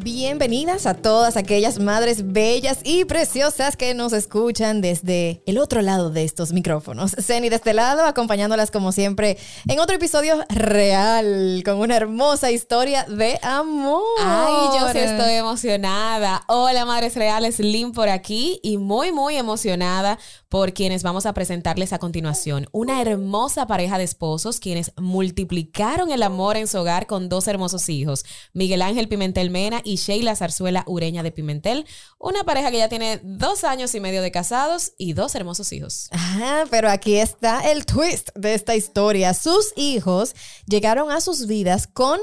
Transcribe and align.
Bienvenidas 0.00 0.86
a 0.86 0.94
todas 0.94 1.36
aquellas 1.36 1.80
madres 1.80 2.32
bellas 2.32 2.78
y 2.84 3.04
preciosas 3.04 3.76
que 3.76 3.94
nos 3.94 4.12
escuchan 4.12 4.80
desde 4.80 5.42
el 5.44 5.58
otro 5.58 5.82
lado 5.82 6.10
de 6.10 6.22
estos 6.22 6.52
micrófonos. 6.52 7.16
Ceni 7.18 7.48
de 7.48 7.56
este 7.56 7.74
lado, 7.74 8.04
acompañándolas 8.04 8.70
como 8.70 8.92
siempre 8.92 9.38
en 9.66 9.80
otro 9.80 9.96
episodio 9.96 10.44
real, 10.50 11.62
con 11.64 11.80
una 11.80 11.96
hermosa 11.96 12.52
historia 12.52 13.06
de 13.08 13.40
amor. 13.42 14.04
Ay, 14.20 14.78
yo 14.78 14.88
sí 14.92 14.98
estoy 14.98 15.32
emocionada. 15.32 16.44
Hola, 16.46 16.84
madres 16.84 17.16
reales, 17.16 17.58
Lynn 17.58 17.90
por 17.90 18.08
aquí 18.08 18.60
y 18.62 18.78
muy, 18.78 19.10
muy 19.10 19.34
emocionada 19.34 20.16
por 20.48 20.72
quienes 20.72 21.02
vamos 21.02 21.26
a 21.26 21.34
presentarles 21.34 21.92
a 21.92 21.98
continuación. 21.98 22.68
Una 22.72 23.02
hermosa 23.02 23.66
pareja 23.66 23.98
de 23.98 24.04
esposos 24.04 24.60
quienes 24.60 24.92
multiplicaron 24.96 26.10
el 26.10 26.22
amor 26.22 26.56
en 26.56 26.66
su 26.66 26.78
hogar 26.78 27.06
con 27.06 27.28
dos 27.28 27.48
hermosos 27.48 27.88
hijos, 27.88 28.24
Miguel 28.52 28.82
Ángel 28.82 29.08
Pimentel 29.08 29.50
Mena 29.50 29.82
y 29.84 29.96
Sheila 29.96 30.36
Zarzuela 30.36 30.84
Ureña 30.86 31.22
de 31.22 31.32
Pimentel. 31.32 31.86
Una 32.18 32.44
pareja 32.44 32.70
que 32.70 32.78
ya 32.78 32.88
tiene 32.88 33.20
dos 33.22 33.64
años 33.64 33.94
y 33.94 34.00
medio 34.00 34.22
de 34.22 34.30
casados 34.30 34.92
y 34.96 35.12
dos 35.12 35.34
hermosos 35.34 35.72
hijos. 35.72 36.08
Ajá, 36.12 36.64
pero 36.70 36.88
aquí 36.88 37.16
está 37.16 37.70
el 37.70 37.84
twist 37.84 38.30
de 38.34 38.54
esta 38.54 38.74
historia. 38.74 39.34
Sus 39.34 39.72
hijos 39.76 40.34
llegaron 40.66 41.10
a 41.10 41.20
sus 41.20 41.46
vidas 41.46 41.86
con 41.86 42.18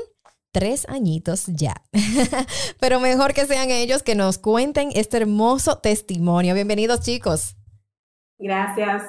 tres 0.52 0.86
añitos 0.88 1.44
ya. 1.48 1.76
Pero 2.80 3.02
mejor 3.02 3.34
que 3.34 3.46
sean 3.46 3.72
ellos 3.72 4.04
que 4.04 4.16
nos 4.16 4.38
cuenten 4.38 4.90
este 4.96 5.18
hermoso 5.18 5.80
testimonio. 5.80 6.54
Bienvenidos 6.54 7.02
chicos. 7.02 7.58
Gracias. 8.38 9.04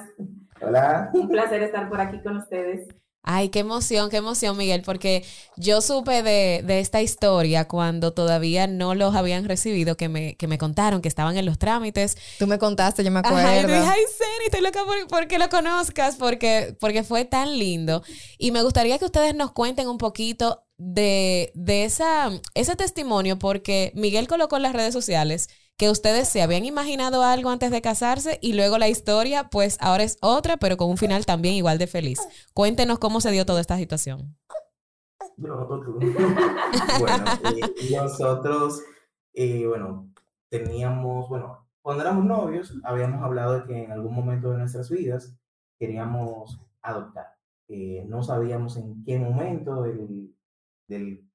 Hola. 0.61 1.11
Un 1.13 1.29
placer 1.29 1.63
estar 1.63 1.89
por 1.89 2.01
aquí 2.01 2.23
con 2.23 2.37
ustedes. 2.39 2.89
Ay, 3.29 3.49
qué 3.49 3.59
emoción, 3.59 4.09
qué 4.09 4.19
emoción, 4.19 4.57
Miguel, 4.57 4.83
porque 4.83 5.25
yo 5.57 5.81
supe 5.81 6.23
de, 6.23 6.63
de, 6.65 6.79
esta 6.79 7.03
historia 7.03 7.67
cuando 7.67 8.13
todavía 8.13 8.69
no 8.69 8.95
los 8.95 9.17
habían 9.17 9.47
recibido, 9.47 9.97
que 9.97 10.09
me, 10.09 10.37
que 10.37 10.47
me 10.47 10.59
contaron 10.59 11.03
que 11.03 11.09
estaban 11.09 11.37
en 11.37 11.45
los 11.45 11.59
trámites. 11.59 12.17
Tú 12.39 12.47
me 12.47 12.61
contaste, 12.61 13.03
yo 13.03 13.11
me 13.11 13.19
acuerdo. 13.19 13.39
Ajá, 13.39 13.57
y 13.57 13.67
dije, 13.67 13.79
ay, 13.79 14.03
Seni, 14.17 14.45
estoy 14.45 14.61
loca 14.61 14.85
por, 14.85 15.09
porque 15.09 15.41
lo 15.41 15.49
conozcas, 15.49 16.15
porque, 16.15 16.77
porque 16.79 17.03
fue 17.03 17.25
tan 17.25 17.59
lindo. 17.59 18.05
Y 18.39 18.53
me 18.53 18.63
gustaría 18.63 18.97
que 18.97 19.07
ustedes 19.07 19.35
nos 19.35 19.51
cuenten 19.51 19.89
un 19.89 19.99
poquito 19.99 20.63
de, 20.79 21.51
de 21.57 21.85
esa, 21.85 22.31
ese 22.55 22.77
testimonio, 22.77 23.41
porque 23.41 23.91
Miguel 23.97 24.29
colocó 24.29 24.57
en 24.57 24.63
las 24.63 24.73
redes 24.73 24.93
sociales 24.93 25.49
que 25.77 25.91
ustedes 25.91 26.29
se 26.29 26.43
habían 26.43 26.65
imaginado 26.65 27.23
algo 27.23 27.51
antes 27.51 27.71
de 27.71 27.83
casarse 27.83 28.39
y 28.41 28.55
luego 28.55 28.79
la 28.79 28.89
historia, 28.89 29.49
pues 29.51 29.77
ahora 29.81 30.05
es 30.05 30.17
otra, 30.23 30.57
pero 30.57 30.77
con 30.77 30.91
un 30.91 30.97
final 30.97 31.27
también 31.27 31.55
igual 31.55 31.79
de 31.79 31.87
feliz. 31.87 32.19
Cuéntenos 32.55 32.99
cómo 32.99 33.21
se 33.21 33.31
dio 33.31 33.45
toda 33.45 33.61
esta 33.61 33.77
situación. 33.77 34.37
bueno, 35.37 37.25
eh, 37.55 37.95
nosotros, 37.95 38.83
eh, 39.35 39.67
bueno, 39.67 40.11
teníamos, 40.49 41.29
bueno, 41.29 41.69
cuando 41.83 42.03
éramos 42.05 42.25
novios, 42.25 42.75
habíamos 42.83 43.23
hablado 43.23 43.61
de 43.61 43.65
que 43.65 43.85
en 43.85 43.93
algún 43.93 44.15
momento 44.15 44.51
de 44.51 44.59
nuestras 44.59 44.89
vidas 44.91 45.37
queríamos 45.79 46.59
adoptar. 46.81 47.37
Eh, 47.69 48.05
no 48.09 48.23
sabíamos 48.23 48.79
en 48.79 49.05
qué 49.05 49.19
momento 49.19 49.83
del, 49.83 50.35
del 50.89 51.29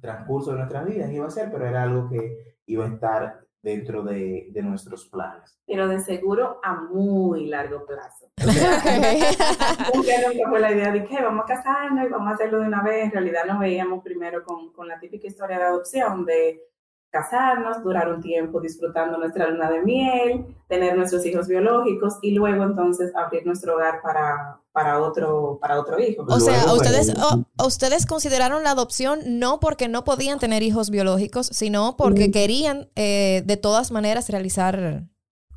transcurso 0.00 0.50
de 0.50 0.58
nuestras 0.58 0.86
vidas 0.86 1.12
iba 1.12 1.26
a 1.26 1.30
ser, 1.30 1.52
pero 1.52 1.66
era 1.66 1.84
algo 1.84 2.08
que 2.08 2.56
iba 2.66 2.84
a 2.84 2.88
estar 2.88 3.45
dentro 3.66 4.04
de, 4.04 4.46
de, 4.52 4.62
nuestros 4.62 5.06
planes. 5.06 5.58
Pero 5.66 5.88
de 5.88 5.98
seguro 5.98 6.60
a 6.62 6.82
muy 6.82 7.46
largo 7.46 7.84
plazo. 7.84 8.30
nunca 9.94 10.48
fue 10.48 10.60
la 10.60 10.70
idea 10.70 10.92
de 10.92 11.04
que 11.04 11.20
vamos 11.20 11.42
a 11.42 11.48
casarnos 11.48 12.06
y 12.06 12.08
vamos 12.08 12.30
a 12.30 12.34
hacerlo 12.36 12.60
de 12.60 12.68
una 12.68 12.84
vez. 12.84 13.06
En 13.06 13.10
realidad 13.10 13.44
nos 13.44 13.58
veíamos 13.58 14.04
primero 14.04 14.44
con, 14.44 14.72
con 14.72 14.86
la 14.86 15.00
típica 15.00 15.26
historia 15.26 15.58
de 15.58 15.64
adopción 15.64 16.24
de 16.24 16.62
casarnos, 17.10 17.82
durar 17.82 18.08
un 18.08 18.22
tiempo 18.22 18.60
disfrutando 18.60 19.18
nuestra 19.18 19.48
luna 19.48 19.68
de 19.68 19.82
miel, 19.82 20.46
tener 20.68 20.96
nuestros 20.96 21.26
hijos 21.26 21.48
biológicos 21.48 22.18
y 22.22 22.36
luego 22.36 22.62
entonces 22.62 23.12
abrir 23.16 23.44
nuestro 23.46 23.74
hogar 23.74 24.00
para, 24.00 24.60
para, 24.76 25.00
otro, 25.00 25.58
para 25.58 25.80
otro 25.80 25.98
hijo. 25.98 26.26
O 26.28 26.38
sea, 26.38 26.70
ustedes, 26.70 27.14
o, 27.18 27.64
ustedes 27.64 28.04
consideraron 28.04 28.62
la 28.62 28.72
adopción 28.72 29.20
no 29.24 29.58
porque 29.58 29.88
no 29.88 30.04
podían 30.04 30.38
tener 30.38 30.62
hijos 30.62 30.90
biológicos, 30.90 31.46
sino 31.46 31.96
porque 31.96 32.30
querían 32.30 32.90
eh, 32.94 33.42
de 33.46 33.56
todas 33.56 33.90
maneras 33.90 34.28
realizar 34.28 35.04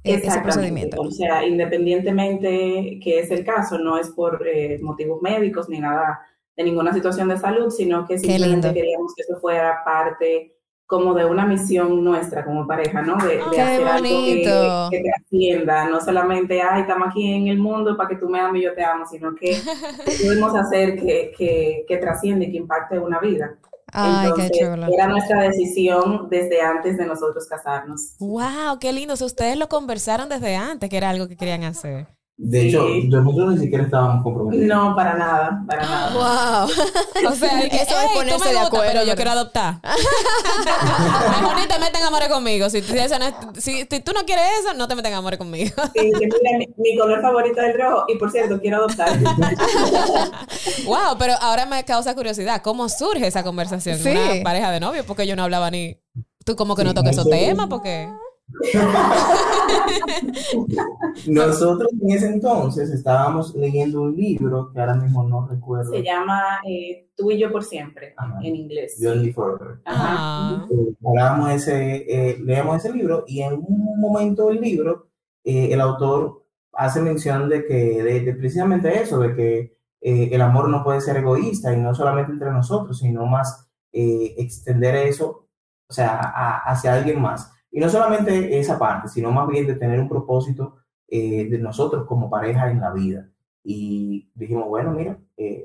ese 0.05 0.39
procedimiento. 0.39 1.01
O 1.01 1.11
sea, 1.11 1.45
independientemente 1.45 3.01
que 3.03 3.19
es 3.19 3.29
el 3.29 3.43
caso, 3.43 3.77
no 3.77 3.99
es 3.99 4.09
por 4.09 4.47
eh, 4.47 4.79
motivos 4.81 5.21
médicos 5.21 5.67
ni 5.67 5.79
nada 5.79 6.21
de 6.55 6.63
ninguna 6.63 6.93
situación 6.93 7.27
de 7.27 7.37
salud, 7.37 7.71
sino 7.71 8.07
que 8.07 8.17
simplemente 8.19 8.73
queríamos 8.73 9.13
que 9.15 9.23
eso 9.23 9.37
fuera 9.41 9.83
parte 9.83 10.55
como 10.89 11.13
de 11.13 11.23
una 11.23 11.45
misión 11.45 12.03
nuestra 12.03 12.43
como 12.43 12.65
pareja, 12.65 13.03
¿no? 13.03 13.15
De, 13.17 13.37
de 13.37 13.61
hacer 13.61 13.85
bonito. 13.85 14.49
algo 14.49 14.89
que, 14.89 14.97
que, 14.97 15.03
trascienda, 15.03 15.87
no 15.87 16.01
solamente, 16.01 16.63
ay, 16.63 16.81
estamos 16.81 17.09
aquí 17.09 17.31
en 17.31 17.47
el 17.47 17.59
mundo 17.59 17.95
para 17.95 18.09
que 18.09 18.15
tú 18.15 18.27
me 18.27 18.39
ames 18.39 18.63
y 18.63 18.65
yo 18.65 18.73
te 18.73 18.83
amo, 18.83 19.05
sino 19.05 19.35
que 19.35 19.55
podemos 20.23 20.55
hacer 20.55 20.99
que, 20.99 21.31
que, 21.37 21.85
que 21.87 21.97
trasciende 21.97 22.47
y 22.47 22.51
que 22.51 22.57
impacte 22.57 22.97
una 22.97 23.19
vida. 23.19 23.55
Ay, 23.93 24.29
Entonces, 24.29 24.51
qué 24.51 24.65
chulo. 24.65 24.87
Era 24.91 25.05
nuestra 25.05 25.43
decisión 25.43 26.27
desde 26.27 26.59
antes 26.59 26.97
de 26.97 27.05
nosotros 27.05 27.45
casarnos. 27.47 28.15
¡Wow! 28.17 28.79
¡Qué 28.79 28.91
lindo! 28.91 29.13
O 29.13 29.17
sea, 29.17 29.27
ustedes 29.27 29.57
lo 29.57 29.69
conversaron 29.69 30.27
desde 30.27 30.55
antes, 30.55 30.89
que 30.89 30.97
era 30.97 31.11
algo 31.11 31.27
que 31.27 31.37
querían 31.37 31.65
hacer. 31.65 32.07
De 32.41 32.67
hecho, 32.67 32.87
sí. 32.87 33.09
nosotros 33.09 33.55
ni 33.55 33.59
siquiera 33.59 33.83
estábamos 33.83 34.23
comprometidos. 34.23 34.65
No, 34.65 34.95
para 34.95 35.13
nada, 35.15 35.61
para 35.67 35.81
nada. 35.83 36.13
Wow. 36.13 36.69
O 37.29 37.35
sea, 37.35 37.59
eso 37.59 37.95
es 37.99 38.11
ponerse 38.13 38.49
de 38.49 38.57
acuerdo. 38.57 38.85
Pero 38.87 39.03
yo 39.03 39.13
quiero 39.15 39.31
adoptar. 39.31 39.81
Mejor 41.41 41.59
ni 41.59 41.67
te 41.67 41.77
meten 41.79 42.01
amores 42.01 42.29
conmigo. 42.29 42.69
Si, 42.69 42.81
si, 42.81 42.93
no, 42.93 43.53
si, 43.55 43.85
si, 43.89 43.99
tú 43.99 44.13
no 44.13 44.23
quieres 44.25 44.45
eso, 44.61 44.73
no 44.73 44.87
te 44.87 44.95
meten 44.95 45.13
amores 45.15 45.37
conmigo. 45.37 45.75
Sí, 45.93 46.11
mira, 46.13 46.57
mi, 46.57 46.69
mi, 46.77 46.97
color 46.97 47.21
favorito 47.21 47.59
es 47.59 47.75
el 47.75 47.81
rojo. 47.81 48.05
Y 48.07 48.15
por 48.17 48.31
cierto, 48.31 48.57
quiero 48.61 48.77
adoptar. 48.77 49.19
wow, 50.85 51.17
pero 51.19 51.33
ahora 51.41 51.65
me 51.65 51.83
causa 51.83 52.15
curiosidad. 52.15 52.61
¿Cómo 52.61 52.87
surge 52.87 53.27
esa 53.27 53.43
conversación 53.43 53.99
sí. 53.99 54.11
una 54.11 54.43
pareja 54.45 54.71
de 54.71 54.79
novios? 54.79 55.05
Porque 55.05 55.27
yo 55.27 55.35
no 55.35 55.43
hablaba 55.43 55.69
ni... 55.69 55.97
Tú 56.45 56.55
como 56.55 56.77
que 56.77 56.85
no 56.85 56.93
toques 56.93 57.11
esos 57.11 57.29
temas, 57.29 57.67
porque... 57.67 58.07
Nosotros 61.27 61.89
en 62.01 62.11
ese 62.11 62.27
entonces 62.27 62.89
estábamos 62.89 63.55
leyendo 63.55 64.01
un 64.01 64.15
libro 64.15 64.71
que 64.71 64.79
ahora 64.79 64.95
mismo 64.95 65.23
no 65.23 65.47
recuerdo. 65.47 65.91
Se 65.91 66.03
llama 66.03 66.59
eh, 66.67 67.07
Tú 67.15 67.31
y 67.31 67.37
yo 67.37 67.51
por 67.51 67.63
siempre, 67.63 68.13
Ajá. 68.15 68.39
en 68.41 68.55
inglés. 68.55 68.97
You 68.99 69.11
and 69.11 69.25
me 69.25 69.33
forever. 69.33 69.79
Ah. 69.85 70.65
Eh, 70.71 71.55
ese, 71.55 72.05
eh, 72.07 72.37
leíamos 72.39 72.77
ese 72.77 72.95
libro 72.95 73.25
y 73.27 73.41
en 73.41 73.53
un 73.55 73.99
momento 73.99 74.47
del 74.47 74.61
libro 74.61 75.09
eh, 75.43 75.69
el 75.71 75.81
autor 75.81 76.45
hace 76.73 77.01
mención 77.01 77.49
de 77.49 77.65
que, 77.65 78.03
de, 78.03 78.21
de 78.21 78.33
precisamente 78.35 79.01
eso, 79.01 79.19
de 79.19 79.35
que 79.35 79.77
el 80.01 80.41
amor 80.41 80.69
no 80.69 80.81
puede 80.81 81.01
ser 81.01 81.17
egoísta 81.17 81.73
y 81.73 81.77
no 81.77 81.93
solamente 81.93 82.31
entre 82.31 82.51
nosotros, 82.51 82.99
sino 82.99 83.25
más 83.25 83.69
extender 83.91 84.95
eso, 84.95 85.49
o 85.89 85.93
sea, 85.93 86.21
a, 86.21 86.59
hacia 86.71 86.93
alguien 86.93 87.21
más. 87.21 87.51
Y 87.71 87.79
no 87.79 87.89
solamente 87.89 88.59
esa 88.59 88.79
parte, 88.79 89.07
sino 89.07 89.31
más 89.31 89.47
bien 89.47 89.67
de 89.67 89.75
tener 89.75 89.99
un 89.99 90.09
propósito 90.09 90.77
eh, 91.07 91.47
de 91.49 91.57
nosotros 91.59 92.05
como 92.07 92.29
pareja 92.29 92.69
en 92.71 92.81
la 92.81 92.91
vida. 92.91 93.29
Y 93.63 94.29
dijimos, 94.33 94.67
bueno, 94.67 94.91
mira. 94.91 95.17
Eh, 95.37 95.63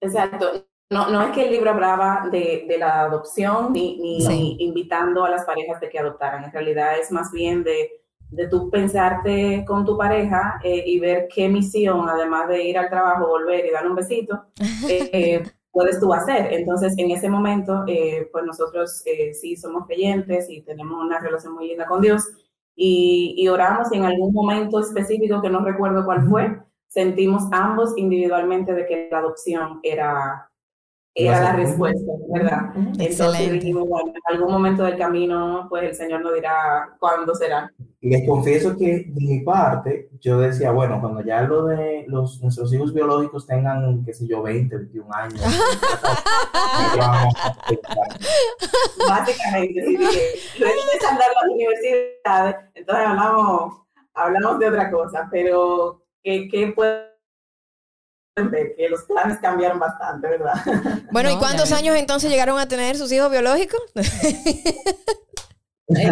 Exacto. 0.00 0.66
No, 0.90 1.08
no 1.10 1.22
es 1.22 1.30
que 1.32 1.46
el 1.46 1.52
libro 1.52 1.70
hablaba 1.70 2.28
de, 2.30 2.66
de 2.68 2.78
la 2.78 3.02
adopción 3.02 3.72
ni, 3.72 3.98
ni, 3.98 4.20
sí. 4.20 4.28
ni, 4.28 4.64
invitando 4.64 5.24
a 5.24 5.30
las 5.30 5.44
parejas 5.44 5.80
de 5.80 5.88
que 5.88 5.98
adoptaran. 5.98 6.44
En 6.44 6.52
realidad 6.52 6.98
es 6.98 7.10
más 7.10 7.32
bien 7.32 7.64
de, 7.64 8.02
de 8.32 8.48
tú 8.48 8.70
pensarte 8.70 9.64
con 9.66 9.84
tu 9.84 9.96
pareja 9.96 10.58
eh, 10.64 10.82
y 10.86 10.98
ver 10.98 11.28
qué 11.32 11.48
misión, 11.48 12.08
además 12.08 12.48
de 12.48 12.64
ir 12.64 12.78
al 12.78 12.88
trabajo, 12.88 13.28
volver 13.28 13.66
y 13.66 13.70
dar 13.70 13.86
un 13.86 13.94
besito, 13.94 14.46
eh, 14.88 15.42
puedes 15.72 15.98
tú 15.98 16.12
hacer. 16.12 16.52
Entonces, 16.52 16.94
en 16.98 17.10
ese 17.10 17.28
momento, 17.28 17.84
eh, 17.88 18.28
pues 18.30 18.44
nosotros 18.44 19.02
eh, 19.06 19.34
sí 19.34 19.56
somos 19.56 19.86
creyentes 19.86 20.48
y 20.48 20.62
tenemos 20.62 21.02
una 21.02 21.18
relación 21.18 21.54
muy 21.54 21.68
linda 21.68 21.86
con 21.86 22.02
Dios 22.02 22.28
y, 22.76 23.34
y, 23.36 23.48
oramos 23.48 23.92
y 23.92 23.96
en 23.96 24.04
algún 24.04 24.32
momento 24.32 24.80
específico, 24.80 25.42
que 25.42 25.50
no 25.50 25.64
recuerdo 25.64 26.04
cuál 26.04 26.28
fue, 26.28 26.62
sentimos 26.88 27.44
ambos 27.52 27.94
individualmente 27.96 28.74
de 28.74 28.86
que 28.86 29.08
la 29.10 29.18
adopción 29.18 29.80
era, 29.82 30.50
era 31.14 31.40
la 31.40 31.52
respuesta, 31.52 32.12
¿verdad? 32.28 32.72
Entonces 32.98 33.52
dijimos, 33.52 33.86
bueno, 33.88 34.12
en 34.14 34.34
algún 34.34 34.52
momento 34.52 34.84
del 34.84 34.96
camino, 34.96 35.66
pues 35.68 35.84
el 35.84 35.94
Señor 35.94 36.22
nos 36.22 36.34
dirá 36.34 36.96
cuándo 36.98 37.34
será. 37.34 37.70
Les 38.00 38.26
confieso 38.26 38.76
que 38.76 39.04
de 39.06 39.26
mi 39.26 39.40
parte, 39.40 40.08
yo 40.20 40.40
decía, 40.40 40.72
bueno, 40.72 41.00
cuando 41.00 41.22
ya 41.22 41.42
lo 41.42 41.66
de 41.66 42.04
los, 42.08 42.40
nuestros 42.42 42.72
hijos 42.72 42.92
biológicos 42.94 43.46
tengan, 43.46 44.04
qué 44.04 44.14
sé 44.14 44.26
yo, 44.26 44.42
20, 44.42 44.74
21 44.76 45.14
años, 45.14 45.40
Básicamente, 49.08 49.84
sí, 49.86 49.98
luego 50.58 50.74
de 50.74 51.06
andar 51.06 51.28
las 51.34 51.52
universidades, 51.52 52.56
entonces 52.74 53.06
hablamos, 53.06 53.82
hablamos 54.14 54.58
de 54.58 54.68
otra 54.68 54.90
cosa, 54.90 55.28
pero 55.30 56.02
¿qué, 56.24 56.48
qué 56.48 56.72
puede 56.74 57.11
que 58.76 58.88
los 58.88 59.02
planes 59.02 59.38
cambiaron 59.40 59.78
bastante, 59.78 60.28
¿verdad? 60.28 60.54
Bueno, 61.12 61.30
¿y 61.30 61.36
cuántos 61.36 61.72
años 61.72 61.96
entonces 61.96 62.30
llegaron 62.30 62.58
a 62.58 62.66
tener 62.66 62.96
sus 62.96 63.12
hijos 63.12 63.30
biológicos? 63.30 63.80
Se 65.88 66.06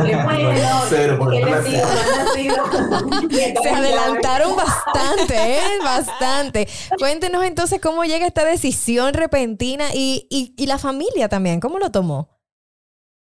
adelantaron 3.71 4.55
bastante, 4.55 5.57
¿eh? 5.57 5.79
Bastante. 5.83 6.69
Cuéntenos 6.99 7.45
entonces 7.45 7.81
cómo 7.81 8.05
llega 8.05 8.27
esta 8.27 8.45
decisión 8.45 9.15
repentina 9.15 9.87
y, 9.95 10.27
y, 10.29 10.67
la 10.67 10.77
familia 10.77 11.31
también, 11.31 11.61
¿cómo 11.61 11.79
lo 11.79 11.91
tomó? 11.91 12.29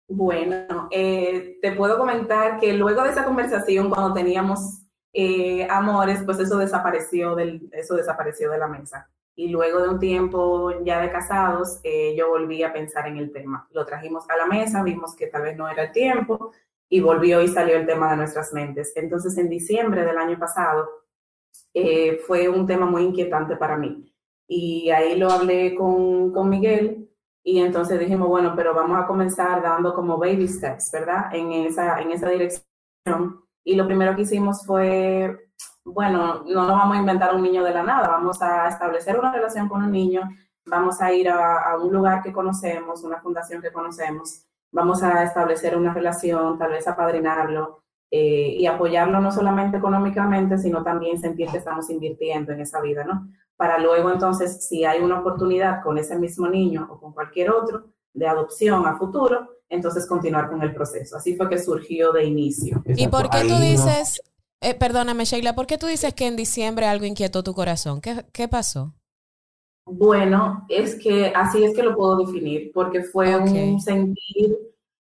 Bueno, 0.08 0.88
eh, 0.90 1.60
te 1.62 1.74
puedo 1.74 2.00
comentar 2.00 2.60
que 2.60 2.74
luego 2.74 3.04
de 3.04 3.12
esa 3.12 3.24
conversación, 3.24 3.90
cuando 3.90 4.14
teníamos 4.14 4.82
eh, 5.14 5.68
amores, 5.70 6.24
pues 6.24 6.40
eso 6.40 6.58
desapareció, 6.58 7.38
eso 7.38 7.96
desapareció 7.96 8.52
de 8.52 8.58
la 8.58 8.68
mesa. 8.68 9.10
Y 9.36 9.50
luego 9.50 9.82
de 9.82 9.90
un 9.90 10.00
tiempo 10.00 10.72
ya 10.84 11.02
de 11.02 11.12
casados, 11.12 11.80
eh, 11.84 12.16
yo 12.18 12.30
volví 12.30 12.64
a 12.64 12.74
pensar 12.74 13.08
en 13.08 13.18
el 13.18 13.32
tema. 13.32 13.68
Lo 13.72 13.86
trajimos 13.86 14.30
a 14.30 14.38
la 14.38 14.46
mesa, 14.46 14.84
vimos 14.84 15.16
que 15.16 15.28
tal 15.28 15.44
vez 15.44 15.58
no 15.58 15.70
era 15.70 15.84
el 15.84 15.92
tiempo 15.92 16.52
y 16.90 17.00
volvió 17.00 17.42
y 17.42 17.48
salió 17.48 17.78
el 17.78 17.86
tema 17.86 18.12
de 18.12 18.18
nuestras 18.18 18.54
mentes. 18.54 18.94
Entonces, 18.96 19.38
en 19.38 19.50
diciembre 19.50 20.06
del 20.06 20.18
año 20.18 20.38
pasado, 20.38 20.90
eh, 21.74 22.20
fue 22.28 22.50
un 22.50 22.68
tema 22.68 22.86
muy 22.86 23.04
inquietante 23.04 23.56
para 23.56 23.78
mí. 23.78 24.14
Y 24.48 24.90
ahí 24.92 25.18
lo 25.18 25.32
hablé 25.32 25.76
con, 25.76 26.34
con 26.34 26.50
Miguel 26.50 27.10
y 27.44 27.60
entonces 27.60 28.00
dijimos, 28.00 28.28
bueno, 28.28 28.54
pero 28.56 28.74
vamos 28.74 29.02
a 29.02 29.08
comenzar 29.08 29.62
dando 29.62 29.96
como 29.96 30.18
baby 30.18 30.48
steps, 30.48 30.92
¿verdad? 30.92 31.34
En 31.34 31.52
esa, 31.54 32.00
en 32.02 32.12
esa 32.12 32.30
dirección 32.30 33.41
y 33.64 33.76
lo 33.76 33.86
primero 33.86 34.16
que 34.16 34.24
hicimos 34.24 34.66
fue, 34.66 35.50
bueno, 35.84 36.44
no 36.46 36.66
nos 36.66 36.78
vamos 36.78 36.98
a 36.98 37.00
inventar 37.00 37.36
un 37.36 37.44
niño 37.44 37.64
de 37.64 37.74
la 37.74 37.84
nada, 37.84 38.08
vamos 38.08 38.42
a 38.42 38.68
establecer 38.68 39.20
una 39.20 39.32
relación 39.32 39.68
con 39.70 39.84
un 39.84 39.92
niño, 39.92 40.30
vamos 40.66 41.02
a 41.02 41.12
ir 41.12 41.30
a, 41.30 41.78
un 41.78 41.92
lugar 41.92 42.22
que 42.24 42.34
conocemos, 42.34 43.04
una 43.04 43.20
fundación 43.20 43.62
que 43.62 43.72
conocemos, 43.72 44.46
vamos 44.72 45.04
a 45.04 45.24
establecer 45.24 45.78
una 45.78 45.94
relación, 45.94 46.58
tal 46.58 46.72
vez 46.72 46.88
apadrinarlo 46.88 47.84
eh, 48.10 48.56
y 48.58 48.66
apoyarlo 48.66 49.20
no 49.20 49.32
solamente 49.32 49.78
económicamente, 49.78 50.58
sino 50.58 50.84
también 50.84 51.20
sentir 51.20 51.50
que 51.50 51.58
estamos 51.58 51.90
invirtiendo 51.90 52.52
en 52.52 52.62
esa 52.62 52.82
vida, 52.82 53.04
¿no? 53.04 53.28
Para 53.56 53.78
luego 53.78 54.12
entonces, 54.12 54.68
si 54.68 54.86
hay 54.86 55.02
una 55.02 55.20
oportunidad 55.20 55.84
con 55.84 55.98
ese 55.98 56.18
mismo 56.18 56.48
niño 56.48 56.88
o 56.90 57.00
con 57.00 57.14
cualquier 57.14 57.52
otro 57.52 57.86
de 58.14 58.28
adopción 58.28 58.86
a 58.88 58.98
futuro, 58.98 59.61
entonces 59.72 60.06
continuar 60.06 60.50
con 60.50 60.62
el 60.62 60.74
proceso. 60.74 61.18
Así 61.18 61.36
fue 61.36 61.50
que 61.50 61.58
surgió 61.58 62.12
de 62.12 62.26
inicio. 62.26 62.84
¿Y 62.86 63.08
por 63.08 63.30
qué 63.30 63.40
tú 63.48 63.56
dices, 63.56 64.22
eh, 64.62 64.76
perdóname 64.76 65.24
Sheila, 65.24 65.56
por 65.56 65.66
qué 65.66 65.78
tú 65.78 65.88
dices 65.88 66.14
que 66.14 66.28
en 66.28 66.36
diciembre 66.36 66.86
algo 66.86 67.06
inquietó 67.06 67.42
tu 67.42 67.54
corazón? 67.54 68.02
¿Qué, 68.02 68.26
qué 68.34 68.48
pasó? 68.48 68.94
Bueno, 69.86 70.66
es 70.70 70.96
que 70.96 71.34
así 71.36 71.64
es 71.64 71.74
que 71.74 71.84
lo 71.84 71.96
puedo 71.96 72.18
definir, 72.18 72.72
porque 72.74 73.02
fue 73.02 73.36
un 73.36 73.80
sentir, 73.80 74.58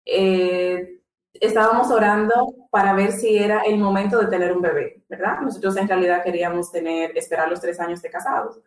eh, 0.06 1.00
estábamos 1.34 1.90
orando 1.90 2.54
para 2.70 2.94
ver 2.94 3.14
si 3.14 3.38
era 3.38 3.62
el 3.62 3.78
momento 3.78 4.20
de 4.20 4.28
tener 4.28 4.52
un 4.52 4.62
bebé, 4.62 5.04
¿verdad? 5.10 5.40
Nosotros 5.42 5.76
en 5.78 5.88
realidad 5.88 6.24
queríamos 6.24 6.72
tener, 6.72 7.18
esperar 7.18 7.50
los 7.50 7.62
tres 7.62 7.80
años 7.80 8.02
de 8.02 8.10
casados. 8.12 8.60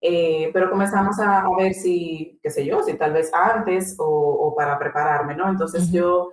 Eh, 0.00 0.50
pero 0.52 0.70
comenzamos 0.70 1.18
a, 1.18 1.44
ver 1.58 1.74
si, 1.74 2.38
qué 2.42 2.50
sé 2.50 2.64
yo, 2.64 2.82
si 2.82 2.94
tal 2.94 3.12
vez 3.12 3.32
antes 3.34 3.96
o, 3.98 4.54
para 4.56 4.78
prepararme, 4.78 5.34
¿no? 5.34 5.48
Entonces 5.48 5.90
yo 5.90 6.30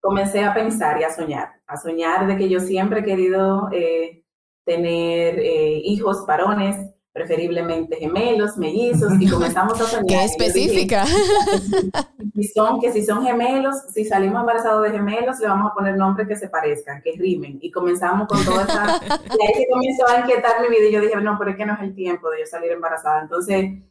comencé 0.00 0.44
a 0.44 0.54
pensar 0.54 1.00
y 1.00 1.04
a 1.04 1.10
soñar, 1.10 1.60
a 1.66 1.76
soñar 1.76 2.26
de 2.26 2.36
que 2.36 2.48
yo 2.48 2.60
siempre 2.60 3.00
he 3.00 3.04
querido 3.04 3.68
eh, 3.72 4.22
tener 4.64 5.38
eh, 5.40 5.80
hijos 5.84 6.24
varones, 6.26 6.87
preferiblemente 7.18 7.96
gemelos, 7.96 8.56
mellizos, 8.56 9.12
y 9.20 9.28
comenzamos 9.28 9.80
a 9.80 9.84
soñar. 9.86 10.06
¡Qué 10.06 10.24
específica! 10.24 11.04
que, 11.04 12.30
si 12.42 12.48
son, 12.48 12.80
que 12.80 12.92
si 12.92 13.04
son 13.04 13.24
gemelos, 13.24 13.74
si 13.92 14.04
salimos 14.04 14.40
embarazados 14.40 14.84
de 14.84 14.92
gemelos, 14.92 15.40
le 15.40 15.48
vamos 15.48 15.72
a 15.72 15.74
poner 15.74 15.96
nombres 15.96 16.28
que 16.28 16.36
se 16.36 16.48
parezcan, 16.48 17.02
que 17.02 17.16
rimen. 17.18 17.58
Y 17.60 17.72
comenzamos 17.72 18.28
con 18.28 18.44
toda 18.44 18.62
esa... 18.62 19.00
y 19.40 19.46
ahí 19.46 19.54
se 19.54 19.68
comenzó 19.68 20.08
a 20.08 20.20
inquietar 20.20 20.62
mi 20.62 20.68
vida 20.68 20.88
y 20.88 20.92
yo 20.92 21.00
dije, 21.00 21.20
no, 21.20 21.36
pero 21.38 21.50
es 21.50 21.56
que 21.56 21.66
no 21.66 21.74
es 21.74 21.80
el 21.80 21.94
tiempo 21.94 22.30
de 22.30 22.40
yo 22.40 22.46
salir 22.46 22.70
embarazada. 22.70 23.22
Entonces, 23.22 23.82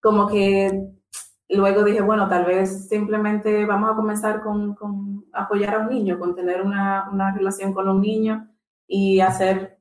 como 0.00 0.28
que 0.28 0.92
luego 1.48 1.82
dije, 1.82 2.02
bueno, 2.02 2.28
tal 2.28 2.44
vez 2.44 2.88
simplemente 2.88 3.66
vamos 3.66 3.90
a 3.90 3.96
comenzar 3.96 4.42
con, 4.42 4.76
con 4.76 5.24
apoyar 5.32 5.74
a 5.74 5.78
un 5.80 5.88
niño, 5.88 6.20
con 6.20 6.36
tener 6.36 6.62
una, 6.62 7.08
una 7.12 7.32
relación 7.32 7.72
con 7.72 7.88
un 7.88 8.00
niño 8.00 8.48
y 8.86 9.18
hacer 9.18 9.75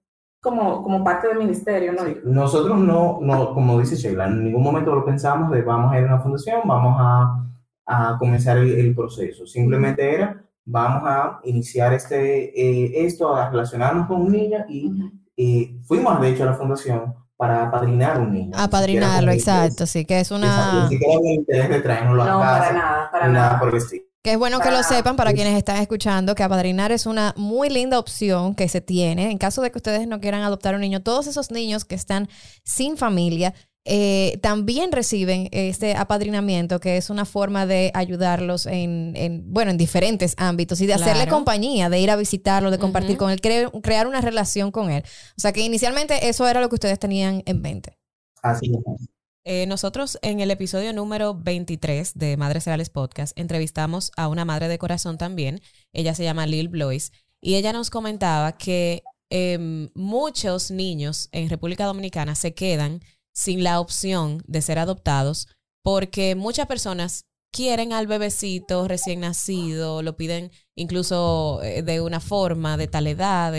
como, 0.46 0.84
como 0.84 1.04
parte 1.04 1.28
del 1.28 1.40
ministerio, 1.40 1.92
¿no? 1.92 2.04
Nosotros 2.24 2.78
no, 2.78 3.18
no, 3.20 3.54
como 3.54 3.80
dice 3.80 3.96
Sheila, 3.96 4.28
en 4.28 4.44
ningún 4.44 4.62
momento 4.62 4.94
lo 4.94 5.04
pensamos 5.04 5.52
de 5.52 5.64
vamos 5.64 5.92
a 5.92 5.98
ir 5.98 6.04
a 6.04 6.14
una 6.14 6.20
fundación, 6.20 6.62
vamos 6.66 6.96
a, 7.00 7.44
a 7.88 8.18
comenzar 8.20 8.58
el, 8.60 8.94
proceso. 8.94 9.48
Simplemente 9.48 10.14
era, 10.14 10.40
vamos 10.64 11.02
a 11.04 11.40
iniciar 11.46 11.94
este, 11.94 12.54
eh, 12.58 13.06
esto, 13.08 13.36
a 13.36 13.50
relacionarnos 13.50 14.08
con 14.08 14.22
un 14.22 14.32
niño 14.32 14.66
y 14.70 14.92
eh, 15.36 15.80
fuimos, 15.84 16.22
de 16.22 16.30
hecho, 16.30 16.44
a 16.44 16.48
la 16.48 16.54
fundación 16.54 17.16
para 17.36 17.64
apadrinar 17.64 18.22
un 18.22 18.32
niño. 18.32 18.52
Apadrinarlo, 18.56 19.32
exacto, 19.32 19.88
sí, 19.88 20.06
que 20.06 20.20
es 20.20 20.30
una... 20.30 20.84
Ni 20.84 20.90
siquiera 20.90 21.14
el 21.16 21.26
interés 21.26 21.70
de 21.70 21.82
traernos 21.82 22.20
a 22.20 22.32
no, 22.32 22.40
para 22.40 22.72
nada, 22.72 23.12
para 23.12 23.28
nada. 23.28 23.46
nada 23.48 23.60
porque 23.60 23.80
sí. 23.80 24.06
Que 24.26 24.32
es 24.32 24.40
bueno 24.40 24.60
que 24.60 24.72
lo 24.72 24.82
sepan 24.82 25.16
para 25.16 25.34
quienes 25.34 25.56
están 25.56 25.78
escuchando 25.78 26.34
que 26.34 26.42
apadrinar 26.42 26.92
es 26.92 27.06
una 27.06 27.36
muy 27.38 27.70
linda 27.70 28.00
opción 28.00 28.56
que 28.56 28.68
se 28.68 28.82
tiene 28.82 29.30
en 29.30 29.38
caso 29.38 29.62
de 29.62 29.70
que 29.70 29.78
ustedes 29.78 30.08
no 30.08 30.20
quieran 30.20 30.42
adoptar 30.42 30.74
un 30.74 30.82
niño. 30.82 31.04
Todos 31.04 31.28
esos 31.28 31.52
niños 31.52 31.86
que 31.86 31.94
están 31.94 32.28
sin 32.64 32.98
familia 32.98 33.54
eh, 33.86 34.40
también 34.42 34.92
reciben 34.92 35.48
este 35.52 35.96
apadrinamiento, 35.96 36.80
que 36.80 36.98
es 36.98 37.12
una 37.12 37.26
forma 37.26 37.68
de 37.68 37.92
ayudarlos 37.94 38.66
en, 38.66 39.44
bueno, 39.46 39.70
en 39.70 39.78
diferentes 39.78 40.34
ámbitos 40.38 40.82
y 40.82 40.88
de 40.88 40.96
hacerle 40.96 41.28
compañía, 41.28 41.92
de 41.92 42.00
ir 42.00 42.10
a 42.10 42.16
visitarlo, 42.16 42.72
de 42.72 42.80
compartir 42.80 43.18
con 43.18 43.30
él, 43.30 43.40
crear 43.42 44.08
una 44.08 44.22
relación 44.22 44.72
con 44.72 44.90
él. 44.90 45.04
O 45.38 45.40
sea 45.40 45.54
que 45.54 45.62
inicialmente 45.62 46.30
eso 46.30 46.48
era 46.48 46.62
lo 46.62 46.70
que 46.70 46.76
ustedes 46.78 46.98
tenían 46.98 47.44
en 47.46 47.62
mente. 47.62 48.00
Así 48.42 48.72
es. 48.74 49.08
Eh, 49.48 49.68
nosotros 49.68 50.18
en 50.24 50.40
el 50.40 50.50
episodio 50.50 50.92
número 50.92 51.36
23 51.36 52.18
de 52.18 52.36
Madres 52.36 52.66
Reales 52.66 52.90
Podcast 52.90 53.38
entrevistamos 53.38 54.12
a 54.18 54.28
una 54.28 54.44
madre 54.44 54.68
de 54.68 54.80
corazón 54.80 55.20
también. 55.20 55.62
Ella 55.94 56.16
se 56.16 56.24
llama 56.24 56.48
Lil 56.48 56.68
Blois 56.68 57.12
y 57.40 57.54
ella 57.54 57.72
nos 57.72 57.92
comentaba 57.92 58.58
que 58.58 59.04
em, 59.30 59.92
muchos 59.94 60.72
niños 60.72 61.30
en 61.32 61.48
República 61.48 61.86
Dominicana 61.86 62.34
se 62.34 62.56
quedan 62.56 63.02
sin 63.36 63.64
la 63.64 63.80
opción 63.80 64.44
de 64.48 64.64
ser 64.64 64.80
adoptados 64.80 65.48
porque 65.84 66.34
muchas 66.34 66.66
personas 66.66 67.26
quieren 67.52 67.94
al 67.94 68.08
bebecito 68.08 68.88
recién 68.88 69.20
nacido, 69.20 70.02
lo 70.02 70.18
piden 70.18 70.52
incluso 70.76 71.62
eh, 71.62 71.84
de 71.84 72.02
una 72.02 72.20
forma, 72.20 72.78
de 72.78 72.88
tal 72.88 73.06
edad. 73.06 73.54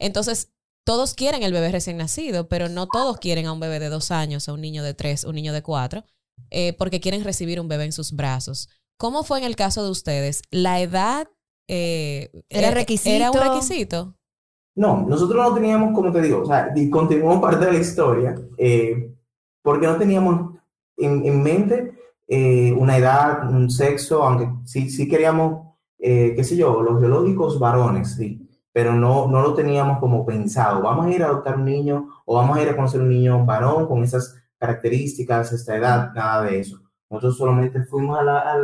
Entonces, 0.00 0.52
todos 0.84 1.14
quieren 1.14 1.42
el 1.42 1.52
bebé 1.52 1.70
recién 1.70 1.96
nacido, 1.96 2.48
pero 2.48 2.68
no 2.68 2.86
todos 2.86 3.18
quieren 3.18 3.46
a 3.46 3.52
un 3.52 3.60
bebé 3.60 3.78
de 3.78 3.88
dos 3.88 4.10
años, 4.10 4.48
a 4.48 4.52
un 4.52 4.60
niño 4.60 4.82
de 4.82 4.94
tres, 4.94 5.24
un 5.24 5.34
niño 5.34 5.52
de 5.52 5.62
cuatro, 5.62 6.04
eh, 6.50 6.72
porque 6.74 7.00
quieren 7.00 7.24
recibir 7.24 7.60
un 7.60 7.68
bebé 7.68 7.84
en 7.84 7.92
sus 7.92 8.12
brazos. 8.12 8.68
¿Cómo 8.98 9.22
fue 9.22 9.38
en 9.38 9.44
el 9.44 9.56
caso 9.56 9.84
de 9.84 9.90
ustedes? 9.90 10.42
¿La 10.50 10.80
edad 10.80 11.28
eh, 11.68 12.30
¿Era, 12.48 12.70
requisito? 12.70 13.14
¿Era 13.14 13.30
un 13.30 13.38
requisito? 13.38 14.16
No, 14.74 15.04
nosotros 15.08 15.48
no 15.48 15.54
teníamos, 15.54 15.94
como 15.94 16.12
te 16.12 16.22
digo, 16.22 16.42
o 16.42 16.46
sea, 16.46 16.72
y 16.74 16.88
continuamos 16.88 17.40
parte 17.42 17.66
de 17.66 17.72
la 17.72 17.78
historia, 17.78 18.34
eh, 18.56 19.14
porque 19.62 19.86
no 19.86 19.96
teníamos 19.96 20.58
en, 20.96 21.42
mente 21.42 21.94
una 22.76 22.96
edad, 22.96 23.50
un 23.50 23.70
sexo, 23.70 24.22
aunque 24.22 24.48
sí, 24.64 24.88
sí 24.88 25.08
queríamos, 25.08 25.66
qué 25.98 26.42
sé 26.44 26.56
yo, 26.56 26.82
los 26.82 27.00
biológicos 27.00 27.58
varones, 27.58 28.14
sí 28.14 28.39
pero 28.72 28.92
no, 28.92 29.26
no 29.28 29.42
lo 29.42 29.54
teníamos 29.54 29.98
como 29.98 30.24
pensado. 30.24 30.82
Vamos 30.82 31.06
a 31.06 31.10
ir 31.10 31.22
a 31.22 31.26
adoptar 31.26 31.56
un 31.56 31.64
niño 31.64 32.08
o 32.24 32.36
vamos 32.36 32.56
a 32.56 32.62
ir 32.62 32.68
a 32.68 32.76
conocer 32.76 33.00
un 33.00 33.08
niño 33.08 33.44
varón 33.44 33.86
con 33.86 34.02
esas 34.04 34.36
características, 34.58 35.52
esta 35.52 35.76
edad, 35.76 36.12
nada 36.14 36.44
de 36.44 36.60
eso. 36.60 36.80
Nosotros 37.08 37.38
solamente 37.38 37.82
fuimos 37.84 38.18
a, 38.18 38.54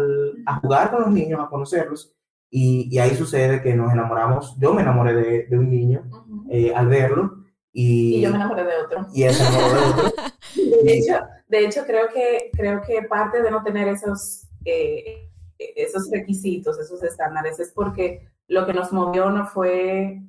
a 0.47 0.61
jugar 0.61 0.91
con 0.91 1.03
los 1.03 1.11
niños, 1.11 1.41
a 1.41 1.49
conocerlos, 1.49 2.13
y, 2.49 2.89
y, 2.91 2.99
ahí 3.01 3.17
sucede 3.17 3.61
que 3.61 3.75
nos 3.75 3.93
enamoramos. 3.93 4.57
Yo 4.59 4.73
me 4.73 4.83
enamoré 4.83 5.15
de, 5.15 5.47
de 5.47 5.59
un 5.59 5.69
niño 5.69 6.09
eh, 6.49 6.73
al 6.75 6.87
verlo. 6.87 7.45
Y, 7.73 8.17
y, 8.17 8.21
yo 8.23 8.31
me 8.31 8.37
enamoré 8.37 8.65
de 8.65 8.77
otro. 8.85 9.07
Y 9.13 9.25
él 9.25 9.35
se 9.35 9.43
enamoró 9.43 9.81
de 9.81 9.91
otro. 9.91 10.13
De 11.49 11.65
hecho, 11.65 11.85
creo 11.87 12.09
que, 12.09 12.51
creo 12.53 12.83
que 12.83 13.03
parte 13.03 13.41
de 13.41 13.51
no 13.51 13.63
tener 13.63 13.87
esos, 13.89 14.49
eh, 14.65 15.31
esos 15.59 16.11
requisitos, 16.11 16.79
esos 16.79 17.03
estándares, 17.03 17.61
es 17.61 17.71
porque 17.73 18.29
lo 18.49 18.67
que 18.67 18.73
nos 18.73 18.93
movió 18.93 19.31
no 19.31 19.47
fue 19.47 20.23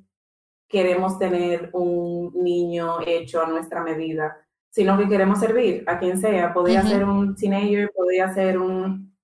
queremos 0.68 1.18
tener 1.18 1.70
un 1.72 2.32
niño 2.34 2.98
hecho 3.06 3.42
a 3.42 3.48
nuestra 3.48 3.82
medida, 3.82 4.36
sino 4.70 4.98
que 4.98 5.08
queremos 5.08 5.40
servir 5.40 5.82
a 5.86 5.98
quien 5.98 6.20
sea. 6.20 6.52
Podría 6.52 6.82
ser 6.82 7.04
un 7.04 7.34
teenager, 7.34 7.90
podría 7.94 8.32
ser 8.34 8.58
un, 8.58 9.14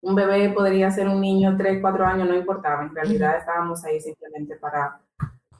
un 0.00 0.14
bebé, 0.14 0.48
podría 0.50 0.90
ser 0.90 1.08
un 1.08 1.20
niño, 1.20 1.54
tres, 1.56 1.78
cuatro 1.80 2.06
años, 2.06 2.26
no 2.28 2.34
importaba. 2.34 2.82
En 2.82 2.94
realidad 2.94 3.36
estábamos 3.36 3.84
ahí 3.84 4.00
simplemente 4.00 4.56
para, 4.56 4.98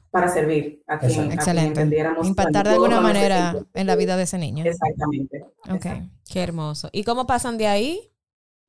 para 0.09 0.27
servir 0.27 0.81
a 0.87 0.97
quien, 0.97 1.31
Excelente. 1.31 1.81
Impactar 2.23 2.65
de 2.67 2.73
alguna 2.73 2.99
manera 2.99 3.55
en 3.73 3.87
la 3.87 3.95
vida 3.95 4.17
de 4.17 4.23
ese 4.23 4.39
niño. 4.39 4.65
Exactamente. 4.65 5.45
Ok. 5.69 5.85
Qué 6.27 6.41
hermoso. 6.41 6.89
¿Y 6.91 7.03
cómo 7.03 7.27
pasan 7.27 7.59
de 7.59 7.67
ahí 7.67 8.11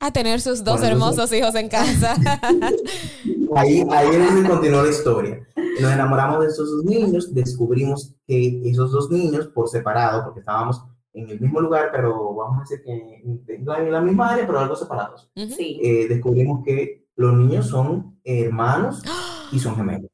a 0.01 0.13
tener 0.13 0.41
sus 0.41 0.63
dos 0.63 0.83
hermosos 0.83 1.33
hijos 1.33 1.55
en 1.55 1.69
casa? 1.69 2.15
ahí, 3.57 3.85
ahí 3.91 4.09
es 4.13 4.35
donde 4.35 4.49
continuó 4.49 4.83
la 4.83 4.91
historia. 4.91 5.47
Nos 5.81 5.93
enamoramos 5.93 6.41
de 6.41 6.47
esos 6.49 6.71
dos 6.71 6.85
niños, 6.85 7.35
descubrimos 7.35 8.15
que 8.27 8.63
esos 8.71 8.93
dos 8.93 9.11
niños, 9.11 9.49
por 9.49 9.69
separado, 9.69 10.25
porque 10.25 10.41
estábamos 10.41 10.83
en 11.13 11.29
el 11.31 11.41
mismo 11.41 11.61
lugar, 11.61 11.89
pero 11.93 12.35
vamos 12.35 12.59
a 12.59 12.61
decir 12.61 12.83
que 12.85 13.59
no 13.61 13.77
en 13.77 13.91
la 13.93 14.01
misma 14.01 14.31
área, 14.31 14.47
pero 14.47 14.61
algo 14.61 14.77
separados. 14.77 15.29
Sí. 15.35 15.81
Eh, 15.83 16.07
descubrimos 16.09 16.63
que 16.65 17.07
los 17.17 17.35
niños 17.35 17.67
son 17.67 18.21
hermanos 18.23 19.03
y 19.53 19.59
son 19.59 19.75
gemelos. 19.77 20.11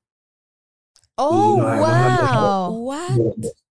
Oh, 1.17 1.57
wow. 1.59 2.87
What? 2.89 3.17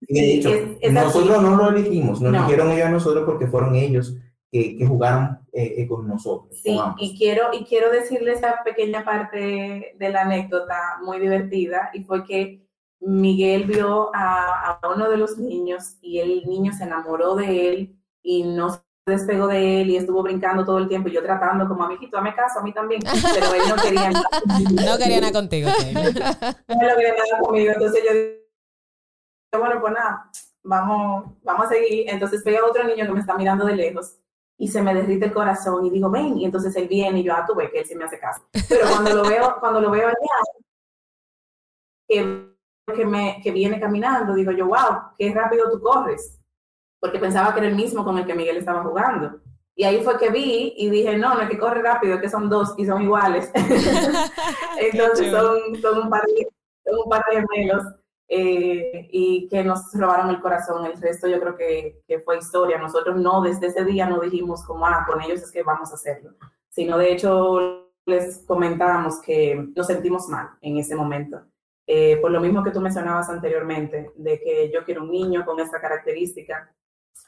De 0.01 0.34
hecho, 0.36 0.50
Es- 0.50 0.77
es 0.79 0.93
nosotros 0.93 1.38
así. 1.38 1.43
no 1.43 1.55
lo 1.58 1.70
elegimos, 1.72 2.22
nos 2.22 2.32
No. 2.32 2.38
eligieron 2.38 2.72
ellos 2.72 2.86
a 2.86 2.91
nosotros 2.91 3.24
porque 3.25 3.48
fueron 3.48 3.75
ellos 3.75 4.15
que, 4.53 4.77
que 4.77 4.86
jugaron 4.86 5.39
eh, 5.51 5.74
eh, 5.77 5.88
con 5.88 6.07
nosotros. 6.07 6.55
Sí, 6.62 6.77
con 6.77 6.93
y 7.00 7.17
quiero, 7.17 7.50
y 7.51 7.65
quiero 7.65 7.89
decirle 7.89 8.33
esa 8.33 8.63
pequeña 8.63 9.03
parte 9.03 9.95
de 9.98 10.10
la 10.10 10.22
anécdota 10.22 11.00
muy 11.03 11.19
divertida, 11.19 11.89
y 11.91 12.03
fue 12.03 12.24
que 12.24 12.63
Miguel 13.00 13.65
vio 13.65 14.15
a, 14.15 14.77
a 14.81 14.93
uno 14.93 15.10
de 15.10 15.17
los 15.17 15.39
niños 15.39 15.98
y 16.01 16.19
el 16.19 16.45
niño 16.45 16.72
se 16.72 16.83
enamoró 16.83 17.36
de 17.36 17.69
él 17.69 18.00
y 18.22 18.43
no 18.43 18.69
se 18.69 18.81
despegó 19.07 19.48
de 19.48 19.81
él 19.81 19.89
y 19.89 19.98
estuvo 19.98 20.22
brincando 20.22 20.63
todo 20.63 20.77
el 20.77 20.88
tiempo 20.88 21.10
y 21.10 21.13
yo 21.13 21.24
tratando 21.24 21.67
como 21.67 21.83
amiguito, 21.83 22.15
dame 22.15 22.36
caso, 22.36 22.60
a 22.60 22.63
mí 22.63 22.72
también, 22.72 23.01
pero 23.33 23.53
él 23.55 23.62
no 23.67 23.75
quería 23.75 24.12
nada. 24.12 24.29
No 24.86 24.98
quería 24.98 25.19
nada 25.19 25.33
contigo. 25.33 25.69
No 26.67 26.88
lo 26.88 26.95
quería 26.95 27.13
nada 27.13 27.41
conmigo, 27.41 27.74
entonces 27.74 28.03
yo 28.05 28.13
dije, 28.13 28.43
bueno, 29.57 29.81
pues 29.81 29.93
nada, 29.93 30.29
vamos, 30.63 31.33
vamos 31.43 31.65
a 31.65 31.69
seguir. 31.69 32.07
Entonces 32.07 32.43
veo 32.43 32.65
a 32.65 32.69
otro 32.69 32.83
niño 32.83 33.05
que 33.05 33.12
me 33.12 33.19
está 33.19 33.36
mirando 33.36 33.65
de 33.65 33.75
lejos 33.75 34.19
y 34.63 34.67
se 34.70 34.82
me 34.82 34.93
derrite 34.93 35.25
el 35.25 35.34
corazón 35.34 35.86
y 35.86 35.89
digo, 35.89 36.10
ven, 36.10 36.38
y 36.38 36.46
entonces 36.46 36.74
él 36.77 36.88
viene 36.88 37.20
y 37.20 37.24
yo, 37.24 37.34
ah, 37.34 37.43
tú 37.46 37.53
ves 37.53 37.70
que 37.70 37.79
él 37.79 37.86
sí 37.86 37.96
me 37.96 38.05
hace 38.05 38.17
caso. 38.17 38.43
Pero 38.70 38.88
cuando 38.89 39.13
lo 39.13 39.24
veo, 39.27 39.58
cuando 39.60 39.82
lo 39.82 39.91
veo 39.91 40.08
allá, 40.08 40.15
que, 42.08 42.48
que, 42.96 43.05
me, 43.05 43.41
que 43.43 43.51
viene 43.51 43.77
caminando, 43.77 44.34
digo 44.34 44.53
yo, 44.53 44.67
wow, 44.67 45.12
qué 45.17 45.34
rápido 45.34 45.70
tú 45.70 45.82
corres, 45.82 46.39
porque 47.01 47.20
pensaba 47.20 47.53
que 47.53 47.60
era 47.60 47.67
el 47.67 47.75
mismo 47.75 48.05
con 48.05 48.17
el 48.17 48.25
que 48.25 48.36
Miguel 48.36 48.55
estaba 48.55 48.84
jugando. 48.84 49.41
Y 49.75 49.84
ahí 49.84 50.01
fue 50.01 50.17
que 50.17 50.29
vi 50.29 50.75
y 50.77 50.89
dije, 50.89 51.17
no, 51.17 51.36
no 51.36 51.41
es 51.41 51.50
que 51.50 51.60
corre 51.60 51.82
rápido, 51.82 52.15
es 52.15 52.22
que 52.22 52.29
son 52.29 52.50
dos 52.50 52.74
y 52.77 52.86
son 52.86 53.01
iguales. 53.01 53.51
Entonces 54.79 55.29
son, 55.29 55.75
son, 55.82 56.03
un 56.03 56.10
par 56.10 56.22
de, 56.22 56.48
son 56.86 57.00
un 57.03 57.10
par 57.10 57.25
de 57.29 57.41
gemelos 57.41 57.84
eh, 58.36 59.08
y 59.12 59.48
que 59.48 59.63
nos 59.63 59.94
robaron 59.94 60.32
el 60.32 60.42
corazón. 60.42 60.86
El 60.88 61.00
resto 61.00 61.28
yo 61.28 61.40
creo 61.40 61.56
que, 61.56 62.02
que 62.08 62.20
fue 62.20 62.40
historia. 62.40 62.80
Nosotros 62.80 63.16
no, 63.16 63.42
desde 63.44 63.68
ese 63.68 63.86
día 63.86 64.08
no 64.08 64.20
dijimos 64.20 64.63
como, 64.66 64.88
ah, 64.88 65.06
con 65.08 65.22
ellos 65.22 65.44
es 65.44 65.52
que 65.52 65.62
vamos 65.62 65.92
a 65.92 65.96
hacerlo. 65.96 66.32
Sino 66.70 66.98
de 66.98 67.13
hecho 67.13 67.92
les 68.08 68.44
comentábamos 68.48 69.22
que 69.22 69.68
nos 69.75 69.86
sentimos 69.86 70.28
mal 70.30 70.50
en 70.62 70.78
ese 70.78 70.96
momento. 70.96 71.44
Eh, 71.86 72.18
por 72.22 72.32
lo 72.32 72.40
mismo 72.42 72.63
que 72.63 72.72
tú 72.72 72.82
mencionabas 72.82 73.30
anteriormente, 73.30 74.12
de 74.16 74.40
que 74.40 74.72
yo 74.74 74.84
quiero 74.84 75.04
un 75.04 75.12
niño 75.12 75.46
con 75.46 75.60
esta 75.60 75.80
característica, 75.80 76.74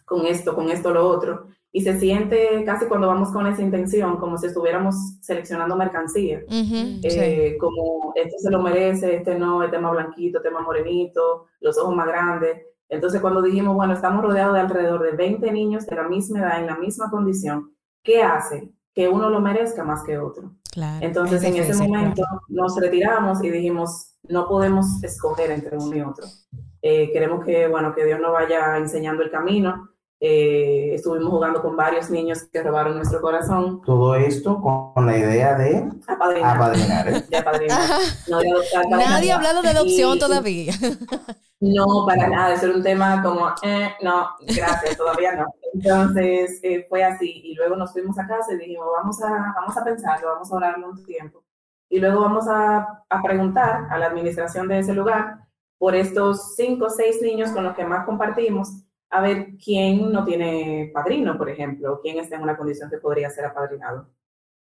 con 0.05 0.25
esto, 0.25 0.55
con 0.55 0.69
esto, 0.69 0.93
lo 0.93 1.07
otro, 1.07 1.47
y 1.71 1.81
se 1.81 1.99
siente 1.99 2.63
casi 2.65 2.85
cuando 2.85 3.07
vamos 3.07 3.31
con 3.31 3.47
esa 3.47 3.61
intención, 3.61 4.17
como 4.17 4.37
si 4.37 4.47
estuviéramos 4.47 4.95
seleccionando 5.19 5.75
mercancía, 5.75 6.39
Ujú, 6.47 7.01
sí. 7.01 7.01
eh, 7.03 7.57
como 7.59 8.13
este 8.15 8.37
se 8.39 8.49
lo 8.49 8.61
merece, 8.61 9.17
este 9.17 9.37
no, 9.37 9.61
este 9.61 9.77
más 9.77 9.91
blanquito, 9.91 10.37
este 10.37 10.51
más 10.51 10.63
morenito, 10.63 11.47
los 11.59 11.77
ojos 11.77 11.93
más 11.95 12.07
grandes. 12.07 12.61
Entonces 12.87 13.19
cuando 13.19 13.41
dijimos, 13.41 13.75
bueno, 13.75 13.93
estamos 13.93 14.23
rodeados 14.23 14.53
de 14.53 14.61
alrededor 14.61 15.03
de 15.03 15.11
20 15.11 15.51
niños 15.51 15.85
de 15.85 15.95
la 15.95 16.07
misma 16.07 16.39
edad, 16.39 16.59
en 16.59 16.67
la 16.67 16.77
misma 16.77 17.09
condición, 17.09 17.71
¿qué 18.03 18.23
hace? 18.23 18.71
Que 18.93 19.09
uno 19.09 19.29
lo 19.29 19.41
merezca 19.41 19.83
más 19.83 20.03
que 20.03 20.17
otro. 20.17 20.53
Claro. 20.71 21.05
Entonces, 21.05 21.43
es 21.43 21.49
en 21.49 21.55
ese 21.55 21.87
momento 21.87 22.23
nos 22.47 22.79
retiramos 22.79 23.43
y 23.43 23.49
dijimos, 23.49 24.13
no 24.29 24.47
podemos 24.47 25.03
escoger 25.03 25.51
entre 25.51 25.77
uno 25.77 25.95
y 25.95 26.01
otro. 26.01 26.25
Eh, 26.81 27.11
queremos 27.11 27.43
que, 27.43 27.67
bueno, 27.67 27.93
que 27.95 28.05
Dios 28.05 28.19
nos 28.19 28.31
vaya 28.31 28.77
enseñando 28.77 29.23
el 29.23 29.31
camino. 29.31 29.89
Eh, 30.21 30.93
estuvimos 30.95 31.29
jugando 31.29 31.61
con 31.61 31.75
varios 31.75 32.09
niños 32.09 32.43
que 32.51 32.63
robaron 32.63 32.95
nuestro 32.95 33.19
corazón. 33.21 33.81
Todo 33.81 34.15
esto 34.15 34.59
con, 34.61 34.93
con 34.93 35.05
la 35.05 35.17
idea 35.17 35.55
de 35.55 35.89
Apadrinar. 36.07 36.55
apadrinar. 36.55 37.07
¿eh? 37.09 37.23
de 37.29 37.37
apadrinar. 37.37 37.79
No 38.29 38.39
de 38.39 38.49
adoptar 38.51 38.89
Nadie 38.89 39.31
ha 39.31 39.35
hablado 39.35 39.61
de 39.61 39.69
adopción 39.69 40.15
Y- 40.15 40.19
todavía. 40.19 40.73
No, 41.59 42.05
para 42.05 42.27
nada, 42.27 42.53
eso 42.53 42.65
era 42.67 42.75
un 42.75 42.83
tema 42.83 43.23
como, 43.23 43.47
eh, 43.63 43.89
no, 44.03 44.29
gracias, 44.41 44.97
todavía 44.97 45.33
no. 45.35 45.45
Entonces 45.73 46.59
eh, 46.63 46.85
fue 46.89 47.03
así 47.03 47.41
y 47.43 47.55
luego 47.55 47.75
nos 47.75 47.91
fuimos 47.91 48.17
a 48.19 48.27
casa 48.27 48.53
y 48.53 48.57
dijimos, 48.57 48.87
vamos 48.95 49.21
a, 49.23 49.53
vamos 49.55 49.75
a 49.77 49.83
pensarlo, 49.83 50.27
vamos 50.33 50.51
a 50.51 50.55
orarlo 50.55 50.89
un 50.89 51.03
tiempo. 51.05 51.43
Y 51.89 51.99
luego 51.99 52.21
vamos 52.21 52.45
a, 52.47 53.03
a 53.09 53.21
preguntar 53.21 53.87
a 53.89 53.97
la 53.97 54.07
administración 54.07 54.67
de 54.67 54.79
ese 54.79 54.93
lugar 54.93 55.39
por 55.77 55.95
estos 55.95 56.55
cinco 56.55 56.85
o 56.85 56.89
seis 56.89 57.21
niños 57.21 57.51
con 57.51 57.63
los 57.63 57.75
que 57.75 57.85
más 57.85 58.05
compartimos, 58.05 58.69
a 59.09 59.21
ver 59.21 59.55
quién 59.63 60.11
no 60.11 60.25
tiene 60.25 60.91
padrino, 60.93 61.37
por 61.37 61.49
ejemplo, 61.49 61.93
o 61.93 62.01
quién 62.01 62.17
está 62.19 62.35
en 62.35 62.43
una 62.43 62.57
condición 62.57 62.89
que 62.89 62.97
podría 62.97 63.29
ser 63.29 63.45
apadrinado. 63.45 64.09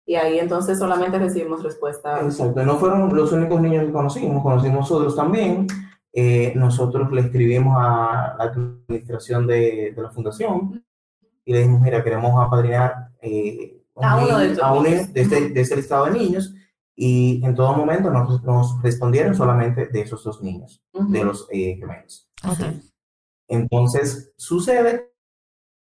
Y 0.05 0.15
ahí 0.15 0.39
entonces 0.39 0.79
solamente 0.79 1.19
recibimos 1.19 1.63
respuesta. 1.63 2.21
Exacto, 2.21 2.63
no 2.65 2.77
fueron 2.77 3.15
los 3.15 3.31
únicos 3.31 3.61
niños 3.61 3.85
que 3.85 3.91
conocimos, 3.91 4.41
conocimos 4.41 4.91
otros 4.91 5.15
también. 5.15 5.67
Eh, 6.13 6.51
nosotros 6.55 7.11
le 7.11 7.21
escribimos 7.21 7.75
a 7.77 8.35
la 8.37 8.43
administración 8.45 9.47
de, 9.47 9.93
de 9.95 10.01
la 10.01 10.09
fundación 10.11 10.83
y 11.45 11.53
le 11.53 11.59
dijimos, 11.59 11.81
mira, 11.81 12.03
queremos 12.03 12.33
apadrinar 12.45 13.09
eh, 13.21 13.81
un 13.93 14.03
A 14.05 14.17
uno 14.17 14.25
niño- 14.25 14.37
de 14.39 14.45
estos 14.47 14.63
a 14.63 14.73
un 14.73 14.83
niño 14.83 15.07
de, 15.13 15.21
este, 15.21 15.49
de 15.49 15.61
este 15.61 15.75
listado 15.75 16.05
de 16.05 16.11
niños 16.11 16.53
y 16.95 17.41
en 17.45 17.55
todo 17.55 17.73
momento 17.73 18.09
nos, 18.09 18.43
nos 18.43 18.81
respondieron 18.81 19.33
solamente 19.35 19.85
de 19.87 20.01
esos 20.01 20.23
dos 20.23 20.41
niños, 20.41 20.83
Ujú. 20.93 21.11
de 21.11 21.23
los 21.23 21.47
eh, 21.51 21.77
gemelos. 21.79 22.29
Ajá. 22.43 22.73
Entonces 23.51 24.33
sucede 24.37 25.11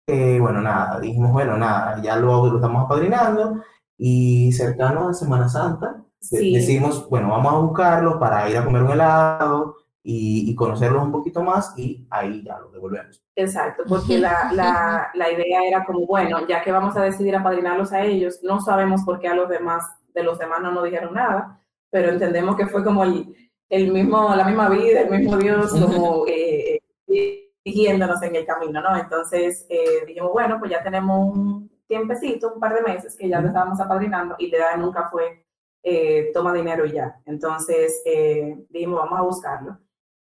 que, 0.06 0.40
bueno, 0.40 0.62
nada, 0.62 1.00
dijimos, 1.00 1.32
bueno, 1.32 1.56
nada, 1.58 2.02
ya 2.02 2.16
lo, 2.18 2.48
lo 2.48 2.56
estamos 2.56 2.86
apadrinando 2.86 3.62
y 3.98 4.52
cercano 4.54 5.10
a 5.10 5.14
Semana 5.14 5.48
Santa 5.50 6.04
Sí. 6.22 6.54
decidimos, 6.54 7.08
bueno, 7.10 7.30
vamos 7.30 7.54
a 7.54 7.58
buscarlos 7.60 8.18
para 8.18 8.50
ir 8.50 8.58
a 8.58 8.66
comer 8.66 8.84
un 8.84 8.92
helado 8.92 9.78
y, 10.04 10.52
y 10.52 10.54
conocerlos 10.56 11.02
un 11.04 11.14
poquito 11.14 11.42
más 11.44 11.74
y 11.78 12.06
ahí 12.10 12.44
ya 12.44 12.60
los 12.60 12.74
devolvemos. 12.74 13.24
Exacto, 13.38 13.84
porque 13.88 14.18
la, 14.18 14.52
la, 14.52 15.12
la 15.14 15.32
idea 15.32 15.62
era 15.66 15.86
como, 15.86 16.06
bueno, 16.06 16.46
ya 16.46 16.62
que 16.62 16.74
vamos 16.74 16.98
a 16.98 17.04
decidir 17.04 17.38
apadrinarlos 17.38 17.94
a 17.94 18.04
ellos, 18.04 18.40
no 18.44 18.60
sabemos 18.60 19.04
por 19.06 19.20
qué 19.22 19.30
a 19.30 19.34
los 19.34 19.48
demás, 19.48 19.86
de 20.14 20.24
los 20.24 20.38
demás 20.38 20.60
no 20.62 20.72
nos 20.74 20.84
dijeron 20.84 21.14
nada, 21.14 21.62
pero 21.90 22.12
entendemos 22.12 22.58
que 22.58 22.68
fue 22.68 22.84
como 22.84 23.06
el, 23.06 23.34
el 23.70 23.92
mismo, 23.94 24.36
la 24.36 24.44
misma 24.44 24.68
vida, 24.68 25.02
el 25.02 25.10
mismo 25.10 25.38
Dios, 25.38 25.72
como 25.72 26.26
eh, 26.28 26.82
eh, 27.08 27.39
dirigiéndonos 27.64 28.22
en 28.24 28.36
el 28.36 28.46
camino, 28.46 28.82
¿no? 28.82 28.96
Entonces 28.96 29.66
eh, 29.70 30.06
dijimos, 30.08 30.32
bueno, 30.32 30.58
pues 30.60 30.72
ya 30.72 30.84
tenemos 30.84 31.36
un 31.36 31.70
tiempecito, 31.88 32.54
un 32.54 32.60
par 32.60 32.74
de 32.76 32.82
meses 32.82 33.16
que 33.18 33.28
ya 33.30 33.42
lo 33.42 33.48
estábamos 33.48 33.80
apadrinando 33.80 34.36
y 34.38 34.50
la 34.50 34.58
idea 34.58 34.78
nunca 34.78 35.10
fue 35.10 35.46
eh, 35.84 36.32
toma 36.34 36.54
dinero 36.54 36.86
y 36.86 36.92
ya. 36.94 37.20
Entonces 37.26 38.02
eh, 38.06 38.58
dijimos, 38.70 39.00
vamos 39.00 39.20
a 39.20 39.24
buscarlo. 39.24 39.80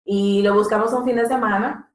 Y 0.05 0.43
lo 0.43 0.55
buscamos 0.55 0.93
un 0.93 1.05
fin 1.05 1.17
de 1.17 1.27
semana 1.27 1.93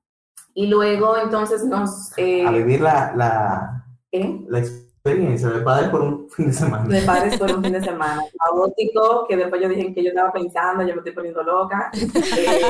y 0.54 0.68
luego 0.68 1.18
entonces 1.18 1.64
nos... 1.66 2.18
eh, 2.18 2.46
A 2.46 2.52
vivir 2.52 2.82
la, 2.82 3.14
la, 3.16 3.86
la 4.12 4.60
experiencia 4.60 4.87
de 5.16 5.62
padre 5.62 5.90
por 5.90 6.02
un 6.02 6.30
fin 6.30 6.48
de 6.48 6.54
semana. 6.54 6.88
de 6.88 7.02
padres 7.02 7.38
por 7.38 7.52
un 7.52 7.64
fin 7.64 7.74
de 7.74 7.82
semana. 7.82 8.22
Caótico, 8.46 9.26
que 9.28 9.38
después 9.38 9.62
yo 9.62 9.70
dije 9.70 9.94
que 9.94 10.04
yo 10.04 10.10
estaba 10.10 10.32
pensando, 10.32 10.84
yo 10.84 10.94
me 10.94 11.00
estoy 11.00 11.14
poniendo 11.14 11.44
loca. 11.44 11.92
Eh, 12.38 12.62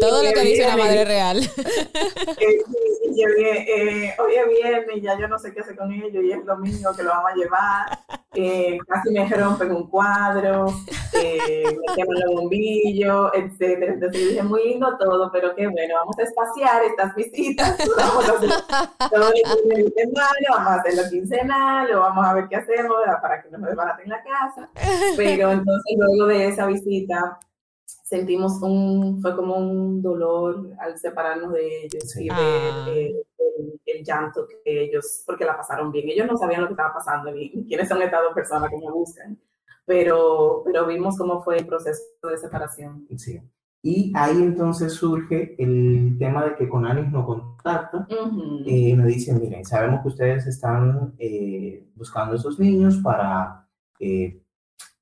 Todo 0.00 0.22
lo 0.22 0.32
que 0.32 0.40
dice 0.40 0.64
una 0.66 0.76
viene, 0.76 0.90
madre 0.90 1.04
real. 1.04 1.38
eh, 1.38 1.46
sí, 2.38 3.10
y 3.10 3.20
yo 3.20 3.28
dije, 3.36 4.06
eh, 4.06 4.14
hoy 4.18 4.34
es 4.34 4.48
viernes 4.48 4.96
y 4.96 5.00
ya 5.00 5.18
yo 5.18 5.28
no 5.28 5.38
sé 5.38 5.52
qué 5.52 5.60
hacer 5.60 5.76
con 5.76 5.92
ellos 5.92 6.22
y 6.22 6.32
es 6.32 6.44
lo 6.44 6.56
mismo 6.58 6.94
que 6.94 7.02
lo 7.02 7.10
vamos 7.10 7.32
a 7.32 7.34
llevar. 7.34 7.98
Eh, 8.34 8.78
casi 8.86 9.10
me 9.10 9.28
rompen 9.28 9.72
un 9.72 9.88
cuadro, 9.88 10.66
eh, 11.14 11.64
me 11.64 11.94
queman 11.94 12.16
el 12.16 12.34
bombillo, 12.34 13.34
etcétera. 13.34 13.94
Entonces 13.94 14.28
dije, 14.28 14.42
muy 14.42 14.64
lindo 14.64 14.96
todo, 14.98 15.30
pero 15.32 15.54
qué 15.56 15.66
bueno, 15.66 15.94
vamos 15.96 16.16
a 16.18 16.22
espaciar 16.22 16.84
estas 16.84 17.14
visitas, 17.14 17.76
vamos 17.96 18.28
a 18.28 18.32
hacer 18.32 18.50
hacerlo 20.74 21.02
quincenal, 21.10 21.92
o 21.92 22.00
vamos 22.00 22.26
a 22.26 22.34
ver 22.34 22.48
qué 22.48 22.56
hacemos 22.56 22.96
para 23.20 23.42
que 23.42 23.50
no 23.50 23.58
me 23.58 23.68
desbaraten 23.68 24.08
la 24.08 24.22
casa. 24.22 24.70
Pero 25.16 25.50
entonces 25.50 25.96
luego 25.98 26.26
de 26.26 26.48
esa 26.48 26.66
visita 26.66 27.38
sentimos 28.10 28.60
un, 28.60 29.22
fue 29.22 29.36
como 29.36 29.56
un 29.56 30.02
dolor 30.02 30.72
al 30.80 30.98
separarnos 30.98 31.52
de 31.52 31.84
ellos 31.84 32.16
y 32.16 32.28
ver 32.28 32.38
ah. 32.38 32.86
eh, 32.88 33.14
el, 33.86 34.04
llanto 34.04 34.46
que 34.48 34.82
ellos, 34.82 35.22
porque 35.24 35.44
la 35.44 35.56
pasaron 35.56 35.92
bien. 35.92 36.08
Ellos 36.08 36.26
no 36.26 36.36
sabían 36.36 36.62
lo 36.62 36.66
que 36.66 36.72
estaba 36.72 36.94
pasando 36.94 37.30
ni, 37.30 37.50
quiénes 37.66 37.88
son 37.88 38.02
estas 38.02 38.22
dos 38.22 38.34
personas 38.34 38.68
que 38.68 38.78
me 38.78 38.90
buscan, 38.90 39.38
pero, 39.84 40.62
pero 40.64 40.86
vimos 40.86 41.16
cómo 41.16 41.42
fue 41.42 41.58
el 41.58 41.66
proceso 41.66 42.02
de 42.28 42.38
separación. 42.38 43.06
Sí. 43.16 43.40
Y 43.82 44.12
ahí 44.14 44.36
entonces 44.36 44.92
surge 44.92 45.54
el 45.58 46.16
tema 46.18 46.44
de 46.44 46.56
que 46.56 46.68
con 46.68 46.84
Anis 46.84 47.10
no 47.10 47.24
contacta 47.24 48.06
y 48.66 48.94
me 48.94 49.06
dicen, 49.06 49.40
miren, 49.40 49.64
sabemos 49.64 50.02
que 50.02 50.08
ustedes 50.08 50.46
están 50.46 51.14
eh, 51.18 51.86
buscando 51.94 52.32
a 52.32 52.36
esos 52.36 52.58
niños 52.58 52.98
para 52.98 53.66
eh, 53.98 54.42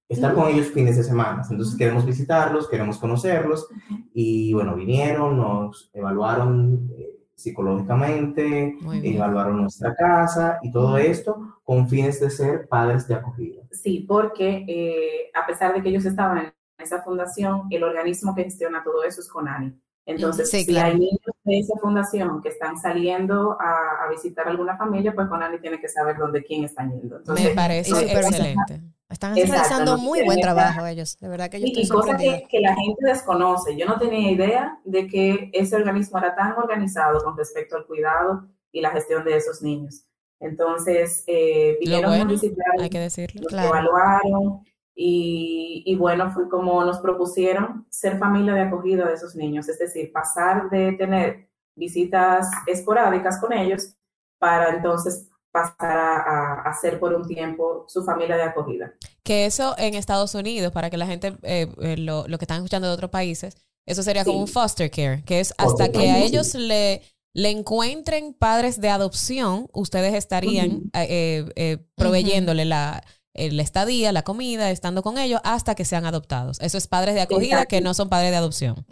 estar 0.08 0.34
con 0.34 0.48
ellos 0.48 0.68
fines 0.68 0.96
de 0.96 1.04
semana. 1.04 1.42
Entonces 1.50 1.76
queremos 1.76 2.06
visitarlos, 2.06 2.68
queremos 2.68 2.98
conocerlos 2.98 3.68
y 4.14 4.52
bueno, 4.54 4.74
vinieron, 4.74 5.36
nos 5.36 5.90
evaluaron 5.92 6.90
eh, 6.96 7.10
psicológicamente, 7.34 8.76
evaluaron 9.02 9.62
nuestra 9.62 9.94
casa 9.94 10.58
y 10.62 10.72
todo 10.72 10.98
esto 10.98 11.60
con 11.62 11.88
fines 11.88 12.20
de 12.20 12.30
ser 12.30 12.66
padres 12.68 13.06
de 13.06 13.14
acogida. 13.14 13.62
Sí, 13.70 14.04
porque 14.08 14.64
eh, 14.66 15.30
a 15.34 15.46
pesar 15.46 15.74
de 15.74 15.82
que 15.82 15.90
ellos 15.90 16.04
estaban 16.04 16.38
en 16.38 16.52
esa 16.78 17.02
fundación, 17.02 17.66
el 17.70 17.84
organismo 17.84 18.34
que 18.34 18.44
gestiona 18.44 18.82
todo 18.82 19.04
eso 19.04 19.20
es 19.20 19.28
CONANI. 19.28 19.78
Entonces, 20.08 20.50
si 20.50 20.78
hay 20.78 20.94
niños 20.94 21.20
de 21.44 21.58
esa 21.58 21.74
fundación 21.78 22.40
que 22.40 22.48
están 22.48 22.78
saliendo 22.78 23.58
a, 23.60 24.08
visitar 24.10 24.48
alguna 24.48 24.74
familia, 24.74 25.14
pues 25.14 25.28
CONANI 25.28 25.60
tiene 25.60 25.78
que 25.78 25.88
saber 25.88 26.16
dónde 26.16 26.42
quién 26.42 26.64
están 26.64 26.90
yendo. 26.90 27.20
Me 27.34 27.50
parece 27.50 27.92
excelente. 28.10 28.80
Están 29.10 29.34
realizando 29.36 29.98
muy 29.98 30.24
buen 30.24 30.40
trabajo 30.40 30.86
ellos, 30.86 31.18
de 31.18 31.28
verdad 31.28 31.50
que 31.50 31.58
Y 31.58 31.86
cosas 31.88 32.16
que, 32.18 32.46
que, 32.48 32.60
la 32.60 32.74
gente 32.74 33.04
desconoce. 33.04 33.76
Yo 33.76 33.84
no 33.84 33.98
tenía 33.98 34.30
idea 34.30 34.78
de 34.84 35.06
que 35.06 35.50
ese 35.52 35.76
organismo 35.76 36.18
era 36.18 36.34
tan 36.34 36.52
organizado 36.52 37.22
con 37.22 37.36
respecto 37.36 37.76
al 37.76 37.86
cuidado 37.86 38.48
y 38.72 38.80
la 38.80 38.90
gestión 38.90 39.24
de 39.24 39.36
esos 39.36 39.60
niños. 39.60 40.04
Entonces, 40.40 41.22
eh, 41.26 41.76
vinieron 41.80 42.14
a 42.14 42.24
visitar, 42.24 42.80
hay 42.80 42.88
que 42.88 43.00
decirlo, 43.00 43.46
evaluaron 43.50 44.62
y, 45.00 45.84
y, 45.86 45.94
bueno, 45.94 46.32
fue 46.32 46.48
como 46.48 46.84
nos 46.84 46.98
propusieron 46.98 47.86
ser 47.88 48.18
familia 48.18 48.52
de 48.52 48.62
acogida 48.62 49.06
de 49.06 49.14
esos 49.14 49.36
niños, 49.36 49.68
es 49.68 49.78
decir, 49.78 50.10
pasar 50.12 50.68
de 50.70 50.90
tener 50.94 51.48
visitas 51.76 52.50
esporádicas 52.66 53.40
con 53.40 53.52
ellos 53.52 53.94
para 54.40 54.74
entonces 54.74 55.28
pasar 55.52 55.96
a, 55.96 56.62
a, 56.62 56.74
ser 56.74 56.98
por 56.98 57.14
un 57.14 57.28
tiempo 57.28 57.84
su 57.86 58.02
familia 58.02 58.36
de 58.36 58.42
acogida. 58.42 58.92
Que 59.22 59.46
eso 59.46 59.76
en 59.78 59.94
Estados 59.94 60.34
Unidos, 60.34 60.72
para 60.72 60.90
que 60.90 60.96
la 60.96 61.06
gente, 61.06 61.38
eh, 61.42 61.72
eh, 61.80 61.96
lo, 61.96 62.26
lo, 62.26 62.36
que 62.36 62.44
están 62.44 62.56
escuchando 62.56 62.88
de 62.88 62.94
otros 62.94 63.12
países, 63.12 63.56
eso 63.86 64.02
sería 64.02 64.24
como 64.24 64.40
un 64.40 64.48
foster 64.48 64.90
care, 64.90 65.22
que 65.24 65.38
es 65.38 65.54
hasta 65.58 65.92
que 65.92 66.10
a 66.10 66.18
ellos 66.24 66.56
le, 66.56 67.02
le 67.34 67.50
encuentren 67.50 68.34
padres 68.34 68.80
de 68.80 68.88
adopción, 68.88 69.68
ustedes 69.72 70.14
estarían 70.14 70.90
eh, 70.92 71.78
proveyéndole 71.94 72.64
la, 72.64 73.00
la 73.34 73.62
estadía, 73.62 74.12
la 74.12 74.22
comida, 74.22 74.70
estando 74.70 75.02
con 75.02 75.18
ellos 75.18 75.40
hasta 75.44 75.74
que 75.74 75.84
sean 75.84 76.06
adoptados. 76.06 76.60
Eso 76.60 76.76
es 76.78 76.88
padres 76.88 77.14
de 77.14 77.20
acogida 77.20 77.66
que 77.66 77.80
no 77.80 77.94
son 77.94 78.08
padres 78.08 78.30
de 78.30 78.36
adopción. 78.36 78.84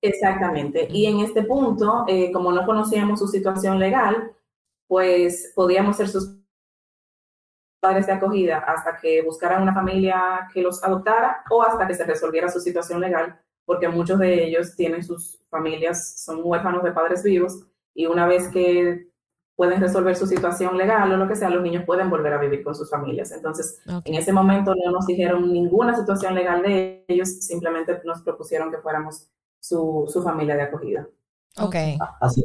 Exactamente. 0.00 0.88
Y 0.90 1.06
en 1.06 1.20
este 1.20 1.42
punto, 1.42 2.06
como 2.32 2.52
no 2.52 2.64
conocíamos 2.64 3.18
su 3.18 3.28
situación 3.28 3.78
legal, 3.78 4.32
pues 4.86 5.52
podíamos 5.54 5.96
ser 5.96 6.08
sus 6.08 6.36
padres 7.80 8.06
de 8.06 8.12
acogida 8.12 8.58
hasta 8.58 8.96
que 8.98 9.22
buscaran 9.22 9.62
una 9.62 9.74
familia 9.74 10.48
que 10.54 10.62
los 10.62 10.84
adoptara 10.84 11.42
o 11.50 11.62
hasta 11.62 11.86
que 11.86 11.94
se 11.94 12.04
resolviera 12.04 12.48
su 12.48 12.60
situación 12.60 13.00
legal, 13.00 13.40
porque 13.64 13.88
muchos 13.88 14.20
de 14.20 14.44
ellos 14.44 14.76
tienen 14.76 15.02
sus 15.02 15.40
familias, 15.50 16.22
son 16.24 16.40
huérfanos 16.44 16.84
de 16.84 16.92
padres 16.92 17.24
vivos 17.24 17.66
y 17.94 18.06
una 18.06 18.26
vez 18.28 18.46
que 18.48 19.08
pueden 19.56 19.80
resolver 19.80 20.16
su 20.16 20.26
situación 20.26 20.76
legal 20.76 21.12
o 21.12 21.16
lo 21.16 21.28
que 21.28 21.36
sea, 21.36 21.50
los 21.50 21.62
niños 21.62 21.84
pueden 21.84 22.10
volver 22.10 22.32
a 22.32 22.38
vivir 22.38 22.62
con 22.62 22.74
sus 22.74 22.90
familias. 22.90 23.32
Entonces, 23.32 23.80
en 23.86 24.14
ese 24.14 24.32
momento 24.32 24.74
no 24.74 24.90
nos 24.90 25.06
dijeron 25.06 25.52
ninguna 25.52 25.94
situación 25.94 26.34
legal 26.34 26.62
de 26.62 27.04
ellos, 27.08 27.28
simplemente 27.40 28.00
nos 28.04 28.22
propusieron 28.22 28.70
que 28.70 28.78
fuéramos 28.78 29.28
su, 29.60 30.08
su 30.12 30.22
familia 30.22 30.56
de 30.56 30.62
acogida. 30.62 31.06
Ok. 31.58 31.76
¿Así 32.20 32.44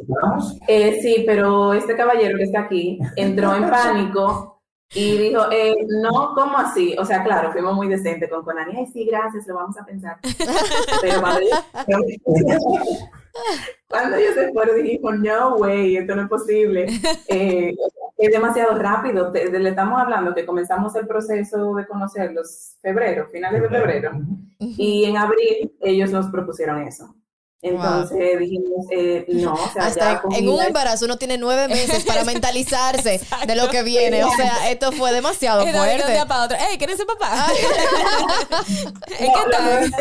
eh, 0.68 1.00
sí, 1.00 1.24
pero 1.26 1.72
este 1.72 1.96
caballero 1.96 2.36
que 2.36 2.44
está 2.44 2.60
aquí 2.60 2.98
entró 3.16 3.54
en 3.54 3.62
pánico 3.70 4.58
y 4.94 5.18
dijo, 5.18 5.50
eh, 5.50 5.74
no, 6.02 6.32
¿cómo 6.34 6.56
así? 6.56 6.96
O 6.98 7.04
sea, 7.04 7.22
claro, 7.22 7.52
fuimos 7.52 7.74
muy 7.74 7.88
decentes 7.88 8.30
con 8.30 8.42
Conani. 8.42 8.74
Ay, 8.76 8.86
sí, 8.86 9.04
gracias, 9.04 9.46
lo 9.46 9.54
vamos 9.54 9.76
a 9.78 9.84
pensar. 9.84 10.18
pero 11.02 11.22
cuando 13.88 14.18
yo, 14.18 14.32
se 14.32 14.52
fue, 14.52 14.82
dijo, 14.82 15.12
no, 15.12 15.56
way, 15.56 15.96
esto 15.96 16.14
no 16.14 16.22
es 16.22 16.28
posible. 16.28 16.86
Eh, 17.28 17.74
es 18.16 18.32
demasiado 18.32 18.76
rápido. 18.76 19.32
le 19.32 19.68
estamos 19.68 20.00
hablando 20.00 20.34
que 20.34 20.44
comenzamos 20.44 20.94
el 20.96 21.06
proceso 21.06 21.74
de 21.74 21.86
conocerlos 21.86 22.76
febrero, 22.82 23.28
finales 23.30 23.62
de 23.62 23.68
febrero. 23.68 24.12
Y 24.58 25.04
en 25.04 25.16
abril 25.16 25.76
ellos 25.80 26.10
nos 26.10 26.26
propusieron 26.28 26.82
eso. 26.82 27.14
Entonces 27.60 28.38
dijimos, 28.38 28.86
eh, 28.92 29.24
no, 29.28 29.54
o 29.54 29.68
sea, 29.72 29.86
Hasta 29.86 30.22
en 30.36 30.48
un 30.48 30.62
embarazo 30.62 31.06
uno 31.06 31.16
tiene 31.16 31.38
nueve 31.38 31.66
meses 31.66 32.04
para 32.04 32.22
mentalizarse 32.24 33.20
de 33.46 33.56
lo 33.56 33.68
que 33.68 33.82
viene. 33.82 34.22
O 34.22 34.30
sea, 34.30 34.70
esto 34.70 34.92
fue 34.92 35.12
demasiado 35.12 35.66
fuerte. 35.66 36.12
De 36.12 36.26
para 36.26 36.44
otro. 36.44 36.56
Ey, 36.56 36.78
¿quién 36.78 36.90
es 36.90 37.04
papá? 37.04 37.46
¿Qué 39.18 39.28
tal? 39.50 39.92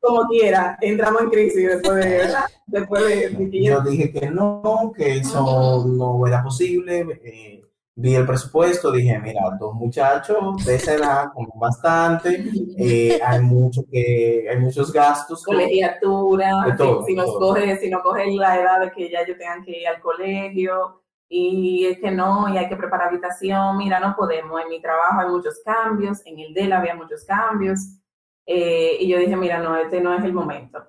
Como 0.00 0.26
quiera, 0.28 0.78
entramos 0.80 1.22
en 1.22 1.30
crisis 1.30 1.68
después 1.68 1.96
de, 1.96 2.34
después 2.66 3.04
de, 3.04 3.62
Yo 3.62 3.80
dije 3.82 4.10
que 4.10 4.30
no, 4.30 4.92
que 4.96 5.18
eso 5.18 5.84
no 5.86 6.26
era 6.26 6.42
posible. 6.42 7.06
Eh, 7.24 7.61
vi 7.94 8.14
el 8.14 8.26
presupuesto, 8.26 8.90
dije, 8.90 9.18
mira, 9.18 9.42
dos 9.58 9.74
muchachos 9.74 10.64
de 10.64 10.76
esa 10.76 10.94
edad, 10.94 11.26
como 11.34 11.52
bastante, 11.56 12.44
eh, 12.78 13.20
hay 13.22 13.40
mucho 13.40 13.82
que, 13.90 14.46
hay 14.50 14.58
muchos 14.58 14.92
gastos. 14.92 15.44
Colegiatura, 15.44 16.76
si, 17.06 17.14
nos 17.14 17.36
Coge, 17.36 17.76
si 17.78 17.90
no 17.90 18.02
cogen 18.02 18.36
la 18.36 18.60
edad 18.60 18.80
de 18.80 18.90
que 18.92 19.10
ya 19.10 19.20
ellos 19.20 19.36
tengan 19.38 19.62
que 19.62 19.80
ir 19.80 19.88
al 19.88 20.00
colegio, 20.00 21.02
y 21.28 21.86
es 21.86 21.98
que 21.98 22.10
no, 22.10 22.48
y 22.52 22.58
hay 22.58 22.68
que 22.68 22.76
preparar 22.76 23.08
habitación, 23.08 23.76
mira, 23.78 24.00
no 24.00 24.14
podemos, 24.16 24.60
en 24.60 24.68
mi 24.68 24.80
trabajo 24.80 25.20
hay 25.20 25.28
muchos 25.28 25.60
cambios, 25.64 26.20
en 26.26 26.38
el 26.38 26.54
de 26.54 26.62
él 26.62 26.72
había 26.72 26.94
muchos 26.94 27.24
cambios, 27.24 27.98
eh, 28.46 28.96
y 29.00 29.08
yo 29.08 29.18
dije, 29.18 29.36
mira, 29.36 29.58
no, 29.58 29.76
este 29.76 30.00
no 30.00 30.14
es 30.14 30.24
el 30.24 30.32
momento. 30.32 30.82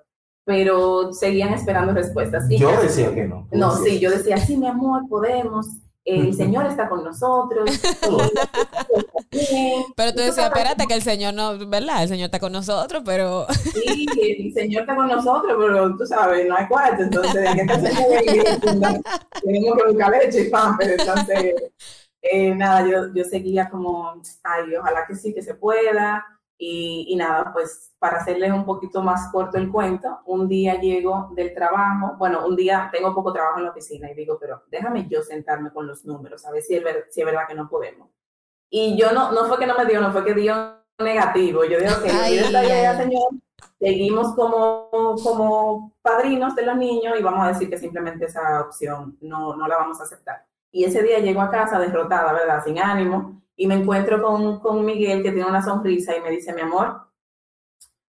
Pero 0.46 1.14
seguían 1.14 1.54
esperando 1.54 1.94
respuestas. 1.94 2.46
yo 2.50 2.70
decía 2.82 3.14
que 3.16 3.26
no. 3.26 3.48
No, 3.52 3.72
sí, 3.78 4.00
yo 4.00 4.12
decía, 4.12 4.36
sí, 4.36 4.58
mi 4.58 4.68
amor, 4.68 5.08
podemos 5.08 5.68
el 6.06 6.34
Señor 6.34 6.66
está 6.66 6.90
con 6.90 7.04
nosotros. 7.04 7.70
pero 9.96 10.14
tú 10.14 10.20
decías, 10.20 10.48
espérate 10.48 10.86
que 10.86 10.96
el 10.96 11.02
Señor 11.02 11.34
no, 11.34 11.58
¿verdad? 11.68 12.04
El 12.04 12.10
Señor 12.10 12.26
está 12.26 12.40
con 12.40 12.52
nosotros, 12.52 13.04
pero... 13.06 13.48
Sí, 13.74 14.06
el 14.22 14.54
Señor 14.54 14.82
está 14.82 14.96
con 14.96 15.08
nosotros, 15.08 15.56
pero 15.58 15.96
tú 15.96 16.06
sabes, 16.06 16.48
no 16.48 16.56
hay 16.56 16.68
cuarto, 16.68 17.04
entonces 17.04 17.48
hay 17.48 17.56
que 17.56 17.66
tenemos 19.44 19.78
que 19.78 19.88
buscar 19.88 20.12
leche 20.12 20.42
y 20.42 20.50
pan, 20.50 20.78
pero 20.78 20.94
entonces, 20.94 21.56
eh, 22.22 22.54
nada, 22.56 22.88
yo, 22.88 23.14
yo 23.14 23.24
seguía 23.24 23.70
como, 23.70 24.22
ay, 24.44 24.76
ojalá 24.76 25.06
que 25.08 25.16
sí, 25.16 25.34
que 25.34 25.42
se 25.42 25.56
pueda. 25.56 26.26
Y, 26.66 27.08
y, 27.10 27.16
nada, 27.18 27.52
pues 27.52 27.92
para 28.00 28.20
hacerles 28.20 28.54
un 28.54 28.64
poquito 28.64 29.02
más 29.02 29.30
corto 29.34 29.58
el 29.58 29.70
cuento, 29.70 30.20
un 30.26 30.48
día 30.48 30.80
llego 30.80 31.30
del 31.36 31.54
trabajo, 31.54 32.16
bueno, 32.18 32.48
un 32.48 32.56
día 32.56 32.90
tengo 32.90 33.14
poco 33.14 33.34
trabajo 33.34 33.58
en 33.58 33.66
la 33.66 33.72
oficina 33.72 34.10
y 34.10 34.14
digo, 34.14 34.38
pero 34.40 34.64
déjame 34.72 35.06
yo 35.10 35.22
sentarme 35.22 35.74
con 35.74 35.88
los 35.88 36.06
números, 36.06 36.46
a 36.46 36.52
ver 36.52 36.64
si 36.64 36.76
es, 36.76 36.84
si 37.10 37.20
es 37.20 37.26
verdad 37.26 37.48
que 37.50 37.54
no 37.54 37.68
podemos. 37.68 38.08
Y 38.70 38.98
yo 38.98 39.12
no, 39.12 39.34
no 39.34 39.46
fue 39.48 39.60
que 39.60 39.68
no 39.68 39.78
me 39.78 39.86
dio, 39.86 40.00
no 40.00 40.14
fue 40.14 40.24
que 40.24 40.34
dio 40.34 40.56
negativo. 41.00 41.66
Yo 41.66 41.80
digo, 41.80 41.92
que 42.02 42.10
okay, 42.10 42.98
señor, 42.98 43.30
seguimos 43.78 44.34
como, 44.34 44.90
como 45.22 45.92
padrinos 46.02 46.56
de 46.56 46.66
los 46.66 46.78
niños 46.78 47.20
y 47.20 47.24
vamos 47.24 47.46
a 47.46 47.50
decir 47.50 47.70
que 47.70 47.78
simplemente 47.78 48.26
esa 48.26 48.62
opción 48.62 49.18
no, 49.20 49.54
no 49.58 49.68
la 49.68 49.76
vamos 49.76 50.00
a 50.00 50.04
aceptar. 50.04 50.46
Y 50.72 50.86
ese 50.86 51.04
día 51.04 51.20
llego 51.20 51.42
a 51.42 51.52
casa 51.52 51.78
derrotada, 51.78 52.32
¿verdad? 52.32 52.64
Sin 52.64 52.80
ánimo, 52.80 53.43
y 53.56 53.68
me 53.68 53.76
encuentro 53.76 54.22
con, 54.22 54.60
con 54.60 54.84
Miguel 54.86 55.24
que 55.24 55.32
tiene 55.32 55.48
una 55.50 55.62
sonrisa 55.64 56.16
y 56.16 56.22
me 56.22 56.32
dice, 56.32 56.54
mi 56.54 56.62
amor, 56.62 57.08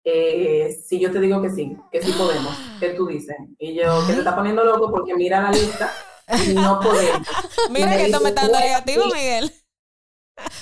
eh, 0.05 0.71
si 0.87 1.01
yo 1.01 1.11
te 1.11 1.21
digo 1.21 1.41
que 1.41 1.51
sí, 1.51 1.77
que 1.91 2.03
sí 2.03 2.13
podemos, 2.13 2.55
¿qué 2.79 2.91
tú 2.91 3.07
dices? 3.07 3.37
Y 3.59 3.75
yo, 3.75 4.07
que 4.07 4.13
te 4.13 4.19
está 4.19 4.35
poniendo 4.37 4.63
loco 4.65 4.91
porque 4.91 5.15
mira 5.15 5.41
la 5.41 5.51
lista 5.51 5.91
y 6.47 6.55
no 6.55 6.79
podemos. 6.83 7.27
mira 7.71 7.97
que 7.97 8.07
esto 8.07 8.21
me 8.21 8.29
está 8.29 8.43
dando 8.43 8.61
negativo, 8.61 9.05
Miguel. 9.07 9.51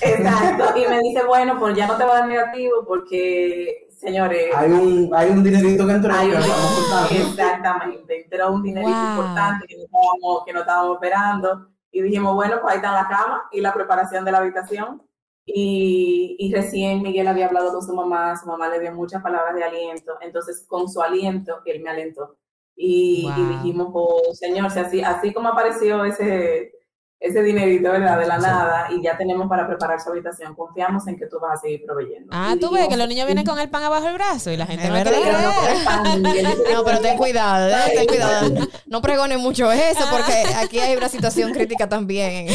Exacto, 0.01 0.79
y 0.79 0.87
me 0.89 1.01
dice, 1.01 1.25
bueno, 1.25 1.59
pues 1.59 1.77
ya 1.77 1.87
no 1.87 1.97
te 1.97 2.05
va 2.05 2.13
a 2.17 2.19
dar 2.21 2.29
negativo 2.29 2.85
porque, 2.87 3.89
señores... 3.91 4.55
Hay 4.55 4.71
un, 4.71 5.11
hay 5.15 5.31
un 5.31 5.43
dinerito 5.43 5.87
que 5.87 5.93
entró. 5.93 6.13
Hay 6.15 6.29
que 6.31 6.37
un- 6.37 6.41
vamos 6.43 7.11
exactamente, 7.13 8.23
entró 8.25 8.53
un 8.53 8.63
dinerito 8.63 8.91
Wow. 8.91 9.09
importante 9.11 9.67
que 9.67 9.77
no, 9.77 9.85
estábamos, 9.85 10.45
que 10.45 10.53
no 10.53 10.61
estábamos 10.61 10.95
esperando. 10.97 11.72
Y 11.93 12.03
dijimos, 12.03 12.35
bueno, 12.35 12.59
pues 12.61 12.73
ahí 12.73 12.77
está 12.79 12.93
la 12.93 13.09
cama 13.09 13.49
y 13.53 13.61
la 13.61 13.73
preparación 13.73 14.25
de 14.25 14.33
la 14.33 14.39
habitación. 14.39 15.03
Y, 15.45 16.37
y 16.39 16.55
recién 16.55 17.03
Miguel 17.03 17.29
había 17.29 17.47
hablado 17.47 17.73
con 17.73 17.83
su 17.83 17.95
mamá, 17.95 18.37
su 18.37 18.47
mamá 18.47 18.69
le 18.69 18.81
dio 18.81 18.93
muchas 18.93 19.23
palabras 19.23 19.55
de 19.55 19.63
aliento. 19.63 20.15
Entonces, 20.21 20.65
con 20.67 20.89
su 20.89 21.03
aliento, 21.03 21.61
él 21.67 21.83
me 21.83 21.91
alentó. 21.91 22.37
Y, 22.75 23.31
dijimos, 23.51 23.89
pues, 23.93 24.39
señor, 24.39 24.71
si 24.71 24.79
así, 24.81 25.03
así 25.03 25.33
como 25.33 25.51
apareció 25.51 26.05
ese, 26.05 26.73
ese 27.23 27.41
dinerito, 27.43 27.91
¿verdad? 27.91 28.19
De 28.19 28.27
la 28.27 28.37
Sí. 28.41 28.47
nada, 28.47 28.89
y 28.91 29.03
ya 29.03 29.17
tenemos 29.17 29.49
para 29.49 29.67
preparar 29.67 30.01
su 30.01 30.11
habitación, 30.11 30.55
confiamos 30.57 31.07
en 31.07 31.17
que 31.17 31.27
tú 31.27 31.39
vas 31.41 31.59
a 31.59 31.63
seguir 31.63 31.83
proveyendo. 31.87 32.29
Ah, 32.33 32.55
Y 32.57 32.59
tú 32.61 32.71
ves 32.73 32.89
que 32.89 32.97
los 32.97 33.07
niños 33.09 33.27
vienen 33.27 33.47
con 33.47 33.59
el 33.61 33.71
pan 33.71 33.85
abajo 33.85 34.05
del 34.07 34.15
brazo 34.15 34.51
y 34.51 34.57
la 34.57 34.67
gente 34.67 34.89
no 34.89 34.95
cree. 35.03 35.21
pero 35.23 36.73
no 36.73 36.85
pero 36.85 37.01
ten 37.01 37.17
cuidado, 37.17 37.69
¿eh? 37.69 37.93
ten 37.95 38.07
cuidado. 38.07 38.69
No 38.87 39.01
pregones 39.01 39.39
mucho 39.39 39.71
eso, 39.71 40.05
porque 40.11 40.33
aquí 40.57 40.79
hay 40.81 40.97
una 40.97 41.09
situación 41.09 41.53
crítica 41.53 41.89
también. 41.89 42.49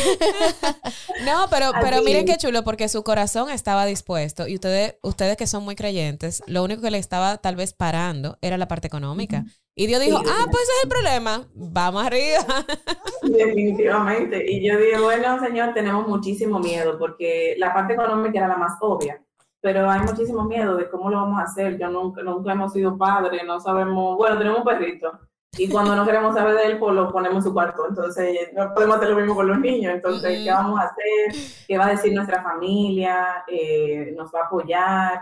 No, 1.25 1.47
pero, 1.49 1.71
pero 1.81 2.01
miren 2.03 2.25
qué 2.25 2.37
chulo, 2.37 2.63
porque 2.63 2.89
su 2.89 3.03
corazón 3.03 3.49
estaba 3.49 3.85
dispuesto 3.85 4.47
y 4.47 4.55
ustedes, 4.55 4.95
ustedes 5.01 5.37
que 5.37 5.47
son 5.47 5.63
muy 5.63 5.75
creyentes, 5.75 6.43
lo 6.45 6.63
único 6.63 6.81
que 6.81 6.91
le 6.91 6.97
estaba 6.97 7.37
tal 7.37 7.55
vez 7.55 7.73
parando 7.73 8.37
era 8.41 8.57
la 8.57 8.67
parte 8.67 8.87
económica. 8.87 9.45
Y 9.79 9.85
Dios 9.85 10.01
dijo, 10.01 10.17
ah, 10.17 10.45
pues 10.49 10.63
ese 10.63 10.71
es 10.71 10.83
el 10.85 10.89
problema, 10.89 11.47
vamos 11.53 12.03
arriba. 12.03 12.39
Definitivamente. 13.21 14.43
Y 14.51 14.67
yo 14.67 14.75
dije, 14.75 14.99
bueno, 14.99 15.39
señor, 15.39 15.75
tenemos 15.75 16.07
muchísimo 16.07 16.57
miedo 16.57 16.97
porque 16.97 17.53
la 17.59 17.75
parte 17.75 17.93
económica 17.93 18.39
era 18.39 18.47
la 18.47 18.57
más 18.57 18.79
obvia, 18.81 19.21
pero 19.61 19.87
hay 19.87 19.99
muchísimo 19.99 20.45
miedo 20.45 20.75
de 20.77 20.89
cómo 20.89 21.11
lo 21.11 21.17
vamos 21.17 21.39
a 21.39 21.43
hacer. 21.43 21.77
Yo 21.77 21.89
nunca, 21.89 22.23
nunca 22.23 22.53
hemos 22.53 22.73
sido 22.73 22.97
padres, 22.97 23.43
no 23.45 23.59
sabemos, 23.59 24.17
bueno, 24.17 24.39
tenemos 24.39 24.59
un 24.61 24.65
perrito 24.65 25.11
y 25.59 25.69
cuando 25.69 25.95
no 25.95 26.05
queremos 26.05 26.35
saber 26.35 26.55
de 26.55 26.65
él, 26.65 26.79
pues 26.79 26.95
lo 26.95 27.11
ponemos 27.11 27.37
en 27.37 27.43
su 27.43 27.53
cuarto. 27.53 27.87
Entonces, 27.87 28.49
no 28.53 28.73
podemos 28.73 28.97
hacer 28.97 29.09
lo 29.09 29.17
mismo 29.17 29.35
con 29.35 29.47
los 29.47 29.59
niños. 29.59 29.93
Entonces, 29.93 30.43
¿qué 30.43 30.51
vamos 30.51 30.79
a 30.79 30.83
hacer? 30.85 31.65
¿Qué 31.67 31.77
va 31.77 31.85
a 31.85 31.91
decir 31.91 32.13
nuestra 32.13 32.43
familia? 32.43 33.43
Eh, 33.47 34.13
¿Nos 34.15 34.33
va 34.33 34.41
a 34.41 34.45
apoyar? 34.45 35.21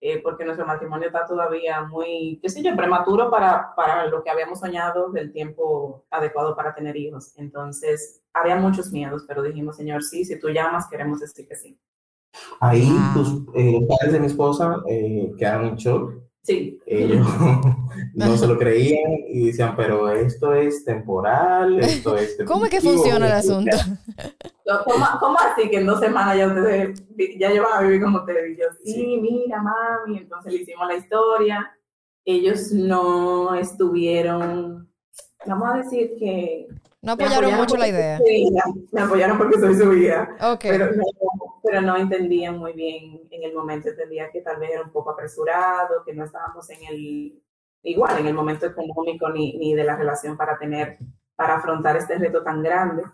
Eh, 0.00 0.20
porque 0.22 0.44
nuestro 0.44 0.66
matrimonio 0.66 1.08
está 1.08 1.26
todavía 1.26 1.82
muy, 1.82 2.38
qué 2.42 2.48
sé 2.48 2.62
yo, 2.62 2.74
prematuro 2.74 3.30
para, 3.30 3.74
para 3.74 4.06
lo 4.06 4.22
que 4.22 4.30
habíamos 4.30 4.60
soñado 4.60 5.10
del 5.10 5.30
tiempo 5.32 6.06
adecuado 6.10 6.56
para 6.56 6.74
tener 6.74 6.96
hijos. 6.96 7.32
Entonces, 7.36 8.22
había 8.32 8.56
muchos 8.56 8.92
miedos, 8.92 9.24
pero 9.28 9.42
dijimos, 9.42 9.76
Señor, 9.76 10.02
sí, 10.02 10.24
si 10.24 10.38
tú 10.38 10.48
llamas, 10.48 10.88
queremos 10.88 11.20
decir 11.20 11.46
que 11.46 11.56
sí. 11.56 11.78
Ahí 12.60 12.88
tus, 13.12 13.42
eh, 13.54 13.72
los 13.72 13.84
padres 13.88 14.12
de 14.12 14.20
mi 14.20 14.26
esposa 14.26 14.82
eh, 14.88 15.32
quedaron 15.36 15.66
en 15.66 15.76
shock. 15.76 16.14
Sí. 16.42 16.80
Ellos 16.86 17.26
no 18.14 18.36
se 18.36 18.46
lo 18.46 18.58
creían 18.58 19.12
y 19.28 19.46
decían, 19.46 19.76
pero 19.76 20.10
esto 20.10 20.54
es 20.54 20.84
temporal, 20.84 21.78
esto 21.80 22.16
es... 22.16 22.38
¿Cómo 22.46 22.64
es 22.64 22.70
que 22.70 22.76
definitivo". 22.76 23.02
funciona 23.02 23.26
el 23.26 23.32
asunto? 23.32 23.76
¿Cómo, 24.84 25.04
cómo 25.18 25.36
así 25.38 25.68
que 25.68 25.78
en 25.78 25.86
dos 25.86 25.98
semanas 25.98 26.36
ya 26.36 26.46
ustedes 26.46 27.02
ya 27.38 27.50
llevan 27.50 27.72
a 27.72 27.80
vivir 27.80 28.00
como 28.02 28.18
ustedes? 28.18 28.56
Y 28.56 28.60
yo, 28.60 28.66
sí, 28.84 29.18
mira, 29.20 29.60
mami. 29.60 30.18
Entonces 30.18 30.52
le 30.52 30.60
hicimos 30.60 30.86
la 30.86 30.96
historia. 30.96 31.70
Ellos 32.24 32.70
no 32.70 33.54
estuvieron, 33.54 34.88
vamos 35.46 35.68
a 35.70 35.76
decir 35.78 36.14
que... 36.18 36.68
No 37.02 37.12
apoyaron 37.12 37.54
mucho 37.54 37.76
la 37.76 37.88
idea. 37.88 38.20
hija, 38.28 38.62
Me 38.92 39.00
apoyaron 39.00 39.38
porque 39.38 39.58
soy 39.58 39.74
su 39.74 39.92
hija. 39.94 40.36
Ok. 40.42 40.60
pero 40.60 40.92
no, 40.92 41.02
pero 41.62 41.80
no 41.80 41.96
entendían 41.96 42.58
muy 42.58 42.72
bien 42.72 43.22
en 43.30 43.42
el 43.42 43.54
momento, 43.54 43.88
entendían 43.88 44.30
que 44.32 44.40
tal 44.40 44.58
vez 44.58 44.70
era 44.70 44.82
un 44.82 44.90
poco 44.90 45.10
apresurado, 45.10 46.04
que 46.04 46.14
no 46.14 46.24
estábamos 46.24 46.68
en 46.70 46.84
el, 46.88 47.42
igual, 47.82 48.18
en 48.18 48.26
el 48.26 48.34
momento 48.34 48.66
económico 48.66 49.28
ni, 49.30 49.56
ni 49.58 49.74
de 49.74 49.84
la 49.84 49.96
relación 49.96 50.36
para 50.36 50.58
tener, 50.58 50.98
para 51.36 51.56
afrontar 51.56 51.96
este 51.96 52.18
reto 52.18 52.42
tan 52.42 52.62
grande. 52.62 53.04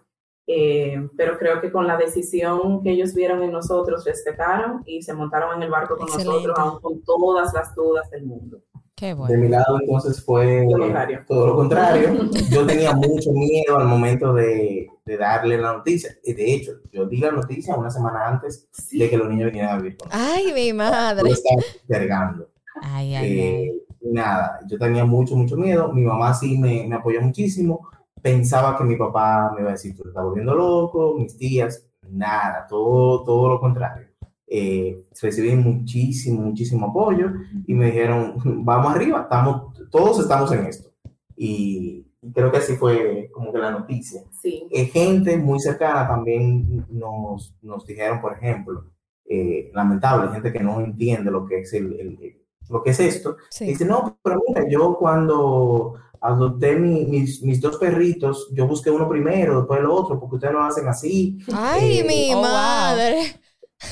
Eh, 0.49 1.09
pero 1.17 1.39
creo 1.39 1.61
que 1.61 1.73
con 1.73 1.89
la 1.89 1.97
decisión 1.97 2.81
que 2.83 2.91
ellos 2.91 3.15
vieron 3.15 3.43
en 3.43 3.51
nosotros, 3.51 4.05
respetaron 4.05 4.83
y 4.87 5.03
se 5.03 5.13
montaron 5.13 5.57
en 5.57 5.63
el 5.65 5.71
barco 5.71 5.97
con 5.97 6.07
Excelente. 6.07 6.33
nosotros, 6.33 6.59
aún 6.59 6.81
con 6.81 7.03
todas 7.03 7.53
las 7.53 7.75
dudas 7.75 8.09
del 8.11 8.25
mundo. 8.25 8.63
Qué 8.97 9.15
De 9.15 9.37
mi 9.37 9.49
lado 9.49 9.79
entonces 9.79 10.25
fue 10.25 10.65
Lo 10.71 10.79
contrario. 10.79 11.23
todo 11.29 11.47
lo 11.49 11.55
contrario. 11.57 12.31
Yo 12.51 12.67
tenía 12.67 12.95
mucho 12.95 13.31
miedo 13.33 13.77
al 13.77 13.87
momento 13.87 14.33
de, 14.33 14.89
de 15.05 15.17
darle 15.19 15.59
la 15.59 15.75
noticia. 15.75 16.17
Y 16.25 16.33
de 16.33 16.55
hecho, 16.55 16.73
yo 16.91 17.05
di 17.07 17.19
la 17.19 17.31
noticia 17.31 17.77
una 17.77 17.91
semana 17.91 18.27
antes 18.27 18.67
de 18.91 19.11
que 19.11 19.19
los 19.19 19.29
niños 19.29 19.49
vinieran 19.53 19.75
a 19.75 19.77
vivir 19.83 19.99
con 19.99 20.09
nosotros. 20.09 20.33
Ay, 20.35 20.53
mi 20.55 20.69
Yo 20.69 20.75
madre. 20.77 21.31
estaba 21.31 21.63
cargando. 21.87 22.49
Ay, 22.81 23.15
ay, 23.15 23.27
ay. 23.27 23.39
Eh, 23.39 23.73
nada, 24.01 24.61
yo 24.67 24.79
tenía 24.79 25.05
mucho, 25.05 25.37
mucho 25.37 25.59
miedo. 25.59 25.93
Mi 25.93 26.01
mamá 26.03 26.33
sí 26.33 26.57
me, 26.57 26.87
me 26.89 26.97
apoyó 26.97 27.21
muchísimo. 27.21 27.91
Pensaba 28.23 28.79
que 28.79 28.85
mi 28.85 28.97
papá 28.97 29.53
me 29.55 29.61
iba 29.61 29.69
a 29.69 29.73
decir, 29.73 29.95
tú 29.95 30.05
te 30.05 30.09
estás 30.09 30.25
volviendo 30.25 30.55
loco, 30.55 31.15
mis 31.19 31.37
tías, 31.37 31.87
nada, 32.09 32.67
todo, 32.67 33.23
todo 33.25 33.51
lo 33.51 33.61
contrario. 33.61 34.09
Eh, 34.49 35.05
recibí 35.21 35.55
muchísimo, 35.57 36.41
muchísimo 36.43 36.87
apoyo 36.87 37.33
y 37.67 37.75
me 37.75 37.87
dijeron, 37.87 38.35
vamos 38.65 38.95
arriba, 38.95 39.23
estamos, 39.23 39.73
todos 39.91 40.21
estamos 40.21 40.53
en 40.53 40.67
esto. 40.67 40.91
Y 41.37 42.07
creo 42.35 42.51
que 42.51 42.59
así 42.59 42.77
fue 42.77 43.29
como 43.33 43.53
que 43.53 43.59
la 43.59 43.71
noticia. 43.73 44.23
Sí, 44.41 44.67
Eh, 44.71 44.87
gente 44.87 45.37
muy 45.37 45.59
cercana 45.61 46.07
también 46.09 46.87
nos, 46.91 47.55
nos 47.63 47.85
dijeron, 47.87 48.21
por 48.21 48.35
ejemplo, 48.35 48.85
eh, 49.29 49.71
lamentable, 49.75 50.33
gente 50.33 50.53
que 50.53 50.61
no 50.63 50.81
entiende 50.81 51.31
lo 51.31 51.45
que 51.47 51.61
es, 51.61 51.73
el, 51.73 51.93
el- 52.01 52.19
el- 52.23 52.43
lo 52.69 52.83
que 52.83 52.91
es 52.91 53.01
esto, 53.01 53.37
Sí. 53.51 53.67
Dice, 53.67 53.85
no, 53.85 54.19
pero 54.23 54.41
mira, 54.49 54.65
yo 54.69 54.97
cuando 54.99 55.95
adopté 56.21 56.77
mi- 56.77 57.05
mis, 57.07 57.43
mis 57.43 57.61
dos 57.61 57.77
perritos, 57.79 58.49
yo 58.53 58.67
busqué 58.67 58.91
uno 58.91 59.09
primero, 59.09 59.59
después 59.59 59.81
el 59.81 59.87
otro, 59.87 60.19
porque 60.19 60.37
ustedes 60.37 60.55
lo 60.55 60.63
hacen 60.65 60.89
así. 60.89 61.39
Ay, 61.53 61.99
Eh, 62.01 62.05
mi 62.05 62.35
oh, 62.35 62.39
wow. 62.39 62.97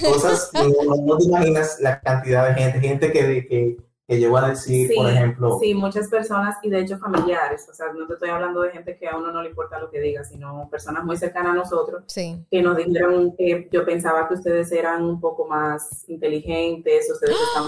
Cosas, 0.01 0.51
no, 0.55 0.95
no 0.97 1.19
te 1.19 1.25
imaginas 1.25 1.79
la 1.81 2.01
cantidad 2.01 2.49
de 2.49 2.55
gente, 2.55 2.81
gente 2.81 3.13
que, 3.13 3.47
que, 3.47 3.77
que 4.09 4.19
llegó 4.19 4.39
a 4.39 4.49
decir, 4.51 4.89
Sí, 4.89 4.95
por 4.97 5.11
ejemplo, 5.11 5.59
sí, 5.61 5.75
muchas 5.75 6.09
personas 6.09 6.57
y 6.63 6.71
de 6.71 6.81
hecho 6.81 6.99
familiares, 6.99 7.67
o 7.71 7.75
sea, 7.75 7.93
no 7.93 8.07
te 8.07 8.15
estoy 8.15 8.31
hablando 8.31 8.63
de 8.63 8.71
gente 8.71 8.97
que 8.99 9.09
a 9.09 9.17
uno 9.17 9.31
no 9.31 9.43
le 9.43 9.51
importa 9.51 9.79
lo 9.79 9.91
que 9.91 10.01
diga, 10.01 10.25
sino 10.25 10.69
personas 10.71 11.05
muy 11.05 11.17
cercanas 11.17 11.53
a 11.53 11.57
nosotros 11.57 12.05
Sí. 12.07 12.45
que 12.51 12.63
nos 12.63 12.77
dijeron 12.77 13.35
que 13.37 13.69
yo 13.71 13.85
pensaba 13.85 14.27
que 14.29 14.35
ustedes 14.35 14.73
eran 14.73 15.05
un 15.05 15.21
poco 15.21 15.47
más 15.47 16.09
inteligentes, 16.09 17.11
ustedes 17.11 17.37
están 17.37 17.65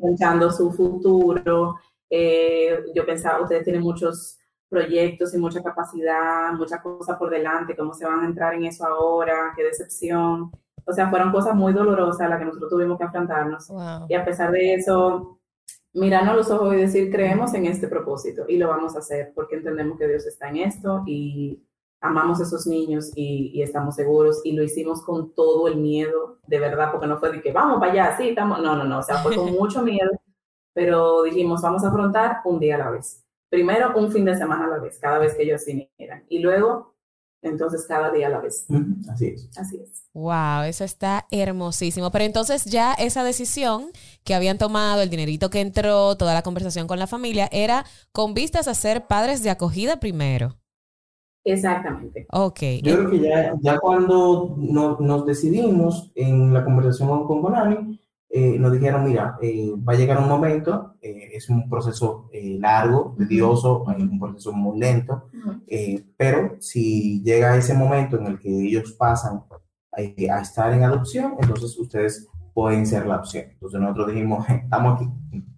pensando 0.00 0.50
su 0.50 0.72
futuro, 0.72 1.76
eh, 2.08 2.84
yo 2.94 3.04
pensaba, 3.06 3.40
ustedes 3.42 3.64
tienen 3.64 3.82
muchos 3.82 4.38
proyectos 4.68 5.34
y 5.34 5.38
mucha 5.38 5.62
capacidad, 5.62 6.52
muchas 6.52 6.80
cosas 6.80 7.16
por 7.18 7.28
delante, 7.30 7.76
cómo 7.76 7.92
se 7.92 8.06
van 8.06 8.20
a 8.20 8.26
entrar 8.26 8.54
en 8.54 8.64
eso 8.64 8.86
ahora, 8.86 9.52
qué 9.56 9.64
decepción. 9.64 10.50
O 10.84 10.92
sea, 10.92 11.10
fueron 11.10 11.32
cosas 11.32 11.54
muy 11.54 11.72
dolorosas 11.72 12.28
las 12.28 12.38
que 12.38 12.44
nosotros 12.44 12.70
tuvimos 12.70 12.98
que 12.98 13.04
enfrentarnos. 13.04 13.68
Wow. 13.68 14.06
Y 14.08 14.14
a 14.14 14.24
pesar 14.24 14.50
de 14.50 14.74
eso, 14.74 15.38
mirarnos 15.92 16.34
a 16.34 16.36
los 16.36 16.50
ojos 16.50 16.74
y 16.74 16.78
decir, 16.78 17.10
creemos 17.10 17.54
en 17.54 17.66
este 17.66 17.88
propósito 17.88 18.44
y 18.48 18.58
lo 18.58 18.68
vamos 18.68 18.94
a 18.96 19.00
hacer 19.00 19.32
porque 19.34 19.56
entendemos 19.56 19.98
que 19.98 20.08
Dios 20.08 20.26
está 20.26 20.48
en 20.48 20.58
esto 20.58 21.02
y 21.06 21.62
amamos 22.00 22.40
a 22.40 22.44
esos 22.44 22.66
niños 22.66 23.10
y, 23.14 23.50
y 23.54 23.62
estamos 23.62 23.96
seguros 23.96 24.40
y 24.44 24.52
lo 24.52 24.62
hicimos 24.62 25.02
con 25.02 25.34
todo 25.34 25.68
el 25.68 25.76
miedo, 25.76 26.38
de 26.46 26.58
verdad, 26.58 26.90
porque 26.92 27.06
no 27.06 27.18
fue 27.18 27.32
de 27.32 27.42
que 27.42 27.52
vamos 27.52 27.78
para 27.78 27.92
allá, 27.92 28.16
sí, 28.16 28.30
estamos, 28.30 28.60
no, 28.60 28.76
no, 28.76 28.84
no, 28.84 28.98
o 28.98 29.02
sea, 29.02 29.18
fue 29.18 29.36
con 29.36 29.52
mucho 29.52 29.82
miedo, 29.82 30.10
pero 30.72 31.22
dijimos, 31.24 31.60
vamos 31.62 31.84
a 31.84 31.88
afrontar 31.88 32.38
un 32.44 32.58
día 32.58 32.76
a 32.76 32.78
la 32.78 32.90
vez. 32.90 33.24
Primero, 33.50 33.92
un 33.96 34.12
fin 34.12 34.24
de 34.24 34.36
semana 34.36 34.64
a 34.66 34.68
la 34.68 34.78
vez, 34.78 34.98
cada 34.98 35.18
vez 35.18 35.34
que 35.34 35.42
ellos 35.42 35.64
vinieran. 35.66 36.24
Y 36.28 36.38
luego, 36.38 36.89
entonces, 37.42 37.86
cada 37.86 38.10
día 38.12 38.26
a 38.26 38.30
la 38.30 38.40
vez. 38.40 38.66
"Ujú, 38.68 38.96
así 39.10 39.26
es. 39.28 39.48
Así 39.56 39.76
es. 39.82 40.04
Wow, 40.12 40.62
eso 40.66 40.84
está 40.84 41.26
hermosísimo. 41.30 42.10
Pero 42.10 42.24
entonces 42.24 42.64
ya 42.64 42.92
esa 42.94 43.22
decisión 43.24 43.90
que 44.24 44.34
habían 44.34 44.58
tomado, 44.58 45.02
el 45.02 45.10
dinerito 45.10 45.50
que 45.50 45.60
entró, 45.60 46.16
toda 46.16 46.34
la 46.34 46.42
conversación 46.42 46.86
con 46.86 46.98
la 46.98 47.06
familia, 47.06 47.48
era 47.52 47.84
con 48.12 48.34
vistas 48.34 48.68
a 48.68 48.74
ser 48.74 49.06
padres 49.06 49.42
de 49.42 49.50
acogida 49.50 49.98
primero. 50.00 50.58
Exactamente. 51.44 52.26
Ok. 52.30 52.60
Yo 52.82 52.96
creo 52.96 53.10
que 53.10 53.20
ya, 53.20 53.54
ya 53.62 53.78
cuando 53.78 54.54
no- 54.58 54.98
nos 55.00 55.24
decidimos 55.24 56.10
en 56.14 56.52
la 56.52 56.64
conversación 56.64 57.08
con, 57.08 57.26
con 57.26 57.40
Konami, 57.42 57.98
eh, 58.32 58.56
nos 58.58 58.72
dijeron, 58.72 59.04
mira, 59.04 59.36
eh, 59.42 59.72
va 59.76 59.92
a 59.92 59.96
llegar 59.96 60.18
un 60.18 60.28
momento, 60.28 60.94
eh, 61.02 61.30
es 61.32 61.50
un 61.50 61.68
proceso 61.68 62.28
eh, 62.32 62.56
largo, 62.60 63.14
tedioso, 63.18 63.84
es 63.90 64.02
un 64.02 64.20
proceso 64.20 64.52
muy 64.52 64.78
lento, 64.78 65.24
eh, 65.66 66.04
pero 66.16 66.56
si 66.60 67.22
llega 67.22 67.56
ese 67.56 67.74
momento 67.74 68.16
en 68.18 68.26
el 68.26 68.38
que 68.38 68.48
ellos 68.48 68.92
pasan 68.92 69.42
eh, 69.96 70.30
a 70.30 70.40
estar 70.40 70.72
en 70.72 70.84
adopción, 70.84 71.34
entonces 71.40 71.76
ustedes 71.76 72.28
pueden 72.54 72.86
ser 72.86 73.06
la 73.06 73.16
opción. 73.16 73.46
Entonces 73.50 73.80
nosotros 73.80 74.08
dijimos, 74.12 74.48
estamos 74.48 74.94
aquí, 74.94 75.10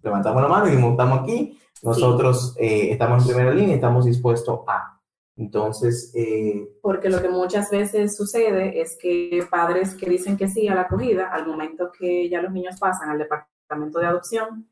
levantamos 0.03 0.43
la 0.43 0.49
mano 0.49 0.67
dijimos, 0.67 0.93
estamos 0.93 1.21
aquí, 1.21 1.59
nosotros 1.83 2.57
eh, 2.59 2.93
estamos 2.93 3.23
en 3.23 3.29
primera 3.29 3.55
línea, 3.55 3.75
estamos 3.75 4.07
dispuestos 4.07 4.61
a. 4.67 4.99
Entonces... 5.43 6.13
Eh, 6.15 6.69
Porque 6.81 7.11
lo 7.11 7.21
que 7.21 7.29
muchas 7.29 7.71
veces 7.71 8.17
sucede 8.17 8.81
es 8.81 8.97
que 9.01 9.45
padres 9.51 9.95
que 9.95 10.09
dicen 10.09 10.37
que 10.37 10.49
sí 10.49 10.69
a 10.69 10.75
la 10.75 10.83
acogida, 10.83 11.29
al 11.33 11.47
momento 11.47 11.91
que 11.97 12.29
ya 12.29 12.41
los 12.41 12.53
niños 12.53 12.77
pasan 12.79 13.11
al 13.11 13.19
departamento 13.19 13.99
de 13.99 14.07
adopción, 14.07 14.69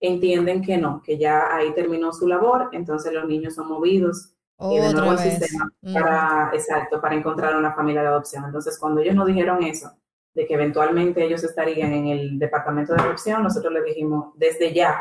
entienden 0.00 0.62
que 0.62 0.78
no, 0.78 1.02
que 1.02 1.18
ya 1.18 1.54
ahí 1.54 1.72
terminó 1.74 2.12
su 2.12 2.26
labor, 2.26 2.70
entonces 2.72 3.12
los 3.12 3.26
niños 3.26 3.54
son 3.54 3.68
movidos 3.68 4.34
y 4.58 4.78
de 4.78 4.92
nuevo 4.92 5.10
al 5.10 5.18
sistema 5.18 5.68
para, 5.92 6.50
exacto, 6.52 7.00
para 7.00 7.16
encontrar 7.16 7.56
una 7.56 7.72
familia 7.72 8.02
de 8.02 8.08
adopción. 8.08 8.44
Entonces, 8.44 8.78
cuando 8.78 9.00
ellos 9.00 9.14
nos 9.14 9.26
dijeron 9.26 9.62
eso, 9.64 9.90
de 10.34 10.46
que 10.46 10.54
eventualmente 10.54 11.24
ellos 11.24 11.42
estarían 11.42 11.92
en 11.92 12.06
el 12.06 12.38
departamento 12.38 12.94
de 12.94 13.02
adopción, 13.02 13.42
nosotros 13.42 13.72
les 13.72 13.84
dijimos, 13.84 14.32
desde 14.36 14.72
ya, 14.72 15.00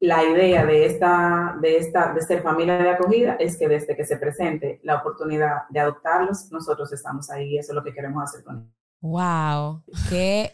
la 0.00 0.24
idea 0.24 0.64
de 0.66 0.86
esta, 0.86 1.56
de 1.60 1.78
esta, 1.78 2.12
de 2.12 2.20
ser 2.20 2.42
familia 2.42 2.76
de 2.76 2.90
acogida 2.90 3.36
es 3.38 3.56
que 3.56 3.68
desde 3.68 3.96
que 3.96 4.04
se 4.04 4.18
presente 4.18 4.80
la 4.82 4.96
oportunidad 4.96 5.68
de 5.70 5.80
adoptarlos, 5.80 6.50
nosotros 6.52 6.92
estamos 6.92 7.30
ahí 7.30 7.58
eso 7.58 7.72
es 7.72 7.76
lo 7.76 7.84
que 7.84 7.94
queremos 7.94 8.22
hacer 8.22 8.44
con 8.44 8.58
ellos. 8.58 8.72
Wow, 9.00 9.82
qué 10.08 10.52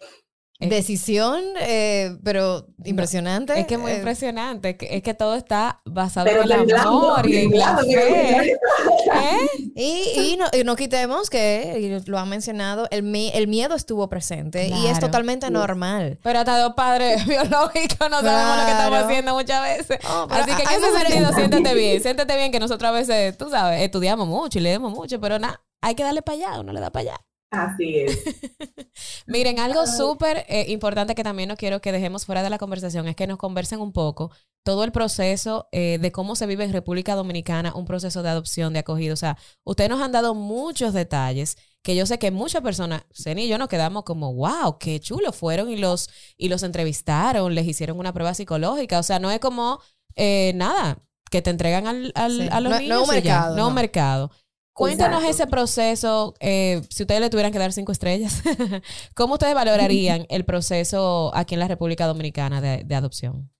Decisión, 0.68 1.42
eh, 1.60 2.16
pero 2.22 2.66
impresionante. 2.84 3.58
Es 3.58 3.66
que 3.66 3.78
muy 3.78 3.92
eh, 3.92 3.96
impresionante. 3.96 4.76
Es 4.80 5.02
que 5.02 5.14
todo 5.14 5.34
está 5.34 5.80
basado 5.84 6.28
en 6.28 6.42
el 6.42 6.76
amor 6.76 7.28
y 7.28 7.36
en 7.36 7.58
la 7.58 7.78
fe. 7.78 8.52
¿Eh? 8.52 9.48
Y, 9.74 10.38
no, 10.64 10.76
quitemos 10.76 11.30
que, 11.30 12.02
lo 12.06 12.18
ha 12.18 12.24
mencionado, 12.24 12.88
el, 12.90 13.14
el 13.34 13.48
miedo 13.48 13.74
estuvo 13.74 14.08
presente 14.08 14.68
y 14.68 14.86
es 14.86 14.98
totalmente 14.98 15.50
normal. 15.50 16.18
Pero 16.22 16.40
hasta 16.40 16.58
dos 16.58 16.74
padres 16.74 17.26
biológicos 17.26 18.10
no 18.10 18.20
sabemos 18.20 18.56
lo 18.58 18.64
que 18.64 18.70
estamos 18.70 18.98
haciendo 19.00 19.34
muchas 19.34 19.62
veces. 19.62 19.98
Oh, 20.08 20.26
Así 20.30 20.54
que 20.54 20.62
en 20.62 20.68
ese 20.68 20.98
sentido, 20.98 21.32
siéntete 21.32 21.74
bien. 21.74 22.02
Siéntete 22.02 22.36
bien 22.36 22.52
que 22.52 22.60
nosotros 22.60 22.88
a 22.88 22.92
veces, 22.92 23.36
tú 23.36 23.50
sabes, 23.50 23.82
estudiamos 23.82 24.26
mucho 24.26 24.58
y 24.58 24.62
leemos 24.62 24.92
mucho, 24.92 25.20
pero 25.20 25.38
nada, 25.38 25.62
hay 25.80 25.94
que 25.94 26.02
darle 26.02 26.22
para 26.22 26.36
allá, 26.36 26.60
uno 26.60 26.72
le 26.72 26.80
da 26.80 26.90
para 26.90 27.02
allá. 27.02 27.20
Así 27.52 27.98
es. 27.98 28.18
Miren, 29.26 29.58
algo 29.58 29.86
súper 29.86 30.46
eh, 30.48 30.64
importante 30.68 31.14
que 31.14 31.22
también 31.22 31.50
no 31.50 31.56
quiero 31.56 31.82
que 31.82 31.92
dejemos 31.92 32.24
fuera 32.24 32.42
de 32.42 32.48
la 32.48 32.56
conversación 32.56 33.06
es 33.08 33.14
que 33.14 33.26
nos 33.26 33.36
conversen 33.36 33.80
un 33.80 33.92
poco 33.92 34.30
todo 34.64 34.84
el 34.84 34.90
proceso 34.90 35.68
eh, 35.70 35.98
de 36.00 36.12
cómo 36.12 36.34
se 36.34 36.46
vive 36.46 36.64
en 36.64 36.72
República 36.72 37.14
Dominicana 37.14 37.74
un 37.74 37.84
proceso 37.84 38.22
de 38.22 38.30
adopción, 38.30 38.72
de 38.72 38.78
acogido. 38.78 39.12
O 39.12 39.18
sea, 39.18 39.36
ustedes 39.64 39.90
nos 39.90 40.00
han 40.00 40.12
dado 40.12 40.34
muchos 40.34 40.94
detalles 40.94 41.58
que 41.82 41.94
yo 41.94 42.06
sé 42.06 42.18
que 42.18 42.30
muchas 42.30 42.62
personas, 42.62 43.02
Ceni 43.12 43.44
y 43.44 43.48
yo 43.48 43.58
nos 43.58 43.68
quedamos 43.68 44.04
como, 44.04 44.32
wow, 44.32 44.78
qué 44.78 44.98
chulo, 44.98 45.30
fueron 45.32 45.68
y 45.68 45.76
los, 45.76 46.08
y 46.38 46.48
los 46.48 46.62
entrevistaron, 46.62 47.54
les 47.54 47.66
hicieron 47.66 47.98
una 47.98 48.14
prueba 48.14 48.32
psicológica. 48.32 48.98
O 48.98 49.02
sea, 49.02 49.18
no 49.18 49.30
es 49.30 49.40
como 49.40 49.78
eh, 50.16 50.52
nada 50.54 51.02
que 51.30 51.42
te 51.42 51.50
entregan 51.50 51.86
al, 51.86 52.12
al 52.14 52.48
a 52.50 52.60
los 52.60 52.78
niños. 52.80 53.06
No 53.06 53.12
mercado. 53.12 53.56
no 53.56 53.68
un 53.68 53.74
mercado. 53.74 54.30
Cuéntanos 54.74 55.22
ese 55.24 55.46
proceso, 55.46 56.34
eh, 56.40 56.80
si 56.88 57.02
ustedes 57.02 57.20
le 57.20 57.28
tuvieran 57.28 57.52
que 57.52 57.58
dar 57.58 57.72
cinco 57.72 57.92
estrellas, 57.92 58.42
¿cómo 59.14 59.34
ustedes 59.34 59.54
valorarían 59.54 60.26
el 60.30 60.44
proceso 60.44 61.30
aquí 61.34 61.54
en 61.54 61.60
la 61.60 61.68
República 61.68 62.06
Dominicana 62.06 62.60
de, 62.60 62.94
adopción? 62.94 63.50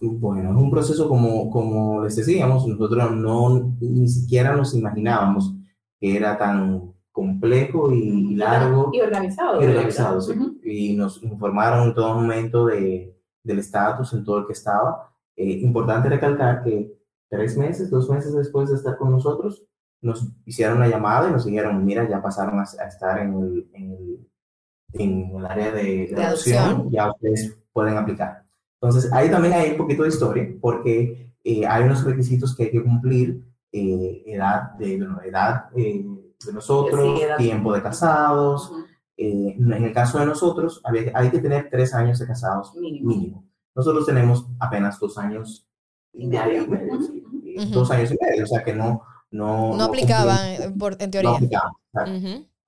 Bueno, 0.00 0.50
es 0.50 0.56
un 0.56 0.70
proceso 0.70 1.08
como, 1.08 1.50
como 1.50 2.02
les 2.02 2.16
decíamos, 2.16 2.66
nosotros 2.66 3.12
no 3.12 3.76
ni 3.80 4.08
siquiera 4.08 4.56
nos 4.56 4.74
imaginábamos 4.74 5.54
que 6.00 6.16
era 6.16 6.38
tan 6.38 6.92
complejo 7.12 7.92
y 7.92 8.34
largo. 8.34 8.90
Y 8.92 9.00
organizado. 9.00 9.62
Y 9.62 9.66
organizado, 9.66 10.20
sí. 10.20 10.34
Y 10.64 10.96
nos 10.96 11.22
informaron 11.22 11.88
en 11.88 11.94
todo 11.94 12.14
momento 12.14 12.66
de, 12.66 13.14
del 13.44 13.58
estatus 13.58 14.12
en 14.14 14.24
todo 14.24 14.38
el 14.38 14.46
que 14.46 14.54
estaba. 14.54 15.14
Eh, 15.36 15.58
importante 15.62 16.08
recalcar 16.08 16.64
que 16.64 16.98
tres 17.28 17.56
meses, 17.56 17.90
dos 17.90 18.08
meses 18.08 18.34
después 18.34 18.70
de 18.70 18.76
estar 18.76 18.96
con 18.96 19.10
nosotros, 19.10 19.62
nos 20.02 20.28
hicieron 20.44 20.78
una 20.78 20.88
llamada 20.88 21.28
y 21.28 21.32
nos 21.32 21.46
dijeron, 21.46 21.84
mira, 21.84 22.08
ya 22.08 22.20
pasaron 22.20 22.58
a, 22.58 22.64
estar 22.64 23.20
en 23.20 23.34
el, 23.34 23.70
en 23.72 23.90
el, 23.92 24.28
en 24.94 25.36
el 25.36 25.46
área 25.46 25.70
de, 25.70 26.12
adopción, 26.16 26.90
ya 26.90 27.12
ustedes 27.12 27.56
pueden 27.72 27.96
aplicar. 27.96 28.44
Entonces, 28.80 29.12
ahí 29.12 29.30
también 29.30 29.54
hay 29.54 29.70
un 29.70 29.76
poquito 29.76 30.02
de 30.02 30.08
historia, 30.08 30.52
porque 30.60 31.32
eh, 31.44 31.66
hay 31.66 31.84
unos 31.84 32.04
requisitos 32.04 32.54
que 32.54 32.64
hay 32.64 32.70
que 32.72 32.82
cumplir, 32.82 33.44
eh, 33.70 34.24
edad, 34.26 34.72
de, 34.72 34.94
edad 35.24 35.66
eh, 35.76 36.04
de 36.44 36.52
nosotros, 36.52 37.18
tiempo 37.38 37.72
de 37.72 37.82
casados. 37.82 38.72
en 39.16 39.72
el 39.72 39.92
caso 39.92 40.18
de 40.18 40.26
nosotros, 40.26 40.82
hay 40.84 41.30
que 41.30 41.38
tener 41.38 41.70
tres 41.70 41.94
años 41.94 42.18
de 42.18 42.26
casados 42.26 42.74
mínimo. 42.74 43.44
Nosotros 43.74 44.04
tenemos 44.04 44.46
apenas 44.58 44.98
dos 44.98 45.16
años 45.16 45.64
y 46.12 46.26
medio, 46.26 46.66
dos 47.70 47.90
años 47.92 48.10
y 48.10 48.18
medio, 48.20 48.44
o 48.44 48.46
sea 48.46 48.62
que 48.64 48.74
no, 48.74 49.02
no, 49.32 49.76
no 49.76 49.84
aplicaban 49.84 50.78
por, 50.78 50.96
en 51.00 51.10
teoría. 51.10 51.38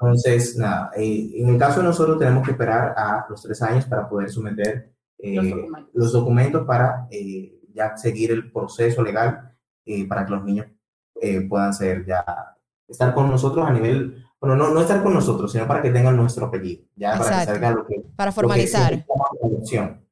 Entonces, 0.01 0.57
nada, 0.57 0.91
eh, 0.97 1.31
en 1.37 1.51
el 1.51 1.59
caso 1.59 1.81
de 1.81 1.87
nosotros 1.87 2.19
tenemos 2.19 2.45
que 2.45 2.51
esperar 2.51 2.95
a 2.97 3.27
los 3.29 3.43
tres 3.43 3.63
años 3.63 3.85
para 3.87 4.09
poder 4.09 4.31
someter 4.31 4.93
eh, 5.19 5.37
los, 5.93 6.13
documentos. 6.13 6.67
para 6.67 7.07
eh, 7.11 7.61
ya 7.73 7.97
seguir 7.97 8.33
el 8.33 8.51
proceso 8.51 9.03
legal 9.03 9.53
para 10.09 10.25
que 10.25 10.33
los 10.33 10.45
niños 10.45 10.67
puedan 11.49 11.73
ser 11.73 12.05
ya, 12.07 12.25
estar 12.89 13.15
con 13.15 13.31
nosotros 13.31 13.67
a 13.67 13.73
nivel, 13.73 14.25
bueno, 14.41 14.57
no, 14.57 14.71
no 14.71 14.81
estar 14.81 15.03
con 15.03 15.15
nosotros, 15.15 15.53
sino 15.53 15.67
para 15.67 15.81
que 15.81 15.91
tengan 15.91 16.17
nuestro 16.17 16.47
apellido, 16.47 16.85
ya 16.97 17.19
para 17.19 17.41
que 17.41 17.45
salga 17.47 17.71
lo 17.71 17.87
que... 17.87 18.03
Para 18.17 18.33
formalizar. 18.33 19.05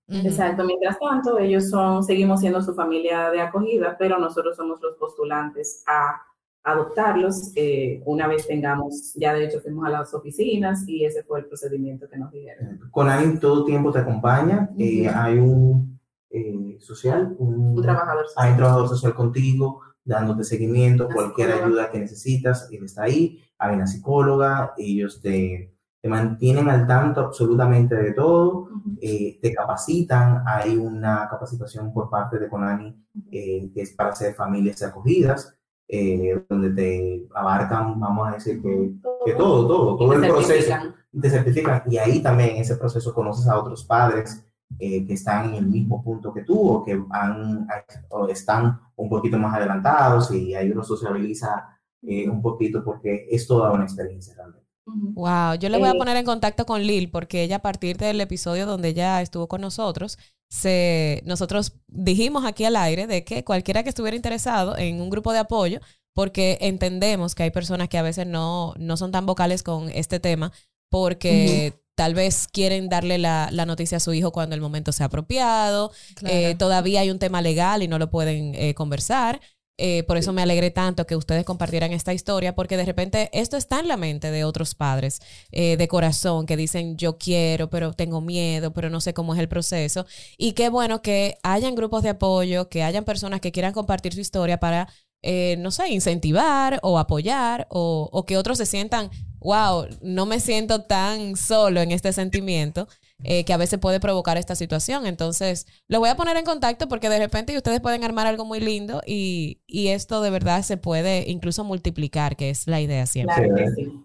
Exacto, 0.09 0.65
mientras 0.65 0.99
tanto, 0.99 1.39
ellos 1.39 1.71
son, 1.71 2.05
seguimos 2.05 2.41
siendo 2.41 2.61
su 2.61 2.75
familia 2.75 3.31
de 3.31 3.41
acogida, 3.41 3.97
pero 3.99 4.19
nosotros 4.19 4.57
somos 4.57 4.81
los 4.81 4.97
postulantes 4.97 5.83
a 5.87 6.21
adoptarlos 6.65 7.53
eh, 7.57 8.03
una 8.07 8.29
vez 8.29 8.47
tengamos, 8.47 9.15
ya 9.15 9.35
de 9.35 9.47
hecho 9.47 9.61
fuimos 9.61 9.87
a 9.87 9.91
las 9.91 10.15
oficinas 10.15 10.87
y 10.87 11.05
ese 11.05 11.25
fue 11.25 11.41
el 11.41 11.47
procedimiento 11.47 12.09
que 12.09 12.19
nos 12.19 12.31
dijeron. 12.31 12.81
Con 12.91 13.09
alguien 13.09 13.41
todo 13.41 13.65
tiempo 13.65 13.91
te 13.91 13.99
acompaña, 13.99 14.71
eh, 14.79 15.09
hay 15.09 15.39
un 15.39 15.99
eh, 16.31 16.77
social, 16.79 17.35
un, 17.39 17.81
trabajador 17.83 18.27
social. 18.29 18.45
Hay 18.45 18.51
un 18.53 18.57
trabajador 18.59 18.89
social 18.89 19.15
contigo, 19.15 19.81
dándote 20.05 20.45
seguimiento, 20.45 21.09
cualquier 21.13 21.53
ayuda 21.53 21.91
que 21.91 21.99
necesitas, 21.99 22.69
él 22.71 22.85
está 22.85 23.05
ahí, 23.05 23.43
hay 23.59 23.75
una 23.75 23.87
psicóloga, 23.87 24.73
ellos 24.77 25.21
te, 25.21 25.75
te 26.01 26.09
mantienen 26.09 26.69
al 26.69 26.87
tanto 26.87 27.21
absolutamente 27.21 27.97
de 27.97 28.13
todo, 28.13 28.69
te 29.01 29.53
capacitan, 29.53 30.43
hay 30.47 30.77
una 30.77 31.29
capacitación 31.29 31.93
por 31.93 32.09
parte 32.09 32.39
de 32.39 32.49
Conani 32.49 32.97
que 33.31 33.71
es 33.75 33.93
para 33.93 34.11
hacer 34.11 34.35
familias 34.35 34.83
acogidas, 34.83 35.57
eh, 35.95 36.43
donde 36.49 36.71
te 36.71 37.29
abarcan, 37.35 38.01
vamos 38.01 38.27
a 38.27 38.33
decir, 38.33 38.63
que, 38.63 38.93
que 39.27 39.35
todo, 39.35 39.67
todo, 39.67 39.97
todo 39.99 40.15
el 40.15 40.21
proceso, 40.27 40.75
te 41.21 41.29
certifican. 41.29 41.83
Y 41.87 41.99
ahí 41.99 42.23
también 42.23 42.57
en 42.57 42.63
ese 42.63 42.77
proceso 42.77 43.13
conoces 43.13 43.47
a 43.47 43.59
otros 43.59 43.85
padres 43.85 44.43
eh, 44.79 45.07
que 45.07 45.13
están 45.13 45.51
en 45.51 45.57
el 45.57 45.67
mismo 45.67 46.03
punto 46.03 46.33
que 46.33 46.45
tú 46.45 46.59
o 46.59 46.83
que 46.83 46.99
han, 47.11 47.67
o 48.09 48.27
están 48.29 48.81
un 48.97 49.11
poquito 49.11 49.37
más 49.37 49.55
adelantados 49.55 50.31
y 50.33 50.55
ahí 50.55 50.71
uno 50.71 50.83
sociabiliza 50.83 51.79
eh, 52.01 52.27
un 52.27 52.41
poquito 52.41 52.83
porque 52.83 53.27
es 53.31 53.47
toda 53.47 53.71
una 53.71 53.85
experiencia 53.85 54.35
realmente. 54.35 54.62
Wow, 54.85 55.55
yo 55.55 55.69
le 55.69 55.79
voy 55.79 55.89
a 55.89 55.95
poner 55.95 56.17
en 56.17 56.25
contacto 56.25 56.67
con 56.67 56.83
Lil 56.83 57.11
porque 57.11 57.43
ella 57.45 57.57
a 57.57 57.63
partir 57.63 57.97
del 57.99 58.21
episodio 58.21 58.67
donde 58.67 58.89
ella 58.89 59.23
estuvo 59.23 59.47
con 59.47 59.61
nosotros, 59.61 60.19
se, 60.49 61.23
nosotros 61.25 61.75
dijimos 61.87 62.45
aquí 62.45 62.65
al 62.65 62.77
aire 62.77 63.07
de 63.07 63.25
que 63.25 63.45
cualquiera 63.45 63.83
que 63.83 63.89
estuviera 63.89 64.17
interesado 64.17 64.77
en 64.77 65.01
un 65.01 65.09
grupo 65.09 65.33
de 65.33 65.39
apoyo, 65.39 65.81
porque 66.15 66.59
entendemos 66.61 67.35
que 67.35 67.45
hay 67.45 67.51
personas 67.51 67.89
que 67.89 67.97
a 67.97 68.03
veces 68.03 68.27
no, 68.27 68.75
no 68.77 68.97
son 68.97 69.13
tan 69.13 69.25
vocales 69.25 69.63
con 69.63 69.89
este 69.91 70.21
tema, 70.21 70.53
porque 70.91 71.81
tal 71.95 72.15
vez 72.15 72.49
quieren 72.49 72.89
darle 72.89 73.19
la, 73.19 73.51
noticia 73.67 73.97
a 73.97 74.01
su 74.01 74.13
hijo 74.13 74.33
cuando 74.33 74.55
el 74.55 74.61
momento 74.61 74.93
sea 74.93 75.07
apropiado, 75.07 75.93
eh, 76.25 76.55
todavía 76.59 77.01
hay 77.01 77.11
un 77.11 77.19
tema 77.19 77.41
legal 77.41 77.83
y 77.83 77.89
no 77.89 77.99
lo 77.99 78.11
pueden 78.11 78.55
eh, 78.55 78.75
conversar. 78.75 79.41
Eh, 79.79 80.03
por 80.05 80.17
eso 80.19 80.33
me 80.33 80.43
alegré 80.43 80.71
tanto 80.71 81.07
que 81.07 81.17
ustedes 81.17 81.45
compartieran 81.45 81.93
esta 81.93 82.13
historia, 82.13 82.55
porque 82.55 82.77
de 82.77 82.85
repente 82.85 83.31
esto 83.33 83.57
está 83.57 83.81
en 83.81 83.89
la 83.89 83.97
mente 83.97 84.31
de 84.31 84.45
otros 84.45 84.75
padres 84.75 85.21
eh, 85.51 85.77
de 85.77 85.89
corazón 85.89 86.47
que 86.47 86.57
dicen 86.57 86.97
yo 86.97 87.17
quiero, 87.19 87.71
pero 87.71 87.93
tengo 87.95 88.21
miedo, 88.21 88.73
pero 88.73 88.91
no 88.91 89.01
sé 89.01 89.15
cómo 89.15 89.35
es 89.35 89.41
el 89.41 89.49
proceso. 89.49 90.07
Y 90.37 90.53
qué 90.53 90.69
bueno 90.69 91.01
que 91.03 91.39
hayan 91.43 91.75
grupos 91.75 92.03
de 92.03 92.11
apoyo, 92.11 92.69
que 92.69 92.83
hayan 92.83 93.05
personas 93.05 93.41
que 93.41 93.53
quieran 93.53 93.73
compartir 93.73 94.13
su 94.15 94.21
historia 94.21 94.61
para, 94.61 94.89
eh, 95.23 95.57
no 95.59 95.71
sé, 95.71 95.89
incentivar 95.91 96.79
o 96.83 96.99
apoyar 96.99 97.67
o, 97.71 98.09
o 98.13 98.27
que 98.27 98.37
otros 98.37 98.59
se 98.59 98.67
sientan, 98.67 99.11
wow, 99.41 99.87
no 100.03 100.27
me 100.27 100.39
siento 100.41 100.83
tan 100.83 101.37
solo 101.37 101.81
en 101.81 101.93
este 101.93 102.13
sentimiento. 102.13 102.89
Eh, 103.25 103.45
que 103.45 103.53
a 103.53 103.57
veces 103.57 103.79
puede 103.79 104.01
provocar 104.01 104.37
esta 104.37 104.55
situación. 104.55 105.07
Entonces, 105.07 105.67
lo 105.89 106.01
voy 106.01 106.09
a 106.09 106.17
poner 106.17 106.37
en 106.37 106.45
contacto 106.45 106.89
porque 106.89 107.09
de 107.09 107.19
repente 107.19 107.57
ustedes 107.57 107.81
pueden 107.81 108.05
armar 108.05 108.27
algo 108.27 108.45
muy 108.45 108.61
lindo 108.61 109.01
y, 109.07 109.61
y 109.67 109.89
esto 109.89 110.23
de 110.23 110.31
verdad 110.31 110.63
se 110.63 110.77
puede 110.77 111.31
incluso 111.31 111.65
multiplicar, 111.65 112.37
que 112.37 112.51
es 112.51 112.67
la 112.67 112.81
idea 112.81 113.07
siempre. 113.07 113.51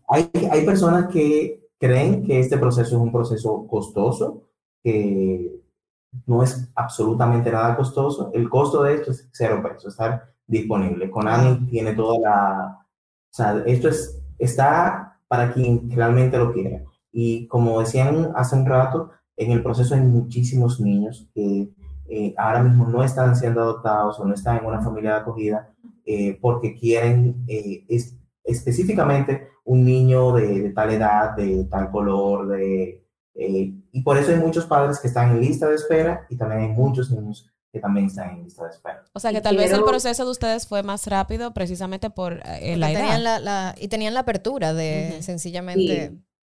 hay, 0.08 0.30
hay 0.51 0.65
personas 0.65 1.08
que 1.12 1.67
creen 1.80 2.23
que 2.23 2.39
este 2.39 2.58
proceso 2.58 2.95
es 2.95 3.01
un 3.01 3.12
proceso 3.12 3.67
costoso, 3.67 4.43
que 4.84 5.62
no 6.25 6.43
es 6.43 6.69
absolutamente 6.75 7.51
nada 7.51 7.75
costoso. 7.75 8.32
El 8.34 8.49
costo 8.49 8.84
de 8.84 8.95
esto 8.95 9.12
es 9.12 9.27
cero 9.32 9.62
pesos, 9.63 9.93
estar 9.93 10.34
disponible. 10.45 11.10
Conani 11.10 11.67
tiene 11.67 11.93
toda 11.93 12.19
la 12.19 12.80
O 12.80 13.34
sea, 13.34 13.63
esto 13.65 13.89
es, 13.89 14.21
está 14.38 15.19
para 15.27 15.53
quien 15.53 15.89
realmente 15.91 16.38
lo 16.38 16.53
quiera. 16.53 16.84
Y 17.19 17.47
como 17.47 17.80
decían 17.80 18.32
hace 18.36 18.56
un 18.56 18.67
rato, 18.67 19.10
en 19.38 19.49
el 19.49 19.63
proceso 19.63 19.95
hay 19.95 20.01
muchísimos 20.01 20.80
niños 20.80 21.27
que 21.34 21.67
eh, 22.08 22.36
ahora 22.38 22.62
mismo 22.62 22.86
no 22.86 23.03
están 23.03 23.36
siendo 23.36 23.60
adoptados 23.60 24.19
o 24.19 24.25
no 24.25 24.36
están 24.36 24.58
en 24.58 24.65
una 24.67 24.84
familia 24.84 25.13
de 25.13 25.17
acogida 25.21 25.73
eh, 26.06 26.38
porque 26.39 26.75
quieren 26.75 27.43
eh, 27.47 27.88
específicamente 28.43 29.47
un 29.65 29.84
niño 29.84 30.32
de, 30.34 30.69
tal 30.75 30.91
edad, 30.91 31.36
de 31.36 31.63
tal 31.63 31.89
color, 31.89 32.49
de, 32.49 33.03
y 33.34 34.01
por 34.03 34.19
eso 34.19 34.32
hay 34.32 34.38
muchos 34.38 34.67
padres 34.67 34.99
que 34.99 35.08
están 35.08 35.32
en 35.32 35.41
lista 35.41 35.67
de 35.67 35.73
espera 35.73 36.27
y 36.30 36.38
también 36.38 36.62
hay 36.62 36.67
muchos 36.67 37.10
niños 37.10 37.49
que 37.73 37.80
también 37.80 38.06
están 38.06 38.30
en 38.30 38.43
lista 38.43 38.63
de 38.65 38.69
espera. 38.69 39.03
O 39.13 39.19
sea 39.19 39.34
que 39.34 39.41
tal 39.41 39.58
vez 39.58 39.73
el 39.73 39.84
proceso 39.84 40.23
de 40.23 40.30
ustedes 40.30 40.67
fue 40.67 40.84
más 40.84 41.08
rápido 41.08 41.51
precisamente 41.56 42.12
por 42.12 42.36
la 42.36 42.91
edad. 42.91 42.99
Tenían 42.99 43.23
la, 43.23 43.75
y 43.75 43.88
tenían 43.88 44.13
la 44.13 44.19
apertura 44.19 44.75
de 44.75 45.23
sencillamente... 45.23 46.15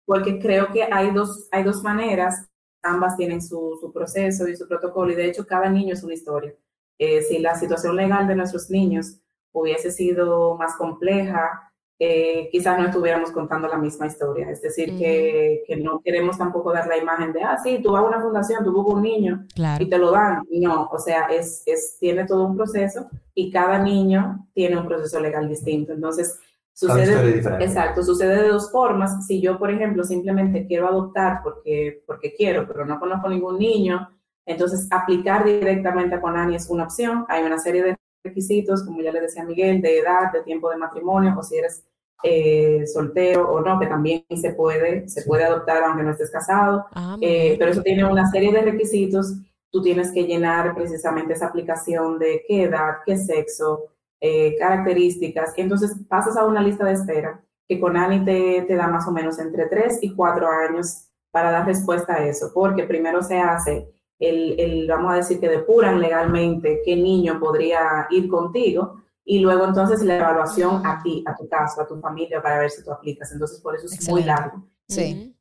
porque 0.10 0.40
creo 0.40 0.72
que 0.74 0.82
hay 0.92 1.12
dos, 1.12 1.48
hay 1.52 1.62
dos 1.62 1.84
maneras 1.84 2.50
ambas 2.82 3.16
tienen 3.16 3.44
su, 3.44 3.78
su, 3.80 3.94
proceso 3.94 4.48
y 4.48 4.56
su 4.56 4.68
protocolo 4.68 5.12
y 5.12 5.16
de 5.16 5.28
hecho 5.28 5.46
cada 5.46 5.70
niño 5.70 5.94
es 5.94 6.04
una 6.04 6.16
historia. 6.16 6.56
Eh, 6.98 7.22
si 7.22 7.38
la 7.38 7.54
situación 7.54 7.96
legal 7.96 8.28
de 8.28 8.36
nuestros 8.36 8.72
niños 8.72 9.20
hubiese 9.52 9.92
sido 9.92 10.58
más 10.58 10.76
compleja, 10.78 11.72
eh, 12.00 12.50
quizás 12.52 12.80
no 12.80 12.86
estuviéramos 12.88 13.30
contando 13.30 13.68
la 13.68 13.78
misma 13.78 14.08
historia. 14.08 14.50
Es 14.50 14.64
decir, 14.64 14.98
que, 14.98 15.62
que, 15.68 15.76
no 15.76 16.02
queremos 16.04 16.40
tampoco 16.40 16.74
dar 16.74 16.88
la 16.88 16.98
imagen 16.98 17.32
de, 17.32 17.44
ah, 17.44 17.60
sí, 17.62 17.80
tú 17.84 17.92
vas 17.92 18.02
a 18.02 18.08
una 18.08 18.20
fundación, 18.20 18.64
tú 18.64 18.74
buscas 18.74 18.96
un 18.96 19.04
niño 19.04 19.46
y 19.78 19.86
te 19.88 19.98
lo 20.00 20.10
dan. 20.10 20.42
No, 20.50 20.90
o 20.92 20.98
sea, 20.98 21.28
es, 21.28 21.62
es, 21.68 21.98
tiene 22.00 22.26
todo 22.26 22.48
un 22.48 22.58
proceso 22.58 23.08
y 23.36 23.52
cada 23.52 23.78
niño 23.78 24.48
tiene 24.56 24.76
un 24.76 24.88
proceso 24.88 25.20
legal 25.20 25.48
distinto. 25.48 25.94
Entonces, 25.94 26.40
Sucede, 26.74 27.40
exacto, 27.60 28.04
sucede 28.04 28.44
de 28.44 28.50
dos 28.50 28.72
formas. 28.72 29.26
Si 29.28 29.42
yo, 29.42 29.60
por 29.60 29.70
ejemplo, 29.70 30.04
simplemente 30.04 30.66
quiero 30.66 30.88
adoptar 30.88 31.42
porque, 31.44 32.04
porque 32.06 32.34
quiero, 32.34 32.66
pero 32.66 32.86
no 32.86 33.00
conozco 33.00 33.28
ningún 33.28 33.60
niño, 33.60 34.10
entonces 34.46 34.88
aplicar 34.90 35.44
directamente 35.44 36.16
a 36.16 36.22
Conani 36.22 36.56
es 36.56 36.70
una 36.70 36.86
opción. 36.86 37.26
Hay 37.28 37.44
una 37.44 37.60
serie 37.60 37.84
de 37.84 37.98
requisitos, 38.24 38.84
como 38.84 39.02
ya 39.02 39.12
le 39.12 39.22
decía 39.22 39.44
Miguel, 39.44 39.82
de 39.82 40.00
edad, 40.00 40.32
de 40.32 40.42
tiempo 40.44 40.70
de 40.70 40.78
matrimonio, 40.78 41.36
o 41.38 41.44
si 41.44 41.58
eres 41.58 41.84
eh, 42.24 42.86
soltero 42.88 43.50
o 43.50 43.62
no, 43.62 43.80
que 43.80 43.88
también 43.88 44.26
se 44.36 44.54
puede, 44.54 45.08
se 45.08 45.24
puede 45.24 45.44
adoptar 45.44 45.84
aunque 45.84 46.04
no 46.04 46.12
estés 46.12 46.32
casado. 46.32 46.86
Ah, 46.94 47.18
eh, 47.22 47.56
pero 47.58 47.72
eso 47.72 47.82
tiene 47.82 48.04
una 48.04 48.30
serie 48.30 48.52
de 48.52 48.62
requisitos. 48.62 49.36
Tú 49.72 49.82
tienes 49.82 50.12
que 50.12 50.24
llenar 50.24 50.74
precisamente 50.76 51.34
esa 51.34 51.48
aplicación 51.48 52.18
de 52.20 52.44
qué 52.48 52.64
edad, 52.64 52.98
qué 53.06 53.18
sexo, 53.18 53.86
eh, 54.22 54.56
características, 54.58 55.54
entonces 55.58 55.96
pasas 56.08 56.38
a 56.38 56.46
una 56.46 56.62
lista 56.62 56.86
de 56.86 56.94
espera 56.94 57.42
que 57.68 57.80
con 57.80 57.96
Ani 57.96 58.26
te, 58.26 58.64
te, 58.64 58.76
da 58.76 58.88
más 58.88 59.08
o 59.08 59.12
menos 59.12 59.38
entre 59.40 59.68
3 59.68 60.00
y 60.02 60.16
4 60.16 60.48
años 60.48 61.10
para 61.32 61.52
dar 61.52 61.68
respuesta 61.68 62.16
a 62.16 62.26
eso, 62.26 62.52
porque 62.54 62.84
primero 62.84 63.22
se 63.22 63.40
hace 63.40 63.88
el, 64.18 64.60
el, 64.60 64.88
vamos 64.88 65.14
a 65.14 65.18
decir 65.18 65.40
que 65.40 65.48
depuran 65.48 66.02
legalmente 66.02 66.82
qué 66.84 66.96
niño 66.96 67.40
podría 67.40 68.08
ir 68.10 68.28
contigo, 68.28 69.00
y 69.32 69.42
luego 69.42 69.66
entonces 69.66 70.02
la 70.02 70.18
evaluación 70.18 70.84
a 70.84 71.04
ti, 71.04 71.24
a 71.28 71.36
tu 71.36 71.48
caso, 71.48 71.80
a 71.80 71.88
tu 71.88 72.00
familia, 72.00 72.42
para 72.42 72.62
ver 72.62 72.72
si 72.72 72.84
tú 72.84 72.92
aplicas. 72.92 73.32
Entonces, 73.32 73.62
por 73.62 73.76
eso 73.76 73.86
es 73.86 74.10
muy 74.10 74.24
largo. 74.24 74.64
Sí. 74.88 75.36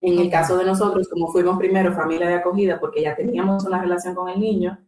En 0.00 0.18
el 0.20 0.30
caso 0.30 0.56
de 0.56 0.64
nosotros, 0.64 1.08
como 1.08 1.32
fuimos 1.32 1.58
primero 1.58 1.92
familia 1.94 2.28
de 2.28 2.34
acogida, 2.34 2.78
porque 2.78 3.02
ya 3.02 3.16
teníamos 3.16 3.64
una 3.64 3.80
relación 3.80 4.14
con 4.14 4.28
el 4.28 4.38
niño, 4.38 4.78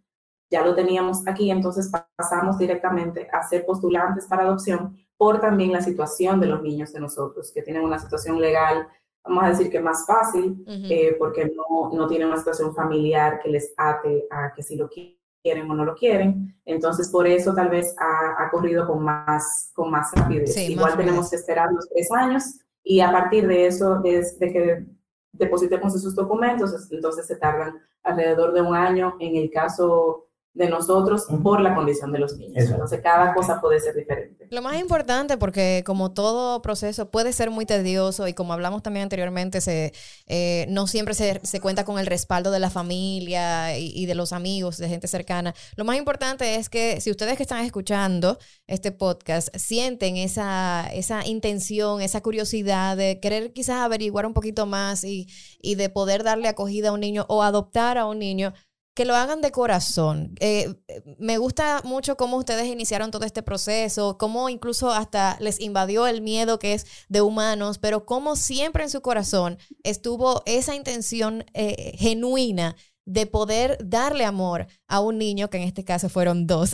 ya 0.50 0.64
lo 0.64 0.74
teníamos 0.74 1.26
aquí, 1.26 1.50
entonces 1.50 1.90
pasamos 2.16 2.58
directamente 2.58 3.28
a 3.32 3.42
ser 3.42 3.64
postulantes 3.66 4.26
para 4.26 4.42
adopción 4.42 4.96
por 5.16 5.40
también 5.40 5.72
la 5.72 5.80
situación 5.80 6.40
de 6.40 6.46
los 6.46 6.62
niños 6.62 6.92
de 6.92 7.00
nosotros, 7.00 7.50
que 7.52 7.62
tienen 7.62 7.82
una 7.82 7.98
situación 7.98 8.40
legal, 8.40 8.86
vamos 9.24 9.44
a 9.44 9.48
decir 9.48 9.70
que 9.70 9.80
más 9.80 10.06
fácil, 10.06 10.62
eh, 10.66 11.16
porque 11.18 11.46
no, 11.46 11.90
no 11.92 12.06
tienen 12.06 12.28
una 12.28 12.36
situación 12.36 12.74
familiar 12.74 13.40
que 13.42 13.48
les 13.48 13.72
ate 13.76 14.26
a 14.30 14.52
que 14.54 14.62
si 14.62 14.76
lo 14.76 14.88
quieren 14.88 15.70
o 15.70 15.74
no 15.74 15.84
lo 15.84 15.94
quieren. 15.94 16.54
Entonces, 16.64 17.08
por 17.08 17.26
eso 17.26 17.54
tal 17.54 17.68
vez 17.68 17.94
ha, 17.98 18.50
corrido 18.50 18.86
con 18.86 19.02
más, 19.02 19.70
con 19.74 19.90
más 19.90 20.12
rapidez. 20.12 20.56
Igual 20.68 20.96
tenemos 20.96 21.30
que 21.30 21.36
esperar 21.36 21.72
los 21.72 21.88
tres 21.88 22.10
años 22.12 22.44
y 22.82 23.00
a 23.00 23.10
partir 23.10 23.46
de 23.46 23.66
eso, 23.66 24.00
desde 24.00 24.52
que 24.52 24.86
depositemos 25.32 25.94
esos 25.94 26.14
documentos, 26.14 26.90
entonces 26.90 27.26
se 27.26 27.36
tardan 27.36 27.80
alrededor 28.02 28.52
de 28.52 28.62
un 28.62 28.74
año. 28.74 29.16
En 29.18 29.36
el 29.36 29.50
caso 29.50 30.25
de 30.56 30.70
nosotros 30.70 31.26
por 31.42 31.60
la 31.60 31.74
condición 31.74 32.12
de 32.12 32.18
los 32.18 32.36
niños. 32.38 32.64
Entonces, 32.64 33.00
cada 33.02 33.34
cosa 33.34 33.60
puede 33.60 33.78
ser 33.78 33.94
diferente. 33.94 34.46
Lo 34.50 34.62
más 34.62 34.80
importante, 34.80 35.36
porque 35.36 35.82
como 35.84 36.12
todo 36.12 36.62
proceso 36.62 37.10
puede 37.10 37.34
ser 37.34 37.50
muy 37.50 37.66
tedioso 37.66 38.26
y 38.26 38.32
como 38.32 38.54
hablamos 38.54 38.82
también 38.82 39.04
anteriormente, 39.04 39.60
se, 39.60 39.92
eh, 40.26 40.66
no 40.70 40.86
siempre 40.86 41.12
se, 41.12 41.40
se, 41.42 41.60
cuenta 41.60 41.84
con 41.84 41.98
el 41.98 42.06
respaldo 42.06 42.50
de 42.50 42.58
la 42.58 42.70
familia 42.70 43.78
y, 43.78 44.06
de 44.06 44.14
los 44.14 44.32
amigos, 44.32 44.78
de 44.78 44.88
gente 44.88 45.08
cercana. 45.08 45.54
Lo 45.76 45.84
más 45.84 45.98
importante 45.98 46.54
es 46.54 46.70
que 46.70 47.02
si 47.02 47.10
ustedes 47.10 47.36
que 47.36 47.42
están 47.42 47.62
escuchando 47.62 48.38
este 48.66 48.92
podcast 48.92 49.54
sienten 49.56 50.16
esa, 50.16 50.88
esa 50.92 51.26
intención, 51.26 52.00
esa 52.00 52.22
curiosidad 52.22 52.96
de 52.96 53.20
querer 53.20 53.52
quizás 53.52 53.76
averiguar 53.76 54.24
un 54.24 54.32
poquito 54.32 54.64
más 54.64 55.04
y, 55.04 55.26
y 55.60 55.74
de 55.74 55.90
poder 55.90 56.22
darle 56.22 56.48
acogida 56.48 56.88
a 56.88 56.92
un 56.92 57.00
niño 57.00 57.26
o 57.28 57.42
adoptar 57.42 57.98
a 57.98 58.06
un 58.06 58.18
niño, 58.18 58.54
que 58.96 59.04
lo 59.04 59.14
hagan 59.14 59.42
de 59.42 59.52
corazón. 59.52 60.34
Eh, 60.40 60.74
me 61.18 61.36
gusta 61.36 61.82
mucho 61.84 62.16
cómo 62.16 62.38
ustedes 62.38 62.66
iniciaron 62.66 63.10
todo 63.10 63.26
este 63.26 63.42
proceso, 63.42 64.16
cómo 64.16 64.48
incluso 64.48 64.90
hasta 64.90 65.36
les 65.38 65.60
invadió 65.60 66.06
el 66.06 66.22
miedo 66.22 66.58
que 66.58 66.72
es 66.72 66.86
de 67.10 67.20
humanos, 67.20 67.76
pero 67.76 68.06
cómo 68.06 68.36
siempre 68.36 68.84
en 68.84 68.90
su 68.90 69.02
corazón 69.02 69.58
estuvo 69.82 70.42
esa 70.46 70.74
intención 70.74 71.44
eh, 71.52 71.92
genuina 71.98 72.74
de 73.06 73.26
poder 73.26 73.78
darle 73.80 74.24
amor 74.24 74.66
a 74.88 75.00
un 75.00 75.18
niño, 75.18 75.48
que 75.48 75.56
en 75.58 75.62
este 75.62 75.84
caso 75.84 76.08
fueron 76.08 76.46
dos. 76.46 76.72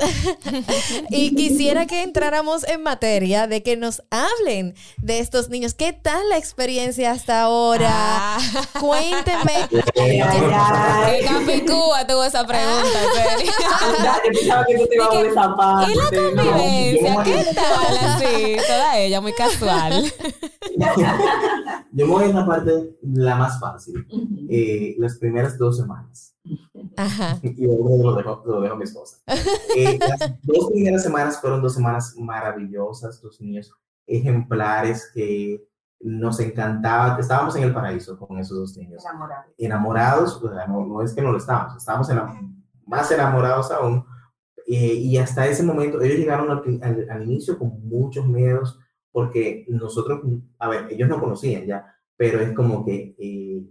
y 1.11 1.35
quisiera 1.35 1.87
que 1.87 2.03
entráramos 2.03 2.66
en 2.68 2.83
materia 2.83 3.47
de 3.47 3.62
que 3.62 3.77
nos 3.77 4.03
hablen 4.11 4.75
de 5.01 5.18
estos 5.18 5.51
niños. 5.51 5.75
¿Qué 5.75 5.92
tal 5.92 6.29
la 6.31 6.38
experiencia 6.38 7.12
hasta 7.12 7.42
ahora? 7.42 7.90
Ah. 7.92 8.38
Cuéntenme. 8.81 9.68
¿Qué 9.95 11.25
Capicúa 11.25 12.07
tuvo 12.07 12.25
esa 12.25 12.47
pregunta? 12.47 12.88
¿Y 14.33 15.95
la 15.95 16.11
convivencia? 16.11 17.23
¿Qué 17.25 17.45
tal 17.55 17.99
así? 17.99 18.57
Toda 18.66 18.99
ella, 18.99 19.21
muy 19.21 19.33
casual. 19.33 20.12
Yo 21.92 22.07
me 22.07 22.12
voy 22.12 22.25
en 22.25 22.35
la 22.35 22.47
parte 22.47 22.97
la 23.03 23.37
más 23.37 23.61
fácil, 23.61 24.07
eh, 24.49 24.95
las 24.99 25.18
primeras 25.18 25.59
dos 25.59 25.77
semanas. 25.77 26.21
Ajá. 26.96 27.38
Y 27.42 27.66
luego 27.66 28.11
lo 28.11 28.16
dejo, 28.16 28.42
lo 28.46 28.61
dejo 28.61 28.74
a 28.74 28.78
mi 28.78 28.85
esposa. 28.85 29.18
Eh, 29.76 29.98
las 29.98 30.18
dos 30.42 30.70
primeras 30.70 31.02
semanas 31.02 31.40
fueron 31.40 31.62
dos 31.62 31.74
semanas 31.74 32.14
maravillosas, 32.18 33.22
dos 33.22 33.40
niños 33.40 33.72
ejemplares 34.07 35.11
que 35.14 35.66
nos 36.00 36.40
encantaba, 36.40 37.18
estábamos 37.18 37.57
en 37.57 37.62
el 37.62 37.72
paraíso 37.72 38.18
con 38.18 38.38
esos 38.38 38.59
dos 38.59 38.76
niños. 38.76 39.02
Enamorados. 39.05 40.42
Enamorados, 40.42 40.42
no, 40.68 41.02
es 41.02 41.14
que 41.14 41.22
no 41.22 41.33
lo 41.33 41.38
estábamos, 41.38 41.76
estábamos 41.76 42.09
más 42.87 43.11
enamorados 43.11 43.70
aún. 43.70 44.05
Eh, 44.66 44.94
y 44.94 45.16
hasta 45.16 45.46
ese 45.46 45.62
momento, 45.62 46.00
ellos 46.02 46.18
llegaron 46.18 46.50
al, 46.50 47.09
al, 47.11 47.22
inicio 47.22 47.59
con 47.59 47.81
muchos 47.88 48.26
miedos, 48.26 48.78
porque 49.11 49.64
nosotros, 49.68 50.20
a 50.59 50.68
ver, 50.68 50.87
ellos 50.90 51.09
no 51.09 51.20
conocían 51.20 51.64
ya, 51.66 51.96
pero 52.16 52.40
es 52.40 52.52
como 52.52 52.85
que 52.85 53.14
eh, 53.18 53.66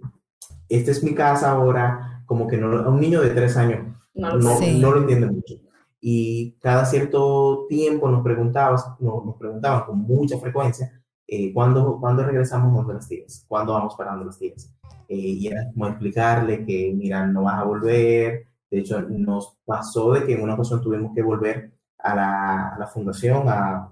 esta 0.70 0.92
es 0.92 1.04
mi 1.04 1.14
casa 1.14 1.52
ahora, 1.52 2.24
como 2.26 2.48
que 2.48 2.58
no, 2.58 2.90
un 2.90 3.00
niño 3.00 3.22
de 3.22 3.32
tres 3.32 3.58
años 3.58 3.88
no, 4.14 4.38
no, 4.38 4.92
lo 4.92 4.98
entiende 4.98 5.28
mucho. 5.28 5.56
Y 6.00 6.54
cada 6.60 6.86
cierto 6.86 7.66
tiempo 7.70 8.10
nos, 8.10 8.24
preguntaban, 8.24 8.80
nos, 9.00 9.36
preguntaban 9.38 9.86
con 9.86 10.00
mucha 10.00 10.38
frecuencia, 10.38 11.02
eh, 11.28 11.54
¿cuándo, 11.54 11.98
¿cuándo, 12.00 12.24
regresamos 12.24 12.88
de 12.88 12.94
las 12.94 13.08
tías? 13.08 13.46
¿Cuándo 13.48 13.74
vamos 13.74 13.96
parando 13.96 14.26
las 14.26 14.38
tías? 14.38 14.74
Eh, 15.08 15.16
y 15.16 15.48
era 15.48 15.72
como 15.72 15.88
explicarle 15.88 16.66
que, 16.66 16.94
mira, 16.96 17.26
no 17.28 17.44
vas 17.44 17.60
a 17.60 17.64
volver. 17.64 18.48
De 18.70 18.80
hecho, 18.80 19.02
nos 19.02 19.58
pasó 19.66 20.14
de 20.14 20.26
que 20.26 20.34
en 20.34 20.42
una 20.42 20.56
ocasión 20.56 20.82
tuvimos 20.82 21.14
que 21.14 21.22
volver 21.22 21.74
a 22.00 22.16
la, 22.16 22.68
a 22.70 22.80
la 22.80 22.88
fundación 22.88 23.44
a 23.48 23.92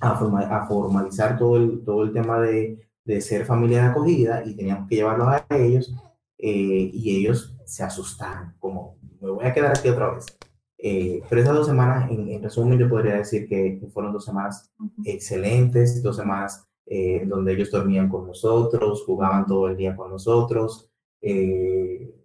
a, 0.00 0.66
formalizar 0.66 1.38
todo 1.38 1.56
el, 1.56 1.84
todo 1.84 2.04
el 2.04 2.12
tema 2.12 2.40
de, 2.40 2.87
de, 3.08 3.20
ser 3.20 3.44
familia 3.46 3.82
de 3.82 3.88
acogida 3.88 4.42
y 4.44 4.54
teníamos 4.54 4.88
que 4.88 4.96
llevarlos 4.96 5.28
a 5.28 5.56
ellos 5.56 5.94
eh, 6.38 6.90
y 6.92 7.16
ellos 7.16 7.56
se 7.64 7.82
asustaron, 7.82 8.54
como 8.58 8.98
me 9.20 9.30
voy 9.30 9.44
a 9.44 9.52
quedar 9.52 9.76
aquí 9.76 9.88
otra 9.88 10.14
vez. 10.14 10.26
Eh, 10.78 11.22
pero 11.28 11.40
esas 11.40 11.54
dos 11.54 11.66
semanas, 11.66 12.10
en, 12.10 12.42
resumen, 12.42 12.78
yo 12.78 12.88
podría 12.88 13.16
decir 13.16 13.48
que, 13.48 13.80
fueron 13.92 14.12
dos 14.12 14.24
semanas 14.24 14.72
excelentes, 15.04 16.02
dos 16.02 16.16
semanas 16.16 16.68
eh, 16.86 17.24
donde 17.26 17.54
ellos 17.54 17.70
dormían 17.70 18.08
con 18.08 18.26
nosotros, 18.26 19.02
jugaban 19.04 19.46
todo 19.46 19.68
el 19.68 19.76
día 19.76 19.96
con 19.96 20.10
nosotros, 20.10 20.90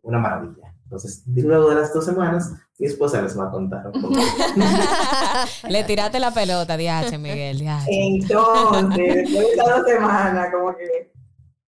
una 0.03 0.19
maravilla 0.19 0.72
Entonces, 0.93 1.23
luego 1.25 1.69
de 1.69 1.75
las 1.75 1.91
dos 1.91 2.05
semanas, 2.05 2.53
mi 2.77 2.85
esposa 2.85 3.19
les 3.19 3.37
va 3.37 3.47
a 3.47 3.51
contar 3.51 3.87
un 3.87 3.99
poco. 3.99 4.13
Le 5.67 5.83
tiraste 5.85 6.19
la 6.19 6.31
pelota, 6.31 6.77
DH, 6.77 7.17
Miguel. 7.17 7.57
DH. 7.57 7.85
Entonces, 7.87 8.97
después 9.15 9.33
de 9.33 9.51
estas 9.53 9.69
dos 9.69 9.87
semanas, 9.87 10.49
como 10.53 10.75
que, 10.75 11.11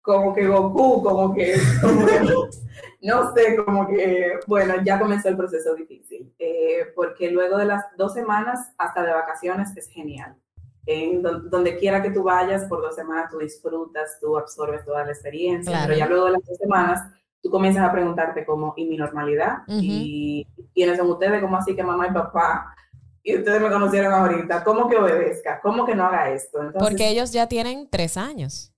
como 0.01 0.35
que 0.35 0.49
Goku, 0.49 1.05
como 1.05 1.33
que, 1.33 1.55
como 1.81 2.05
que 2.05 2.21
no 3.03 3.33
sé, 3.33 3.57
como 3.65 3.87
que, 3.87 4.41
bueno, 4.49 4.75
ya 4.85 4.99
comenzó 4.99 5.29
el 5.29 5.37
proceso 5.37 5.77
difícil, 5.77 6.35
eh, 6.41 6.87
porque 6.97 7.31
luego 7.31 7.59
de 7.59 7.67
las 7.67 7.85
dos 7.97 8.15
semanas, 8.15 8.73
hasta 8.77 9.05
de 9.05 9.13
vacaciones, 9.13 9.69
es 9.77 9.87
genial. 9.87 10.35
En 10.85 11.23
donde 11.23 11.79
quiera 11.79 12.03
que 12.03 12.11
tú 12.11 12.25
vayas, 12.25 12.65
por 12.65 12.83
dos 12.83 12.97
semanas 12.97 13.31
tú 13.31 13.39
disfrutas, 13.39 14.19
tú 14.21 14.37
absorbes 14.37 14.85
toda 14.85 15.05
la 15.05 15.13
experiencia, 15.13 15.79
pero 15.87 15.97
ya 15.97 16.09
luego 16.09 16.25
de 16.25 16.33
las 16.33 16.45
dos 16.45 16.59
semanas 16.59 17.03
tú 17.43 17.51
comienzas 17.51 17.83
a 17.83 17.93
preguntarte 17.93 18.47
como, 18.47 18.73
¿y 18.77 18.87
mi 18.87 18.97
normalidad? 18.97 19.59
¿Y 19.69 20.47
quiénes 20.75 20.97
son 20.97 21.11
ustedes? 21.11 21.43
¿Cómo 21.43 21.57
así 21.57 21.75
que 21.75 21.83
mamá 21.83 22.07
y 22.07 22.13
papá? 22.13 22.75
Y 23.25 23.37
ustedes 23.37 23.61
me 23.61 23.71
conocieron 23.71 24.13
ahorita, 24.13 24.65
¿cómo 24.65 24.89
que 24.89 24.97
obedezca? 24.97 25.61
¿Cómo 25.61 25.85
que 25.85 25.95
no 25.95 26.07
haga 26.07 26.31
esto? 26.31 26.59
Porque 26.79 27.09
ellos 27.09 27.33
ya 27.33 27.49
tienen 27.49 27.89
tres 27.91 28.17
años. 28.17 28.73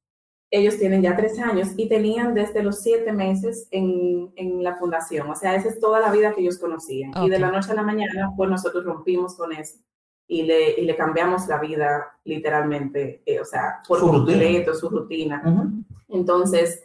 Ellos 0.50 0.78
tienen 0.78 1.02
ya 1.02 1.16
tres 1.16 1.38
años 1.38 1.70
y 1.76 1.88
tenían 1.88 2.32
desde 2.32 2.62
los 2.62 2.80
siete 2.80 3.12
meses 3.12 3.66
en, 3.70 4.32
en 4.36 4.62
la 4.62 4.76
fundación. 4.76 5.28
O 5.30 5.34
sea, 5.34 5.54
esa 5.56 5.68
es 5.68 5.80
toda 5.80 5.98
la 5.98 6.12
vida 6.12 6.32
que 6.32 6.42
ellos 6.42 6.58
conocían. 6.58 7.12
Y 7.22 7.28
de 7.28 7.38
la 7.38 7.50
noche 7.50 7.72
a 7.72 7.74
la 7.74 7.82
mañana, 7.82 8.32
pues 8.36 8.48
nosotros 8.50 8.84
rompimos 8.84 9.34
con 9.34 9.52
eso 9.52 9.78
y 10.26 10.42
le, 10.42 10.80
y 10.80 10.84
le 10.84 10.96
cambiamos 10.96 11.48
la 11.48 11.58
vida 11.58 12.18
literalmente, 12.24 13.22
eh, 13.26 13.40
o 13.40 13.44
sea, 13.44 13.80
por 13.86 14.00
completo, 14.00 14.74
su 14.74 14.88
rutina. 14.88 15.42
Entonces, 16.08 16.83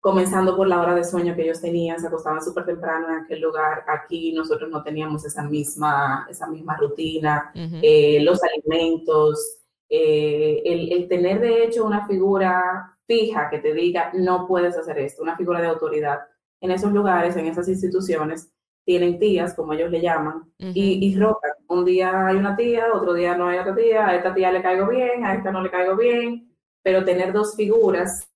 comenzando 0.00 0.56
por 0.56 0.66
la 0.66 0.80
hora 0.80 0.94
de 0.94 1.04
sueño 1.04 1.36
que 1.36 1.42
ellos 1.42 1.60
tenían, 1.60 2.00
se 2.00 2.06
acostaban 2.06 2.42
súper 2.42 2.64
temprano 2.64 3.08
en 3.08 3.24
aquel 3.24 3.40
lugar. 3.40 3.84
Aquí 3.86 4.32
nosotros 4.32 4.70
no 4.70 4.82
teníamos 4.82 5.24
esa 5.26 5.42
misma, 5.42 6.26
esa 6.28 6.46
misma 6.46 6.76
rutina, 6.78 7.52
eh, 7.54 8.18
los 8.22 8.40
alimentos, 8.42 9.58
eh, 9.90 10.62
el, 10.64 10.92
el, 10.92 11.08
tener 11.08 11.40
de 11.40 11.64
hecho 11.64 11.84
una 11.84 12.06
figura 12.06 12.96
fija 13.06 13.50
que 13.50 13.58
te 13.58 13.74
diga, 13.74 14.10
no 14.14 14.46
puedes 14.46 14.76
hacer 14.76 14.98
esto, 14.98 15.22
una 15.22 15.36
figura 15.36 15.60
de 15.60 15.66
autoridad. 15.66 16.20
En 16.62 16.70
esos 16.70 16.92
lugares, 16.92 17.36
en 17.36 17.46
esas 17.46 17.68
instituciones, 17.68 18.50
tienen 18.84 19.18
tías, 19.18 19.54
como 19.54 19.74
ellos 19.74 19.90
le 19.90 20.00
llaman, 20.00 20.50
y, 20.58 21.06
y 21.06 21.18
rotan. 21.18 21.52
Un 21.68 21.84
día 21.84 22.26
hay 22.26 22.36
una 22.36 22.56
tía, 22.56 22.86
otro 22.94 23.12
día 23.12 23.36
no 23.36 23.48
hay 23.48 23.58
otra 23.58 23.74
tía, 23.74 24.06
a 24.06 24.16
esta 24.16 24.34
tía 24.34 24.50
le 24.50 24.62
caigo 24.62 24.88
bien, 24.88 25.24
a 25.24 25.34
esta 25.34 25.52
no 25.52 25.60
le 25.60 25.70
caigo 25.70 25.96
bien, 25.96 26.50
pero 26.82 27.04
tener 27.04 27.32
dos 27.32 27.54
figuras 27.54 28.29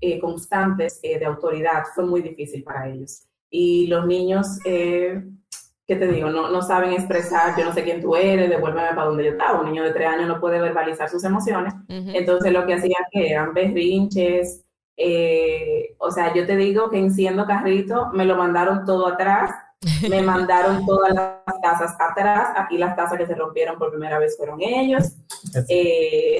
eh, 0.00 0.18
constantes 0.20 1.00
eh, 1.02 1.18
de 1.18 1.24
autoridad 1.24 1.84
fue 1.94 2.04
muy 2.04 2.20
difícil 2.20 2.62
para 2.62 2.88
ellos. 2.88 3.22
Y 3.48 3.86
los 3.86 4.06
niños, 4.06 4.58
eh, 4.64 5.22
¿qué 5.86 5.96
te 5.96 6.08
digo? 6.08 6.30
No, 6.30 6.50
no 6.50 6.60
saben 6.60 6.92
expresar, 6.92 7.56
yo 7.56 7.64
no 7.64 7.72
sé 7.72 7.84
quién 7.84 8.02
tú 8.02 8.16
eres, 8.16 8.50
devuélveme 8.50 8.88
para 8.88 9.06
donde 9.06 9.24
yo 9.24 9.30
estaba. 9.30 9.60
Un 9.60 9.66
niño 9.66 9.84
de 9.84 9.92
tres 9.92 10.08
años 10.08 10.28
no 10.28 10.40
puede 10.40 10.60
verbalizar 10.60 11.08
sus 11.08 11.24
emociones. 11.24 11.72
Entonces 11.88 12.52
lo 12.52 12.66
que 12.66 12.74
hacían 12.74 13.04
eran 13.12 13.54
berrinches. 13.54 14.64
o 15.98 16.10
sea, 16.10 16.34
yo 16.34 16.46
te 16.46 16.56
digo 16.56 16.90
que 16.90 16.98
enciendo 16.98 17.46
carrito, 17.46 18.10
me 18.12 18.24
lo 18.24 18.36
mandaron 18.36 18.84
todo 18.84 19.06
atrás, 19.06 19.50
me 20.08 20.20
mandaron 20.22 20.84
todas 20.84 21.14
las 21.14 21.60
tazas 21.62 21.96
atrás. 21.98 22.48
Aquí 22.56 22.76
las 22.76 22.96
tazas 22.96 23.16
que 23.16 23.26
se 23.26 23.34
rompieron 23.34 23.78
por 23.78 23.90
primera 23.90 24.18
vez 24.18 24.36
fueron 24.36 24.60
ellos, 24.60 25.12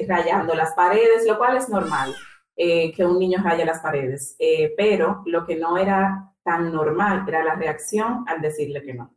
rayando 0.07 0.53
las 0.53 0.73
paredes, 0.73 1.25
lo 1.25 1.37
cual 1.37 1.57
es 1.57 1.69
normal. 1.69 2.13
Eh, 2.57 2.93
que 2.93 3.03
un 3.03 3.19
niño 3.19 3.41
raya 3.43 3.65
las 3.65 3.81
paredes, 3.81 4.37
eh, 4.39 4.73
pero 4.77 5.23
lo 5.25 5.45
que 5.45 5.57
no 5.57 5.77
era 5.77 6.31
tan 6.41 6.71
normal 6.71 7.25
era 7.27 7.43
la 7.43 7.55
reacción 7.55 8.23
al 8.27 8.39
decirle 8.39 8.81
que 8.81 8.93
no. 8.93 9.13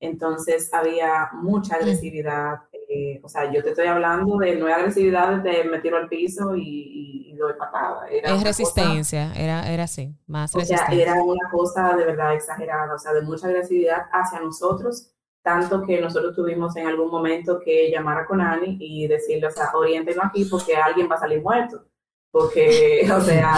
Entonces 0.00 0.74
había 0.74 1.28
mucha 1.34 1.76
mm. 1.76 1.80
agresividad, 1.82 2.58
eh, 2.88 3.20
o 3.22 3.28
sea, 3.28 3.52
yo 3.52 3.62
te 3.62 3.70
estoy 3.70 3.86
hablando 3.86 4.38
de 4.38 4.56
no 4.56 4.66
agresividad 4.66 5.36
de 5.36 5.62
me 5.64 5.78
tiro 5.78 5.98
al 5.98 6.08
piso 6.08 6.56
y, 6.56 7.32
doy 7.38 7.54
patada. 7.54 8.06
es 8.10 8.42
resistencia, 8.42 9.32
era, 9.34 9.72
era 9.72 9.84
así, 9.84 10.12
más 10.26 10.52
resistencia. 10.52 10.86
O 10.86 10.90
sea, 10.90 11.00
era 11.00 11.22
una 11.22 11.48
cosa 11.50 11.96
de 11.96 12.04
verdad 12.04 12.34
exagerada, 12.34 12.92
o 12.94 12.98
sea, 12.98 13.14
de 13.14 13.22
mucha 13.22 13.46
agresividad 13.46 14.02
hacia 14.12 14.40
nosotros, 14.40 15.12
tanto 15.42 15.82
que 15.86 16.00
nosotros 16.02 16.34
tuvimos 16.34 16.76
en 16.76 16.88
algún 16.88 17.10
momento 17.10 17.60
que 17.64 17.88
llamar 17.90 18.18
a 18.18 18.26
Conani 18.26 18.76
y 18.78 19.06
decirle, 19.06 19.46
o 19.46 19.50
sea, 19.50 19.70
oriéntenos 19.74 20.24
aquí 20.24 20.44
porque 20.44 20.76
alguien 20.76 21.08
va 21.08 21.14
a 21.14 21.20
salir 21.20 21.40
muerto 21.40 21.84
porque, 22.30 23.08
o 23.16 23.20
sea, 23.20 23.54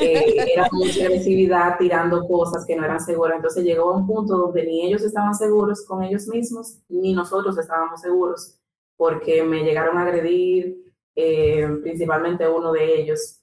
eh, 0.00 0.36
era 0.54 0.68
mucha 0.72 1.04
agresividad 1.04 1.78
tirando 1.78 2.26
cosas 2.26 2.64
que 2.66 2.76
no 2.76 2.84
eran 2.84 3.00
seguras. 3.00 3.36
Entonces 3.36 3.64
llegó 3.64 3.90
a 3.90 3.96
un 3.96 4.06
punto 4.06 4.36
donde 4.36 4.64
ni 4.64 4.86
ellos 4.86 5.02
estaban 5.02 5.34
seguros 5.34 5.84
con 5.86 6.02
ellos 6.02 6.26
mismos, 6.28 6.78
ni 6.88 7.14
nosotros 7.14 7.56
estábamos 7.58 8.00
seguros, 8.00 8.58
porque 8.96 9.42
me 9.42 9.64
llegaron 9.64 9.96
a 9.98 10.02
agredir, 10.02 10.76
eh, 11.16 11.68
principalmente 11.82 12.48
uno 12.48 12.72
de 12.72 13.00
ellos. 13.00 13.38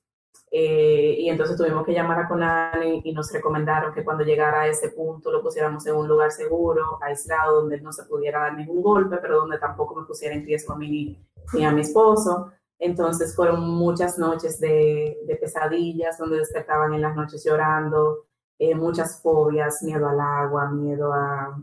Eh, 0.52 1.16
y 1.20 1.30
entonces 1.30 1.56
tuvimos 1.56 1.86
que 1.86 1.94
llamar 1.94 2.22
a 2.22 2.28
Conani 2.28 3.02
y 3.04 3.14
nos 3.14 3.32
recomendaron 3.32 3.94
que 3.94 4.04
cuando 4.04 4.24
llegara 4.24 4.62
a 4.62 4.68
ese 4.68 4.90
punto 4.90 5.32
lo 5.32 5.44
pusiéramos 5.44 5.86
en 5.86 5.96
un 5.96 6.08
lugar 6.08 6.32
seguro, 6.32 6.98
aislado, 7.04 7.62
donde 7.62 7.80
no 7.82 7.94
se 7.94 8.06
pudiera 8.06 8.40
dar 8.40 8.58
ningún 8.58 8.82
golpe, 8.82 9.18
pero 9.22 9.42
donde 9.42 9.60
tampoco 9.60 9.94
me 9.94 10.08
pusiera 10.08 10.34
en 10.34 10.46
riesgo 10.46 10.74
a 10.74 10.78
mí 10.78 11.20
ni 11.54 11.66
a 11.66 11.72
mi 11.72 11.82
esposo. 11.82 12.52
Entonces 12.80 13.36
fueron 13.36 13.70
muchas 13.70 14.18
noches 14.18 14.60
de, 14.60 15.18
pesadillas 15.40 16.18
donde 16.18 16.38
despertaban 16.38 16.94
en 16.94 17.02
las 17.02 17.16
noches 17.16 17.44
llorando, 17.44 18.26
eh, 18.58 18.74
muchas 18.74 19.22
fobias, 19.22 19.84
miedo 19.84 20.08
al 20.08 20.20
agua, 20.20 20.72
miedo 20.72 21.14
a, 21.14 21.62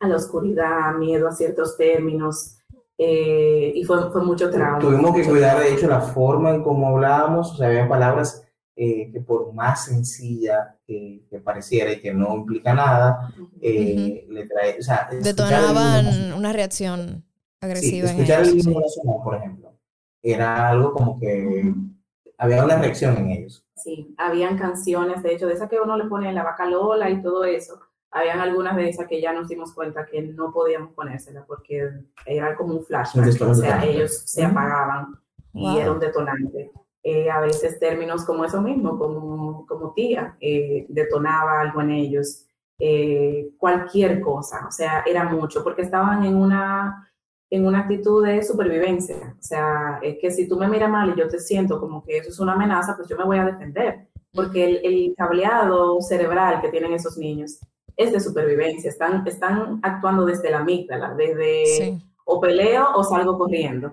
la 0.00 0.16
oscuridad, 0.16 0.94
miedo 0.94 1.28
a 1.28 1.32
ciertos 1.32 1.78
términos. 1.78 2.58
Eh, 2.98 3.72
y 3.74 3.84
fue, 3.84 4.10
fue, 4.12 4.22
mucho 4.22 4.50
trauma. 4.50 4.78
Tuvimos 4.78 5.16
que 5.16 5.24
cuidar, 5.24 5.58
de 5.58 5.72
hecho, 5.72 5.88
la 5.88 6.00
forma 6.00 6.50
en 6.50 6.62
cómo 6.62 6.88
hablábamos, 6.88 7.52
o 7.52 7.56
sea, 7.56 7.68
había 7.68 7.88
palabras 7.88 8.46
eh, 8.76 9.10
que 9.12 9.20
por 9.20 9.52
más 9.52 9.86
sencilla 9.86 10.76
que, 10.86 11.22
pareciera 11.42 11.90
y 11.92 12.00
que 12.00 12.12
no 12.12 12.36
implica 12.36 12.74
nada, 12.74 13.32
le 13.60 14.46
trae, 14.46 14.78
o 14.78 14.82
sea, 14.82 15.08
detonaban 15.10 16.32
una 16.34 16.52
reacción 16.52 17.24
agresiva. 17.60 18.08
Sí, 18.08 18.14
escuchar 18.14 18.42
el 18.42 18.58
himno 18.60 18.80
nacional, 18.80 19.16
por 19.24 19.36
ejemplo 19.36 19.73
era 20.24 20.70
algo 20.70 20.92
como 20.92 21.20
que 21.20 21.72
había 22.38 22.64
una 22.64 22.78
reacción 22.78 23.16
en 23.18 23.30
ellos. 23.30 23.64
Sí, 23.76 24.14
habían 24.16 24.56
canciones, 24.56 25.22
de 25.22 25.34
hecho, 25.34 25.46
de 25.46 25.54
esas 25.54 25.68
que 25.68 25.78
uno 25.78 25.96
le 25.96 26.04
pone 26.04 26.28
en 26.28 26.34
la 26.34 26.42
vaca 26.42 26.64
Lola 26.66 27.10
y 27.10 27.22
todo 27.22 27.44
eso. 27.44 27.80
Habían 28.10 28.40
algunas 28.40 28.76
de 28.76 28.88
esas 28.88 29.06
que 29.06 29.20
ya 29.20 29.32
nos 29.32 29.48
dimos 29.48 29.72
cuenta 29.74 30.06
que 30.06 30.22
no 30.22 30.52
podíamos 30.52 30.92
ponérselas 30.94 31.44
porque 31.46 31.90
era 32.24 32.56
como 32.56 32.74
un 32.74 32.84
flashback, 32.84 33.40
o 33.42 33.54
sea, 33.54 33.84
ellos 33.84 34.22
se 34.24 34.44
apagaban 34.44 35.18
y 35.52 35.78
era 35.78 35.92
un 35.92 36.00
detonante. 36.00 36.70
Eh, 37.02 37.28
a 37.28 37.40
veces 37.40 37.78
términos 37.78 38.24
como 38.24 38.46
eso 38.46 38.62
mismo, 38.62 38.98
como, 38.98 39.66
como 39.66 39.92
tía, 39.92 40.36
eh, 40.40 40.86
detonaba 40.88 41.60
algo 41.60 41.82
en 41.82 41.90
ellos, 41.90 42.46
eh, 42.78 43.50
cualquier 43.58 44.22
cosa, 44.22 44.66
o 44.66 44.70
sea, 44.70 45.04
era 45.06 45.24
mucho, 45.24 45.62
porque 45.62 45.82
estaban 45.82 46.24
en 46.24 46.34
una 46.34 47.12
en 47.54 47.66
una 47.66 47.80
actitud 47.80 48.26
de 48.26 48.42
supervivencia. 48.42 49.36
O 49.38 49.42
sea, 49.42 50.00
es 50.02 50.16
que 50.20 50.30
si 50.30 50.48
tú 50.48 50.56
me 50.56 50.68
miras 50.68 50.90
mal 50.90 51.12
y 51.14 51.18
yo 51.18 51.28
te 51.28 51.38
siento 51.38 51.78
como 51.78 52.04
que 52.04 52.18
eso 52.18 52.30
es 52.30 52.40
una 52.40 52.54
amenaza, 52.54 52.96
pues 52.96 53.08
yo 53.08 53.16
me 53.16 53.24
voy 53.24 53.38
a 53.38 53.44
defender. 53.44 54.08
Porque 54.32 54.64
el, 54.64 54.80
el 54.84 55.14
cableado 55.16 56.00
cerebral 56.00 56.60
que 56.60 56.70
tienen 56.70 56.92
esos 56.92 57.16
niños 57.16 57.60
es 57.96 58.12
de 58.12 58.18
supervivencia. 58.18 58.90
Están, 58.90 59.24
están 59.26 59.78
actuando 59.82 60.24
desde 60.24 60.50
la 60.50 60.58
amígdala, 60.58 61.14
desde 61.14 62.00
o 62.26 62.40
peleo 62.40 62.88
o 62.96 63.04
salgo 63.04 63.38
corriendo. 63.38 63.92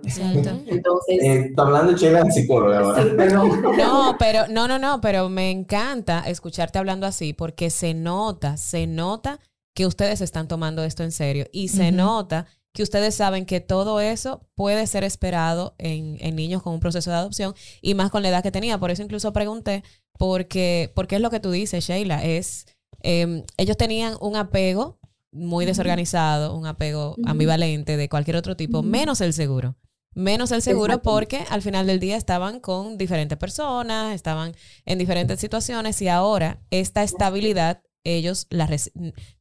Entonces. 0.65 1.21
Eh, 1.21 1.53
hablando 1.55 1.95
Chela 1.95 2.23
psicóloga. 2.31 2.95
Sí, 2.95 3.09
perdón. 3.15 3.61
No, 3.77 4.15
pero, 4.17 4.47
no, 4.49 4.67
no, 4.67 4.79
no, 4.79 5.01
pero 5.01 5.29
me 5.29 5.51
encanta 5.51 6.23
escucharte 6.27 6.79
hablando 6.79 7.05
así 7.05 7.33
porque 7.33 7.69
se 7.69 7.93
nota, 7.93 8.57
se 8.57 8.87
nota 8.87 9.39
que 9.75 9.85
ustedes 9.85 10.21
están 10.21 10.47
tomando 10.47 10.83
esto 10.83 11.03
en 11.03 11.11
serio 11.11 11.45
y 11.51 11.67
se 11.67 11.91
nota 11.91 12.47
que 12.73 12.83
ustedes 12.83 13.15
saben 13.15 13.45
que 13.45 13.59
todo 13.59 13.99
eso 13.99 14.47
puede 14.55 14.87
ser 14.87 15.03
esperado 15.03 15.75
en, 15.77 16.35
niños 16.35 16.63
con 16.63 16.73
un 16.73 16.79
proceso 16.79 17.09
de 17.09 17.17
adopción 17.17 17.53
y 17.81 17.93
más 17.93 18.11
con 18.11 18.23
la 18.23 18.29
edad 18.29 18.43
que 18.43 18.51
tenía. 18.51 18.77
Por 18.77 18.91
eso 18.91 19.03
incluso 19.03 19.33
pregunté, 19.33 19.83
porque, 20.17 20.91
porque 20.95 21.15
es 21.15 21.21
lo 21.21 21.29
que 21.29 21.39
tú 21.39 21.51
dices, 21.51 21.85
Sheila, 21.85 22.23
es, 22.23 22.67
em, 23.01 23.43
ellos 23.57 23.77
tenían 23.77 24.15
un 24.21 24.35
apego 24.35 24.99
muy 25.31 25.65
desorganizado, 25.65 26.55
un 26.55 26.65
apego 26.65 27.15
ambivalente 27.25 27.97
de 27.97 28.09
cualquier 28.09 28.35
otro 28.35 28.55
tipo, 28.55 28.83
menos 28.83 29.21
el 29.21 29.33
seguro. 29.33 29.75
Menos 30.13 30.51
el 30.51 30.61
seguro 30.61 31.01
porque 31.01 31.45
al 31.49 31.61
final 31.61 31.87
del 31.87 32.01
día 32.01 32.17
estaban 32.17 32.59
con 32.59 32.97
diferentes 32.97 33.37
personas, 33.37 34.13
estaban 34.13 34.53
en 34.85 34.97
diferentes 34.97 35.39
situaciones 35.39 36.01
y 36.01 36.09
ahora 36.09 36.59
esta 36.69 37.01
estabilidad 37.03 37.81
ellos 38.03 38.47
la 38.49 38.69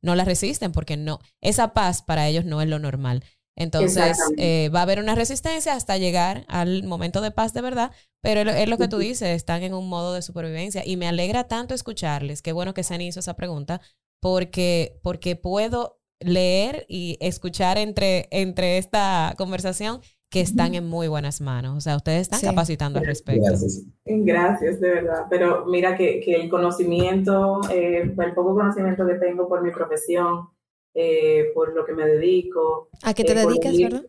no 0.03 0.15
la 0.15 0.25
resisten 0.25 0.73
porque 0.73 0.97
no, 0.97 1.21
esa 1.41 1.73
paz 1.73 2.03
para 2.03 2.29
ellos 2.29 2.45
no 2.45 2.61
es 2.63 2.69
lo 2.69 2.79
normal. 2.79 3.25
Entonces, 3.57 4.19
eh, 4.39 4.71
va 4.75 4.81
a 4.81 4.83
haber 4.85 5.01
una 5.01 5.15
resistencia 5.15 5.75
hasta 5.75 5.99
llegar 5.99 6.47
al 6.49 6.85
momento 6.85 7.21
de 7.21 7.31
paz 7.31 7.53
de 7.53 7.61
verdad, 7.61 7.93
pero 8.23 8.41
es 8.51 8.69
lo 8.69 8.79
que 8.79 8.89
tú 8.89 8.97
dices, 8.99 9.29
están 9.29 9.63
en 9.63 9.75
un 9.75 9.89
modo 9.89 10.15
de 10.15 10.23
supervivencia 10.23 10.83
y 10.87 10.97
me 10.97 11.07
alegra 11.07 11.45
tanto 11.45 11.75
escucharles, 11.75 12.41
qué 12.41 12.53
bueno 12.53 12.73
que 12.73 12.85
se 12.85 12.95
han 12.95 13.03
hizo 13.03 13.21
esa 13.21 13.35
pregunta, 13.35 13.83
porque, 14.21 14.99
porque 15.03 15.37
puedo 15.37 16.01
leer 16.21 16.87
y 16.89 17.19
escuchar 17.21 17.77
entre, 17.77 18.29
entre 18.31 18.79
esta 18.79 19.35
conversación 19.37 20.01
que 20.31 20.41
están 20.41 20.75
en 20.75 20.87
muy 20.87 21.09
buenas 21.09 21.41
manos. 21.41 21.77
O 21.77 21.81
sea, 21.81 21.97
ustedes 21.97 22.23
están 22.23 22.41
capacitando 22.41 23.01
al 23.01 23.07
respecto. 23.07 23.45
Gracias. 23.47 23.85
Gracias, 24.05 24.81
de 24.81 24.89
verdad. 24.89 25.27
Pero 25.29 25.67
mira 25.67 25.97
que, 25.97 26.21
que 26.21 26.37
el 26.37 26.49
conocimiento, 26.49 27.61
eh, 27.71 28.03
el 28.03 28.35
poco 28.35 28.55
conocimiento 28.55 29.07
que 29.07 29.15
tengo 29.15 29.49
por 29.49 29.63
mi 29.63 29.73
profesión, 29.73 30.49
eh, 30.95 31.51
por 31.55 31.75
lo 31.75 31.85
que 31.85 31.93
me 31.93 32.07
dedico. 32.07 32.89
¿A 33.03 33.13
qué 33.13 33.25
te 33.25 33.33
eh, 33.33 33.47
dedicas, 33.47 33.77
verdad? 33.77 34.05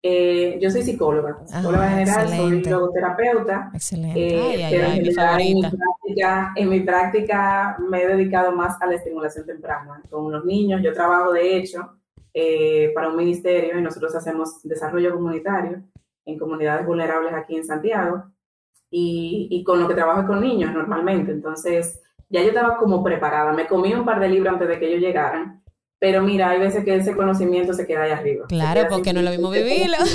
Eh, 0.00 0.58
yo 0.60 0.70
soy 0.70 0.82
psicóloga, 0.82 1.38
ah, 1.40 1.46
psicóloga 1.46 1.88
general, 1.90 2.28
soy 2.28 2.62
logoterapeuta. 2.62 3.70
Excelente. 3.74 4.40
Ay, 4.40 4.66
pero 4.70 4.86
en, 4.86 5.02
mi 5.02 5.10
práctica, 5.12 6.52
en, 6.54 6.68
mi 6.68 6.80
práctica, 6.80 7.76
me 7.90 8.02
he 8.02 8.06
dedicado 8.06 8.52
más 8.52 8.80
a 8.80 8.86
la 8.86 8.94
estimulación 8.94 9.44
temprana 9.44 10.00
con 10.08 10.30
los 10.30 10.44
niños. 10.44 10.80
Yo 10.84 10.92
trabajo, 10.92 11.32
de 11.32 11.56
hecho, 11.56 11.98
eh, 12.34 12.92
para 12.94 13.08
un 13.08 13.16
ministerio 13.16 13.78
y 13.78 13.82
nosotros 13.82 14.14
hacemos 14.14 14.62
desarrollo 14.62 15.14
comunitario 15.14 15.82
en 16.24 16.38
comunidades 16.38 16.86
vulnerables 16.86 17.32
aquí 17.34 17.56
en 17.56 17.64
Santiago 17.64 18.24
y, 18.90 19.48
y 19.50 19.64
con 19.64 19.80
lo 19.80 19.88
que 19.88 19.94
trabajo 19.94 20.26
con 20.26 20.40
niños 20.40 20.72
normalmente. 20.72 21.32
Entonces, 21.32 22.02
ya 22.28 22.42
yo 22.42 22.48
estaba 22.48 22.76
como 22.76 23.02
preparada. 23.02 23.52
Me 23.52 23.66
comí 23.66 23.94
un 23.94 24.04
par 24.04 24.20
de 24.20 24.28
libros 24.28 24.52
antes 24.52 24.68
de 24.68 24.78
que 24.78 24.88
ellos 24.88 25.00
llegaran 25.00 25.58
pero 25.98 26.22
mira, 26.22 26.50
hay 26.50 26.60
veces 26.60 26.84
que 26.84 26.94
ese 26.94 27.16
conocimiento 27.16 27.72
se 27.72 27.86
queda 27.86 28.04
ahí 28.04 28.12
arriba. 28.12 28.46
Claro, 28.48 28.88
porque 28.88 29.12
no 29.12 29.20
es 29.20 29.24
lo 29.24 29.30
mismo 29.32 29.50
vivirlo. 29.50 29.96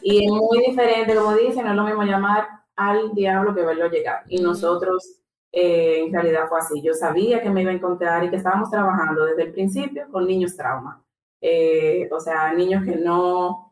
Y 0.00 0.24
es 0.24 0.30
muy 0.30 0.60
diferente, 0.66 1.14
como 1.14 1.34
dicen, 1.34 1.62
no 1.66 1.72
es 1.72 1.76
lo 1.76 1.84
mismo 1.84 2.02
llamar 2.02 2.48
al 2.74 3.12
diablo 3.12 3.54
que 3.54 3.60
verlo 3.60 3.90
llegar. 3.90 4.22
Y 4.26 4.40
nosotros, 4.40 5.20
eh, 5.52 6.04
en 6.06 6.10
realidad 6.10 6.48
fue 6.48 6.58
así. 6.58 6.80
Yo 6.80 6.94
sabía 6.94 7.42
que 7.42 7.50
me 7.50 7.60
iba 7.60 7.70
a 7.70 7.74
encontrar 7.74 8.24
y 8.24 8.30
que 8.30 8.36
estábamos 8.36 8.70
trabajando 8.70 9.26
desde 9.26 9.42
el 9.42 9.52
principio 9.52 10.06
con 10.10 10.26
niños 10.26 10.56
trauma. 10.56 11.04
Eh, 11.40 12.08
o 12.10 12.20
sea, 12.20 12.52
niños 12.52 12.84
que 12.84 12.96
no, 12.96 13.68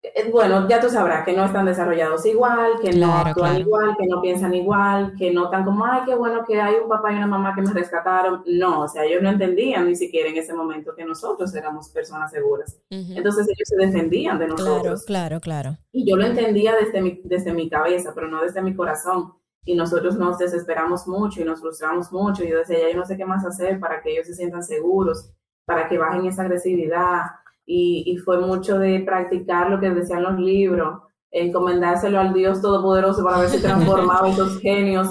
eh, 0.00 0.30
bueno, 0.30 0.68
ya 0.68 0.80
tú 0.80 0.88
sabrás 0.88 1.24
que 1.24 1.32
no 1.32 1.44
están 1.44 1.66
desarrollados 1.66 2.24
igual, 2.24 2.72
que 2.80 2.92
no 2.92 3.12
actúan 3.14 3.58
igual, 3.58 3.96
que 3.98 4.06
no 4.06 4.20
piensan 4.20 4.54
igual, 4.54 5.14
que 5.18 5.32
no 5.32 5.50
tan 5.50 5.64
como, 5.64 5.84
ay, 5.84 6.02
qué 6.06 6.14
bueno 6.14 6.44
que 6.46 6.60
hay 6.60 6.76
un 6.76 6.88
papá 6.88 7.12
y 7.12 7.16
una 7.16 7.26
mamá 7.26 7.54
que 7.54 7.62
me 7.62 7.72
rescataron. 7.72 8.42
No, 8.46 8.82
o 8.82 8.88
sea, 8.88 9.04
ellos 9.04 9.22
no 9.22 9.30
entendían 9.30 9.86
ni 9.86 9.96
siquiera 9.96 10.28
en 10.28 10.36
ese 10.36 10.54
momento 10.54 10.94
que 10.94 11.04
nosotros 11.04 11.52
éramos 11.54 11.88
personas 11.88 12.30
seguras. 12.30 12.80
Entonces 12.90 13.48
ellos 13.48 13.68
se 13.68 13.76
defendían 13.76 14.38
de 14.38 14.46
nosotros. 14.46 15.04
Claro, 15.04 15.40
claro, 15.40 15.72
claro. 15.72 15.78
Y 15.90 16.08
yo 16.08 16.16
lo 16.16 16.24
entendía 16.24 16.76
desde 16.76 17.02
mi, 17.02 17.20
desde 17.24 17.52
mi 17.52 17.68
cabeza, 17.68 18.12
pero 18.14 18.28
no 18.28 18.42
desde 18.42 18.62
mi 18.62 18.74
corazón. 18.74 19.34
Y 19.64 19.74
nosotros 19.74 20.16
nos 20.16 20.38
desesperamos 20.38 21.08
mucho 21.08 21.42
y 21.42 21.44
nos 21.44 21.60
frustramos 21.60 22.12
mucho. 22.12 22.44
Y 22.44 22.50
yo 22.50 22.58
decía, 22.58 22.78
ya 22.78 22.90
yo 22.90 22.96
no 22.96 23.04
sé 23.04 23.16
qué 23.16 23.24
más 23.24 23.44
hacer 23.44 23.80
para 23.80 24.00
que 24.00 24.12
ellos 24.12 24.28
se 24.28 24.34
sientan 24.34 24.62
seguros, 24.62 25.32
para 25.68 25.86
que 25.86 25.98
bajen 25.98 26.24
esa 26.24 26.44
agresividad 26.44 27.26
y, 27.66 28.16
fue 28.24 28.40
mucho 28.40 28.78
de 28.78 29.00
practicar 29.00 29.68
lo 29.68 29.78
que 29.78 29.90
decían 29.90 30.22
los 30.22 30.38
libros, 30.40 31.02
encomendárselo 31.30 32.18
al 32.18 32.32
Dios 32.32 32.62
Todopoderoso 32.62 33.22
para 33.22 33.40
ver 33.40 33.50
si 33.50 33.60
transformaba 33.60 34.26
esos 34.30 34.58
genios 34.60 35.10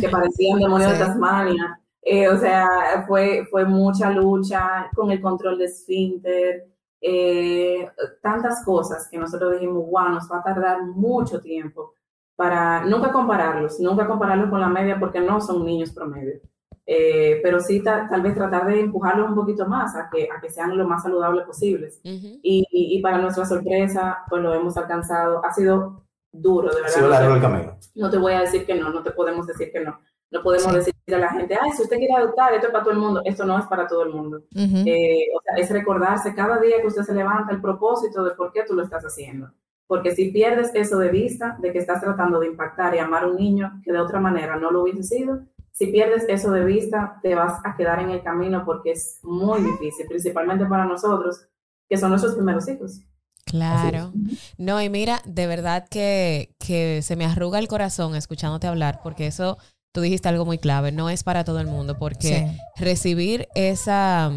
que 0.00 0.08
parecían 0.08 0.60
demonios 0.60 0.92
de 0.92 0.98
Tasmania. 0.98 1.78
Eh, 2.00 2.26
o 2.26 2.38
sea, 2.38 3.04
fue, 3.06 3.46
fue 3.50 3.66
mucha 3.66 4.10
lucha 4.10 4.88
con 4.94 5.10
el 5.10 5.20
control 5.20 5.58
de 5.58 5.66
esfínter, 5.66 6.68
eh, 7.02 7.86
tantas 8.22 8.64
cosas 8.64 9.08
que 9.10 9.18
nosotros 9.18 9.52
dijimos, 9.52 9.84
wow, 9.90 10.08
nos 10.08 10.32
va 10.32 10.38
a 10.38 10.42
tardar 10.42 10.86
mucho 10.86 11.38
tiempo 11.42 11.92
para 12.34 12.82
nunca 12.86 13.12
compararlos, 13.12 13.78
nunca 13.78 14.06
compararlos 14.06 14.48
con 14.48 14.62
la 14.62 14.68
media 14.68 14.98
porque 14.98 15.20
no 15.20 15.38
son 15.42 15.66
niños 15.66 15.92
promedio. 15.92 16.40
Eh, 16.90 17.40
pero 17.42 17.60
sí 17.60 17.82
tal 17.82 18.22
vez 18.22 18.34
tratar 18.34 18.66
de 18.66 18.80
empujarlos 18.80 19.28
un 19.28 19.34
poquito 19.34 19.66
más 19.66 19.94
a 19.94 20.08
que, 20.10 20.26
a 20.34 20.40
que 20.40 20.48
sean 20.48 20.74
lo 20.74 20.88
más 20.88 21.02
saludables 21.02 21.44
posibles. 21.44 22.00
y, 22.02 22.66
y, 22.72 23.02
para 23.02 23.18
nuestra 23.18 23.44
sorpresa, 23.44 24.20
pues 24.30 24.42
lo 24.42 24.54
hemos 24.54 24.74
alcanzado. 24.78 25.44
Ha 25.44 25.52
sido 25.52 26.02
duro, 26.32 26.70
de 26.70 26.76
verdad. 26.76 26.90
Ha 26.90 26.94
sido 26.94 27.08
largo 27.10 27.34
el 27.34 27.42
camino. 27.42 27.78
No 27.94 28.08
te 28.08 28.16
voy 28.16 28.32
a 28.32 28.40
decir 28.40 28.64
que 28.64 28.74
no, 28.74 28.88
no 28.88 29.02
te 29.02 29.10
podemos 29.10 29.46
decir 29.46 29.70
que 29.70 29.80
no. 29.80 30.00
No 30.30 30.42
podemos 30.42 30.72
decir 30.72 30.94
a 31.08 31.18
la 31.18 31.30
gente, 31.30 31.58
ay, 31.60 31.72
si 31.72 31.82
usted 31.82 31.98
quiere 31.98 32.14
adoptar, 32.14 32.54
esto 32.54 32.68
es 32.68 32.72
para 32.72 32.84
todo 32.84 32.94
el 32.94 33.00
mundo. 33.00 33.20
Esto 33.22 33.44
no 33.44 33.58
es 33.58 33.66
para 33.66 33.86
todo 33.86 34.04
el 34.04 34.14
mundo. 34.14 34.42
Eh, 34.54 35.26
o 35.36 35.42
sea, 35.42 35.56
es 35.58 35.70
recordarse 35.70 36.34
cada 36.34 36.58
día 36.58 36.80
que 36.80 36.86
usted 36.86 37.02
se 37.02 37.14
levanta 37.14 37.52
el 37.52 37.60
propósito 37.60 38.24
de 38.24 38.30
por 38.30 38.50
qué 38.50 38.64
tú 38.66 38.74
lo 38.74 38.82
estás 38.82 39.04
haciendo. 39.04 39.50
Porque 39.86 40.14
si 40.14 40.30
pierdes 40.30 40.70
eso 40.74 40.98
de 40.98 41.10
vista, 41.10 41.58
de 41.60 41.70
que 41.70 41.78
estás 41.80 42.00
tratando 42.00 42.40
de 42.40 42.46
impactar 42.46 42.94
y 42.94 42.98
amar 42.98 43.24
a 43.24 43.26
un 43.26 43.36
niño 43.36 43.80
que 43.84 43.92
de 43.92 43.98
otra 43.98 44.20
manera 44.20 44.56
no 44.56 44.70
lo 44.70 44.82
hubiese 44.82 45.02
sido, 45.02 45.40
si 45.78 45.86
pierdes 45.86 46.24
eso 46.28 46.50
de 46.50 46.64
vista, 46.64 47.20
te 47.22 47.36
vas 47.36 47.60
a 47.64 47.76
quedar 47.76 48.00
en 48.00 48.10
el 48.10 48.22
camino 48.22 48.64
porque 48.64 48.90
es 48.90 49.20
muy 49.22 49.62
difícil, 49.62 50.06
principalmente 50.08 50.66
para 50.66 50.84
nosotros, 50.84 51.46
que 51.88 51.96
son 51.96 52.10
nuestros 52.10 52.34
primeros 52.34 52.68
hijos. 52.68 53.00
Claro. 53.44 54.12
No, 54.58 54.82
y 54.82 54.90
mira, 54.90 55.22
de 55.24 55.46
verdad 55.46 55.86
que, 55.88 56.56
que 56.58 57.00
se 57.02 57.14
me 57.14 57.24
arruga 57.24 57.60
el 57.60 57.68
corazón 57.68 58.16
escuchándote 58.16 58.66
hablar, 58.66 58.98
porque 59.04 59.28
eso, 59.28 59.56
tú 59.94 60.00
dijiste 60.00 60.28
algo 60.28 60.44
muy 60.44 60.58
clave, 60.58 60.90
no 60.90 61.10
es 61.10 61.22
para 61.22 61.44
todo 61.44 61.60
el 61.60 61.68
mundo, 61.68 61.96
porque 61.96 62.58
recibir 62.76 63.46
esa, 63.54 64.32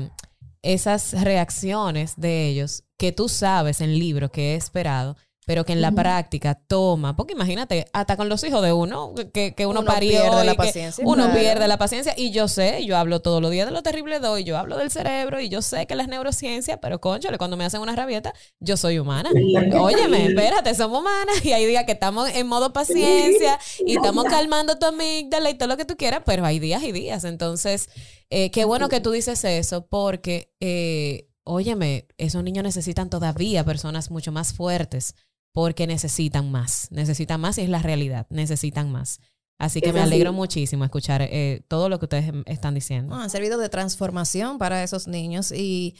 esas 0.61 1.23
reacciones 1.23 2.17
de 2.17 2.47
ellos 2.49 2.83
que 2.99 3.11
tú 3.11 3.27
sabes 3.29 3.81
en 3.81 3.97
libro 3.97 4.29
que 4.29 4.53
he 4.53 4.55
esperado, 4.55 5.17
pero 5.45 5.65
que 5.65 5.73
en 5.73 5.81
la 5.81 5.91
práctica 5.91 6.55
toma, 6.55 7.15
porque 7.15 7.33
imagínate, 7.33 7.87
hasta 7.93 8.15
con 8.15 8.29
los 8.29 8.43
hijos 8.43 8.61
de 8.61 8.73
uno, 8.73 9.13
que, 9.33 9.55
que 9.55 9.65
uno, 9.65 9.83
parió 9.83 10.21
pierde 10.21 10.43
la 10.45 10.53
paciencia. 10.53 11.03
Uno 11.05 11.33
pierde 11.33 11.67
la 11.67 11.77
paciencia 11.77 12.13
y 12.15 12.31
yo 12.31 12.47
sé, 12.47 12.85
yo 12.85 12.95
hablo 12.95 13.21
todos 13.21 13.41
los 13.41 13.49
días 13.49 13.65
de 13.65 13.73
lo 13.73 13.81
terrible 13.81 14.19
doy, 14.19 14.43
yo 14.43 14.57
hablo 14.57 14.77
del 14.77 14.91
cerebro 14.91 15.39
y 15.39 15.49
yo 15.49 15.61
sé 15.63 15.87
que 15.87 15.95
las 15.95 16.07
neurociencias, 16.07 16.77
pero 16.81 17.01
conchale, 17.01 17.39
cuando 17.39 17.57
me 17.57 17.65
hacen 17.65 17.81
una 17.81 17.95
rabieta, 17.95 18.33
yo 18.59 18.77
soy 18.77 18.99
humana. 18.99 19.31
Óyeme, 19.79 20.27
espérate, 20.27 20.75
somos 20.75 21.01
humanas 21.01 21.43
y 21.43 21.53
hay 21.53 21.65
días 21.65 21.85
que 21.85 21.93
estamos 21.93 22.29
en 22.29 22.45
modo 22.47 22.71
paciencia 22.71 23.59
y 23.85 23.95
estamos 23.95 24.25
calmando 24.25 24.77
tu 24.77 24.85
amígdala 24.85 25.49
y 25.49 25.55
todo 25.55 25.69
lo 25.69 25.77
que 25.77 25.85
tú 25.85 25.97
quieras, 25.97 26.21
pero 26.23 26.45
hay 26.45 26.59
días 26.59 26.83
y 26.83 26.91
días. 26.91 27.23
Entonces, 27.23 27.89
eh, 28.29 28.51
qué 28.51 28.63
bueno 28.65 28.89
que 28.89 28.99
tú 28.99 29.11
dices 29.11 29.43
eso 29.43 29.87
porque... 29.87 30.51
Eh, 30.59 31.27
óyeme, 31.43 32.07
esos 32.17 32.43
niños 32.43 32.63
necesitan 32.63 33.09
todavía 33.09 33.65
personas 33.65 34.11
mucho 34.11 34.31
más 34.31 34.53
fuertes 34.53 35.15
porque 35.53 35.87
necesitan 35.87 36.51
más, 36.51 36.87
necesitan 36.91 37.41
más 37.41 37.57
y 37.57 37.61
es 37.61 37.69
la 37.69 37.81
realidad, 37.81 38.27
necesitan 38.29 38.91
más. 38.91 39.19
Así 39.61 39.79
que 39.79 39.93
me 39.93 40.01
alegro 40.01 40.33
muchísimo 40.33 40.83
escuchar 40.83 41.21
eh, 41.21 41.61
todo 41.67 41.87
lo 41.87 41.99
que 41.99 42.05
ustedes 42.05 42.29
em, 42.29 42.43
están 42.47 42.73
diciendo. 42.73 43.13
han 43.13 43.29
servido 43.29 43.59
de 43.59 43.69
transformación 43.69 44.57
para 44.57 44.83
esos 44.83 45.07
niños 45.07 45.51
y... 45.51 45.95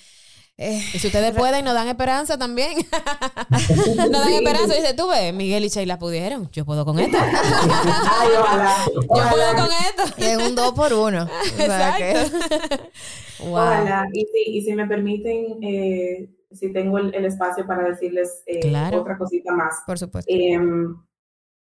Eh, 0.58 0.84
y 0.94 1.00
si 1.00 1.08
ustedes 1.08 1.32
pueden, 1.38 1.64
nos 1.64 1.76
dan 1.76 1.88
esperanza 1.88 2.38
también. 2.38 2.74
nos 3.50 4.12
dan 4.12 4.34
esperanza. 4.34 4.74
Dice, 4.74 4.94
tú 4.96 5.08
ves, 5.08 5.34
Miguel 5.34 5.64
y 5.64 5.70
Sheila 5.70 6.00
pudieron. 6.00 6.50
Yo 6.52 6.66
puedo 6.66 6.86
con 6.86 7.00
esto. 7.00 7.18
Yo 9.06 9.08
puedo 9.08 9.56
con 9.56 9.70
esto. 9.72 10.04
Y 10.18 10.24
en 10.24 10.42
un 10.42 10.56
dos 10.56 10.74
por 10.74 10.94
uno. 10.94 11.28
Exacto. 11.58 12.38
Y, 14.14 14.26
si, 14.26 14.52
y 14.58 14.62
si 14.62 14.74
me 14.74 14.88
permiten, 14.88 15.64
eh, 15.64 16.30
si 16.52 16.74
tengo 16.74 16.98
el, 16.98 17.26
espacio 17.26 17.66
para 17.66 17.84
decirles 17.84 18.44
eh, 18.46 18.74
otra 18.94 19.18
cosita 19.18 19.54
más. 19.54 19.84
Por 19.86 19.98
supuesto. 19.98 20.32
Em, 20.34 20.96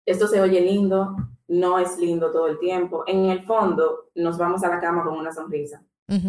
esto 0.04 0.26
se 0.26 0.40
oye 0.40 0.60
lindo, 0.60 1.16
no 1.48 1.78
es 1.78 1.98
lindo 1.98 2.30
todo 2.30 2.48
el 2.48 2.58
tiempo. 2.58 3.04
En 3.06 3.26
el 3.26 3.42
fondo, 3.44 4.10
nos 4.14 4.38
vamos 4.38 4.64
a 4.64 4.68
la 4.68 4.80
cama 4.80 5.04
con 5.04 5.18
una 5.18 5.32
sonrisa. 5.32 5.82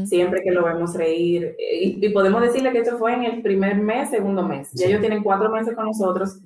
Siempre 0.06 0.42
que 0.42 0.52
lo 0.52 0.64
vemos 0.64 0.94
reír. 0.94 1.56
Eh, 1.60 1.98
y, 2.00 2.10
podemos 2.10 2.42
decirle 2.42 2.72
que 2.72 2.80
esto 2.80 2.98
fue 2.98 3.16
en 3.16 3.26
el 3.26 3.42
primer 3.42 3.76
mes, 3.76 4.12
segundo 4.12 4.48
mes. 4.48 4.72
Ya 4.74 4.86
ellos 4.86 5.02
tienen 5.02 5.24
cuatro 5.24 5.50
meses 5.50 5.76
con 5.76 5.86
nosotros 5.86 6.40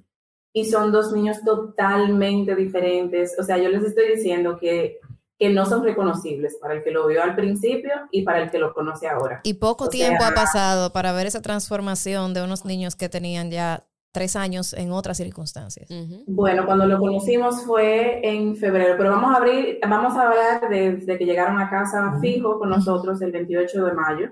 y 0.53 0.65
son 0.65 0.91
dos 0.91 1.13
niños 1.13 1.43
totalmente 1.45 2.55
diferentes. 2.55 3.35
O 3.37 3.43
sea, 3.43 3.59
yo 3.59 3.69
les 3.69 3.83
estoy 3.83 4.15
diciendo 4.15 4.57
que 4.57 4.97
que 5.37 5.49
no 5.49 5.65
son 5.65 5.83
reconocibles 5.83 6.57
para 6.59 6.73
el 6.73 6.83
que 6.83 6.91
lo 6.91 7.07
vio 7.07 7.21
al 7.23 7.35
principio 7.35 7.91
y 8.11 8.23
para 8.23 8.41
el 8.41 8.49
que 8.49 8.57
lo 8.57 8.73
conoce 8.73 9.07
ahora. 9.07 9.41
Y 9.43 9.55
poco 9.55 9.89
tiempo 9.89 10.23
ha 10.23 10.33
pasado 10.33 10.91
para 10.91 11.11
ver 11.11 11.27
esa 11.27 11.41
transformación 11.41 12.33
de 12.33 12.43
unos 12.43 12.65
niños 12.65 12.95
que 12.95 13.07
tenían 13.07 13.51
ya 13.51 13.85
tres 14.11 14.35
años 14.35 14.73
en 14.73 14.91
otras 14.91 15.17
circunstancias. 15.17 15.89
Bueno, 16.25 16.65
cuando 16.65 16.87
lo 16.87 16.97
conocimos 16.97 17.61
fue 17.63 18.19
en 18.27 18.55
febrero, 18.55 18.95
pero 18.97 19.11
vamos 19.11 19.31
a 19.31 19.37
abrir, 19.37 19.79
vamos 19.87 20.17
a 20.17 20.23
hablar 20.23 20.69
desde 20.69 21.19
que 21.19 21.25
llegaron 21.25 21.59
a 21.59 21.69
casa 21.69 22.17
fijo 22.19 22.57
con 22.57 22.69
nosotros 22.69 23.21
el 23.21 23.31
28 23.31 23.85
de 23.85 23.93
mayo 23.93 24.31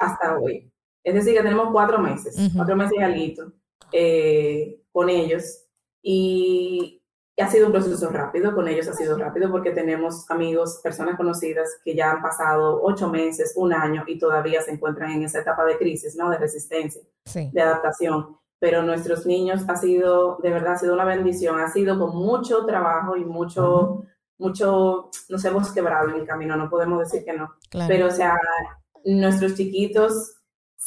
hasta 0.00 0.38
hoy. 0.38 0.70
Es 1.02 1.14
decir, 1.14 1.34
que 1.34 1.42
tenemos 1.42 1.68
cuatro 1.72 1.98
meses, 1.98 2.36
cuatro 2.54 2.76
meses 2.76 2.92
y 2.98 3.02
algo 3.02 3.52
eh, 3.92 4.80
con 4.92 5.08
ellos. 5.08 5.64
Y 6.02 7.01
ha 7.40 7.48
sido 7.48 7.66
un 7.66 7.72
proceso 7.72 8.10
rápido, 8.10 8.54
con 8.54 8.68
ellos 8.68 8.88
ha 8.88 8.92
sido 8.92 9.16
rápido 9.16 9.50
porque 9.50 9.70
tenemos 9.70 10.30
amigos, 10.30 10.80
personas 10.82 11.16
conocidas 11.16 11.80
que 11.82 11.94
ya 11.94 12.12
han 12.12 12.22
pasado 12.22 12.80
ocho 12.82 13.08
meses, 13.08 13.54
un 13.56 13.72
año 13.72 14.04
y 14.06 14.18
todavía 14.18 14.60
se 14.60 14.72
encuentran 14.72 15.12
en 15.12 15.24
esa 15.24 15.40
etapa 15.40 15.64
de 15.64 15.78
crisis, 15.78 16.14
¿no? 16.16 16.28
De 16.28 16.36
resistencia, 16.36 17.00
de 17.34 17.60
adaptación. 17.60 18.36
Pero 18.58 18.82
nuestros 18.82 19.26
niños 19.26 19.62
ha 19.66 19.76
sido, 19.76 20.38
de 20.42 20.50
verdad, 20.50 20.74
ha 20.74 20.78
sido 20.78 20.94
una 20.94 21.04
bendición, 21.04 21.58
ha 21.58 21.68
sido 21.68 21.98
con 21.98 22.14
mucho 22.14 22.64
trabajo 22.66 23.16
y 23.16 23.24
mucho, 23.24 24.04
mucho, 24.38 25.10
nos 25.28 25.44
hemos 25.44 25.72
quebrado 25.72 26.10
en 26.10 26.16
el 26.16 26.26
camino, 26.26 26.56
no 26.56 26.68
podemos 26.68 27.00
decir 27.00 27.24
que 27.24 27.32
no. 27.32 27.54
Pero, 27.88 28.06
o 28.06 28.10
sea, 28.10 28.36
nuestros 29.04 29.54
chiquitos 29.54 30.41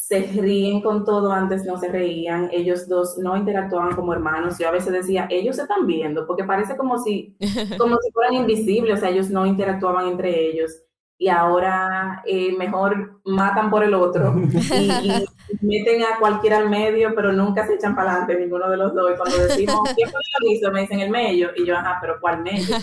se 0.07 0.21
ríen 0.39 0.81
con 0.81 1.03
todo, 1.03 1.31
antes 1.31 1.65
no 1.65 1.79
se 1.79 1.87
reían, 1.87 2.47
ellos 2.51 2.87
dos 2.87 3.17
no 3.17 3.35
interactuaban 3.35 3.95
como 3.95 4.13
hermanos, 4.13 4.59
yo 4.59 4.67
a 4.67 4.71
veces 4.71 4.93
decía, 4.93 5.27
ellos 5.31 5.55
se 5.55 5.63
están 5.63 5.87
viendo, 5.87 6.27
porque 6.27 6.43
parece 6.43 6.77
como 6.77 6.99
si, 6.99 7.35
como 7.79 7.97
si 7.97 8.11
fueran 8.11 8.35
invisibles, 8.35 8.93
o 8.93 8.97
sea, 8.97 9.09
ellos 9.09 9.31
no 9.31 9.47
interactuaban 9.47 10.09
entre 10.09 10.47
ellos 10.47 10.83
y 11.17 11.27
ahora 11.29 12.21
eh, 12.27 12.55
mejor 12.55 13.19
matan 13.25 13.71
por 13.71 13.83
el 13.83 13.95
otro 13.95 14.35
y, 14.37 15.25
meten 15.61 16.03
a 16.03 16.19
cualquiera 16.19 16.59
al 16.59 16.69
medio, 16.69 17.15
pero 17.15 17.33
nunca 17.33 17.65
se 17.65 17.73
echan 17.73 17.95
para 17.95 18.11
adelante 18.11 18.37
ninguno 18.37 18.69
de 18.69 18.77
los 18.77 18.93
dos. 18.93 19.11
Y 19.11 19.17
cuando 19.17 19.37
decimos, 19.37 19.89
¿quién 19.95 20.09
fue 20.09 20.19
que 20.41 20.51
hizo? 20.53 20.71
Me 20.71 20.81
dicen 20.81 20.99
el 20.99 21.09
medio. 21.09 21.49
Y 21.55 21.65
yo, 21.65 21.77
ajá, 21.77 21.97
pero 22.01 22.19
¿cuál 22.19 22.43
medio? 22.43 22.65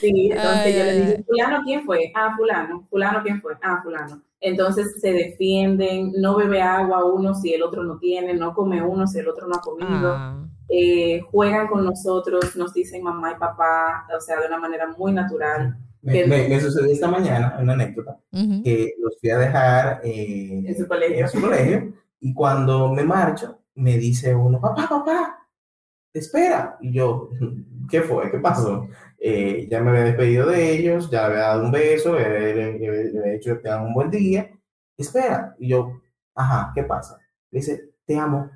sí, 0.00 0.30
entonces 0.32 0.76
yo 0.76 0.84
le 0.84 0.92
digo, 0.92 1.24
fulano, 1.26 1.62
¿quién 1.62 1.84
fue? 1.84 2.10
Ah, 2.14 2.34
fulano. 2.36 2.86
Fulano, 2.88 3.22
¿quién 3.22 3.40
fue? 3.42 3.52
Ah, 3.62 3.80
fulano. 3.82 4.22
Entonces 4.40 5.00
se 5.00 5.12
defienden, 5.12 6.12
no 6.16 6.36
bebe 6.36 6.62
agua 6.62 7.04
uno 7.04 7.34
si 7.34 7.52
el 7.52 7.62
otro 7.62 7.82
no 7.82 7.98
tiene, 7.98 8.34
no 8.34 8.54
come 8.54 8.82
uno 8.82 9.06
si 9.06 9.18
el 9.18 9.28
otro 9.28 9.48
no 9.48 9.56
ha 9.56 9.60
comido. 9.60 10.12
Ah. 10.14 10.46
Eh, 10.68 11.20
juegan 11.30 11.66
con 11.66 11.84
nosotros, 11.84 12.54
nos 12.54 12.72
dicen 12.72 13.02
mamá 13.02 13.32
y 13.32 13.38
papá, 13.38 14.06
o 14.16 14.20
sea, 14.20 14.40
de 14.40 14.46
una 14.46 14.58
manera 14.58 14.86
muy 14.96 15.12
natural. 15.12 15.76
Me, 16.02 16.60
sucedió 16.60 16.92
esta 16.92 17.08
mañana 17.08 17.58
una 17.60 17.72
anécdota 17.72 18.18
que 18.32 18.94
los 19.00 19.18
fui 19.20 19.30
a 19.30 19.38
dejar 19.38 20.00
eh, 20.04 20.62
en, 20.64 20.76
su 20.76 20.86
colegio. 20.86 21.18
en 21.18 21.28
su 21.28 21.40
colegio 21.40 21.92
y 22.20 22.32
cuando 22.32 22.92
me 22.92 23.02
marcho 23.02 23.58
me 23.74 23.96
dice 23.96 24.34
uno, 24.34 24.60
papá, 24.60 24.88
papá, 24.88 25.48
espera. 26.12 26.76
Y 26.80 26.92
yo, 26.92 27.30
¿qué 27.90 28.02
fue? 28.02 28.30
¿Qué 28.30 28.38
pasó? 28.38 28.88
Eh, 29.18 29.66
ya 29.70 29.80
me 29.80 29.90
había 29.90 30.04
despedido 30.04 30.46
de 30.46 30.72
ellos, 30.72 31.10
ya 31.10 31.28
le 31.28 31.34
había 31.34 31.46
dado 31.46 31.64
un 31.64 31.72
beso, 31.72 32.14
le, 32.14 32.26
había 32.26 33.32
dicho 33.32 33.54
que 33.54 33.62
tengan 33.62 33.86
un 33.86 33.94
buen 33.94 34.10
día. 34.10 34.50
Espera. 34.96 35.54
Y 35.58 35.68
yo, 35.68 36.00
ajá, 36.34 36.72
¿qué 36.74 36.82
pasa? 36.84 37.18
Le 37.50 37.60
dice, 37.60 37.90
te 38.04 38.16
amo. 38.16 38.50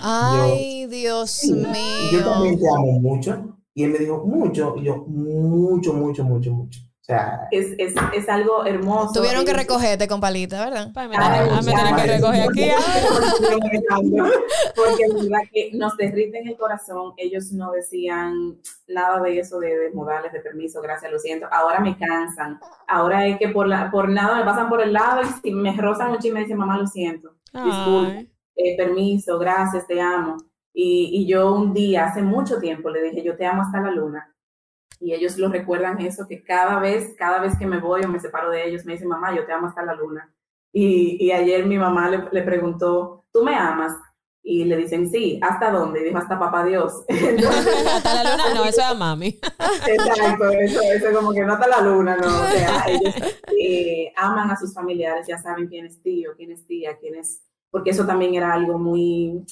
Ay, 0.00 0.86
Dios 0.86 1.44
mío. 1.44 1.66
Yo 2.12 2.24
también 2.24 2.58
te 2.58 2.68
amo 2.68 3.00
mucho. 3.00 3.58
Y 3.74 3.84
él 3.84 3.90
me 3.90 3.98
dijo, 3.98 4.24
mucho. 4.24 4.74
Y 4.76 4.84
yo, 4.84 5.04
mucho, 5.06 5.92
mucho, 5.92 6.24
mucho, 6.24 6.50
mucho 6.52 6.85
sea, 7.06 7.46
es, 7.52 7.72
es, 7.78 7.94
es, 8.14 8.28
algo 8.28 8.66
hermoso. 8.66 9.12
Tuvieron 9.20 9.44
que 9.44 9.52
recogerte 9.52 10.08
con 10.08 10.20
palita, 10.20 10.64
¿verdad? 10.64 10.90
Pues 10.92 11.08
me, 11.08 11.16
ah, 11.16 11.60
me 11.64 11.72
tienen 11.72 11.96
que 11.96 12.06
recoger 12.06 12.42
aquí. 12.42 12.70
Porque 14.74 15.04
es 15.04 15.14
verdad 15.14 15.38
que 15.52 15.70
nos 15.74 15.96
derriten 15.96 16.48
el 16.48 16.56
corazón. 16.56 17.12
Ellos 17.16 17.52
no 17.52 17.70
decían 17.70 18.58
nada 18.88 19.20
de 19.22 19.38
eso 19.38 19.60
de, 19.60 19.78
de, 19.78 19.90
modales, 19.92 20.32
de 20.32 20.40
permiso, 20.40 20.82
gracias, 20.82 21.12
lo 21.12 21.20
siento. 21.20 21.46
Ahora 21.52 21.78
me 21.78 21.96
cansan. 21.96 22.58
Ahora 22.88 23.24
es 23.24 23.38
que 23.38 23.50
por, 23.50 23.68
la, 23.68 23.88
por 23.92 24.08
nada 24.08 24.38
me 24.38 24.44
pasan 24.44 24.68
por 24.68 24.82
el 24.82 24.92
lado 24.92 25.22
y 25.22 25.26
si 25.26 25.52
me 25.52 25.76
rozan 25.76 26.10
mucho 26.10 26.26
y 26.26 26.32
me 26.32 26.40
dicen, 26.40 26.58
mamá, 26.58 26.76
lo 26.76 26.88
siento. 26.88 27.36
Disculpe, 27.52 28.32
eh, 28.56 28.76
permiso, 28.76 29.38
gracias, 29.38 29.86
te 29.86 30.00
amo. 30.00 30.38
Y, 30.74 31.10
y 31.12 31.26
yo 31.26 31.54
un 31.54 31.72
día, 31.72 32.06
hace 32.06 32.20
mucho 32.20 32.58
tiempo, 32.58 32.90
le 32.90 33.00
dije, 33.00 33.22
yo 33.22 33.36
te 33.36 33.46
amo 33.46 33.62
hasta 33.62 33.80
la 33.80 33.92
luna 33.92 34.35
y 34.98 35.12
ellos 35.12 35.36
lo 35.38 35.48
recuerdan 35.48 36.00
eso, 36.00 36.26
que 36.26 36.42
cada 36.42 36.78
vez, 36.78 37.14
cada 37.18 37.40
vez 37.40 37.56
que 37.58 37.66
me 37.66 37.78
voy 37.78 38.02
o 38.04 38.08
me 38.08 38.20
separo 38.20 38.50
de 38.50 38.66
ellos, 38.66 38.84
me 38.84 38.94
dicen, 38.94 39.08
mamá, 39.08 39.34
yo 39.34 39.44
te 39.44 39.52
amo 39.52 39.66
hasta 39.66 39.84
la 39.84 39.94
luna. 39.94 40.32
Y, 40.72 41.16
y 41.24 41.32
ayer 41.32 41.64
mi 41.66 41.78
mamá 41.78 42.10
le, 42.10 42.22
le, 42.32 42.42
preguntó, 42.42 43.24
¿tú 43.32 43.42
me 43.42 43.54
amas? 43.54 43.94
Y 44.42 44.64
le 44.64 44.76
dicen, 44.76 45.10
sí, 45.10 45.40
¿hasta 45.42 45.70
dónde? 45.70 46.00
Y 46.00 46.04
dijo, 46.04 46.18
hasta 46.18 46.38
papá 46.38 46.64
Dios. 46.64 47.02
hasta 47.08 48.22
la 48.22 48.36
luna, 48.36 48.54
no, 48.54 48.64
eso 48.64 48.80
es 48.80 48.86
a 48.86 48.94
mami. 48.94 49.28
Exacto, 49.88 50.50
eso, 50.50 50.80
eso 50.82 51.12
como 51.14 51.32
que 51.32 51.42
no 51.42 51.54
hasta 51.54 51.68
la 51.68 51.80
luna, 51.80 52.16
no. 52.16 52.26
O 52.26 52.48
sea, 52.48 52.84
ellos 52.88 53.14
eh, 53.60 54.12
aman 54.16 54.50
a 54.50 54.56
sus 54.56 54.72
familiares, 54.72 55.26
ya 55.26 55.38
saben 55.38 55.68
quién 55.68 55.86
es 55.86 56.02
tío, 56.02 56.32
quién 56.36 56.52
es 56.52 56.66
tía, 56.66 56.96
quién 56.98 57.16
es... 57.16 57.42
Porque 57.70 57.90
eso 57.90 58.06
también 58.06 58.34
era 58.34 58.52
algo 58.52 58.78
muy 58.78 59.44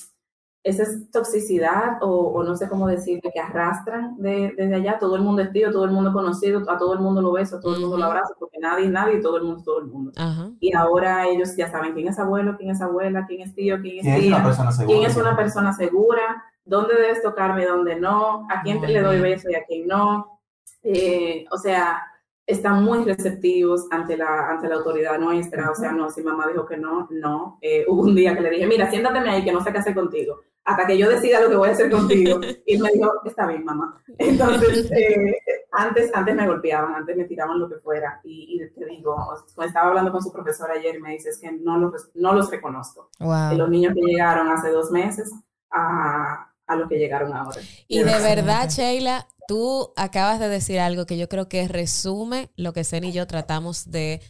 esa 0.64 0.84
es 0.84 1.10
toxicidad 1.10 1.98
o, 2.00 2.42
no 2.42 2.56
sé 2.56 2.70
cómo 2.70 2.86
decir, 2.88 3.20
que 3.20 3.38
arrastran 3.38 4.16
desde 4.16 4.74
allá. 4.74 4.98
Todo 4.98 5.14
el 5.16 5.22
mundo 5.22 5.42
es 5.42 5.52
tío, 5.52 5.70
todo 5.70 5.84
el 5.84 5.90
mundo 5.90 6.08
es 6.08 6.14
conocido, 6.14 6.68
a 6.70 6.78
todo 6.78 6.94
el 6.94 7.00
mundo 7.00 7.20
lo 7.20 7.32
beso, 7.32 7.58
a 7.58 7.60
todo 7.60 7.74
el 7.74 7.82
mundo 7.82 7.98
lo 7.98 8.06
abraza, 8.06 8.32
porque 8.38 8.58
nadie 8.58 8.86
es 8.86 8.90
nadie 8.90 9.18
y 9.18 9.20
todo 9.20 9.36
el 9.36 9.42
mundo 9.42 9.58
es 9.58 9.64
todo 9.64 9.80
el 9.80 9.86
mundo. 9.86 10.12
Y 10.60 10.74
ahora 10.74 11.28
ellos 11.28 11.54
ya 11.54 11.70
saben 11.70 11.92
quién 11.92 12.08
es 12.08 12.18
abuelo, 12.18 12.56
quién 12.56 12.70
es 12.70 12.80
abuela, 12.80 13.26
quién 13.26 13.42
es 13.42 13.54
tío, 13.54 13.78
quién 13.82 13.98
es 13.98 14.20
tía, 14.20 14.42
quién 14.86 15.02
es 15.02 15.16
una 15.18 15.36
persona 15.36 15.74
segura, 15.74 16.42
dónde 16.64 16.94
debes 16.94 17.22
tocarme, 17.22 17.66
dónde 17.66 17.96
no, 17.96 18.46
a 18.50 18.62
quién 18.62 18.80
te 18.80 18.88
le 18.88 19.02
doy 19.02 19.20
beso 19.20 19.50
y 19.50 19.56
a 19.56 19.64
quién 19.64 19.86
no. 19.86 20.40
Eh, 20.82 21.44
o 21.50 21.58
sea, 21.58 22.02
están 22.46 22.82
muy 22.84 23.04
receptivos 23.04 23.86
ante 23.90 24.16
la, 24.16 24.48
ante 24.48 24.66
la 24.68 24.76
autoridad 24.76 25.18
nuestra. 25.18 25.70
O 25.70 25.74
sea, 25.74 25.92
no, 25.92 26.08
si 26.08 26.22
mamá 26.22 26.46
dijo 26.48 26.64
que 26.64 26.78
no, 26.78 27.06
no. 27.10 27.58
Eh, 27.60 27.84
hubo 27.86 28.02
un 28.02 28.14
día 28.14 28.34
que 28.34 28.40
le 28.40 28.50
dije, 28.50 28.66
mira, 28.66 28.88
siéntateme 28.90 29.28
ahí 29.28 29.44
que 29.44 29.52
no 29.52 29.62
sé 29.62 29.70
qué 29.70 29.78
hacer 29.78 29.94
contigo 29.94 30.40
hasta 30.64 30.86
que 30.86 30.96
yo 30.96 31.10
decida 31.10 31.40
lo 31.40 31.50
que 31.50 31.56
voy 31.56 31.68
a 31.68 31.72
hacer 31.72 31.90
contigo. 31.90 32.40
Y 32.66 32.78
me 32.78 32.90
dijo, 32.92 33.12
está 33.24 33.46
bien, 33.46 33.64
mamá. 33.64 34.02
Entonces, 34.18 34.90
eh, 34.96 35.38
antes, 35.72 36.10
antes 36.14 36.34
me 36.34 36.46
golpeaban, 36.46 36.94
antes 36.94 37.16
me 37.16 37.24
tiraban 37.24 37.58
lo 37.58 37.68
que 37.68 37.76
fuera. 37.76 38.20
Y, 38.24 38.58
te 38.74 38.86
digo, 38.86 39.16
estaba 39.64 39.88
hablando 39.88 40.10
con 40.10 40.22
su 40.22 40.32
profesor 40.32 40.70
ayer 40.70 40.96
y 40.96 41.00
me 41.00 41.10
dice, 41.12 41.28
es 41.30 41.38
que 41.38 41.52
no 41.52 41.78
los, 41.78 42.10
no 42.14 42.32
los 42.32 42.50
reconozco. 42.50 43.10
los 43.20 43.68
niños 43.68 43.94
que 43.94 44.00
llegaron 44.00 44.48
hace 44.48 44.70
dos 44.70 44.90
meses 44.90 45.30
a, 45.70 46.50
a 46.66 46.76
los 46.76 46.88
que 46.88 46.98
llegaron 46.98 47.34
ahora. 47.34 47.60
Y 47.86 47.98
de 47.98 48.04
verdad, 48.04 48.68
Sheila, 48.70 49.26
tú 49.46 49.92
acabas 49.96 50.40
de 50.40 50.48
decir 50.48 50.80
algo 50.80 51.06
que 51.06 51.18
yo 51.18 51.28
creo 51.28 51.48
que 51.48 51.68
resume 51.68 52.50
lo 52.56 52.72
que 52.72 52.84
Zen 52.84 53.04
y 53.04 53.12
yo 53.12 53.26
tratamos 53.26 53.90
de 53.90 54.22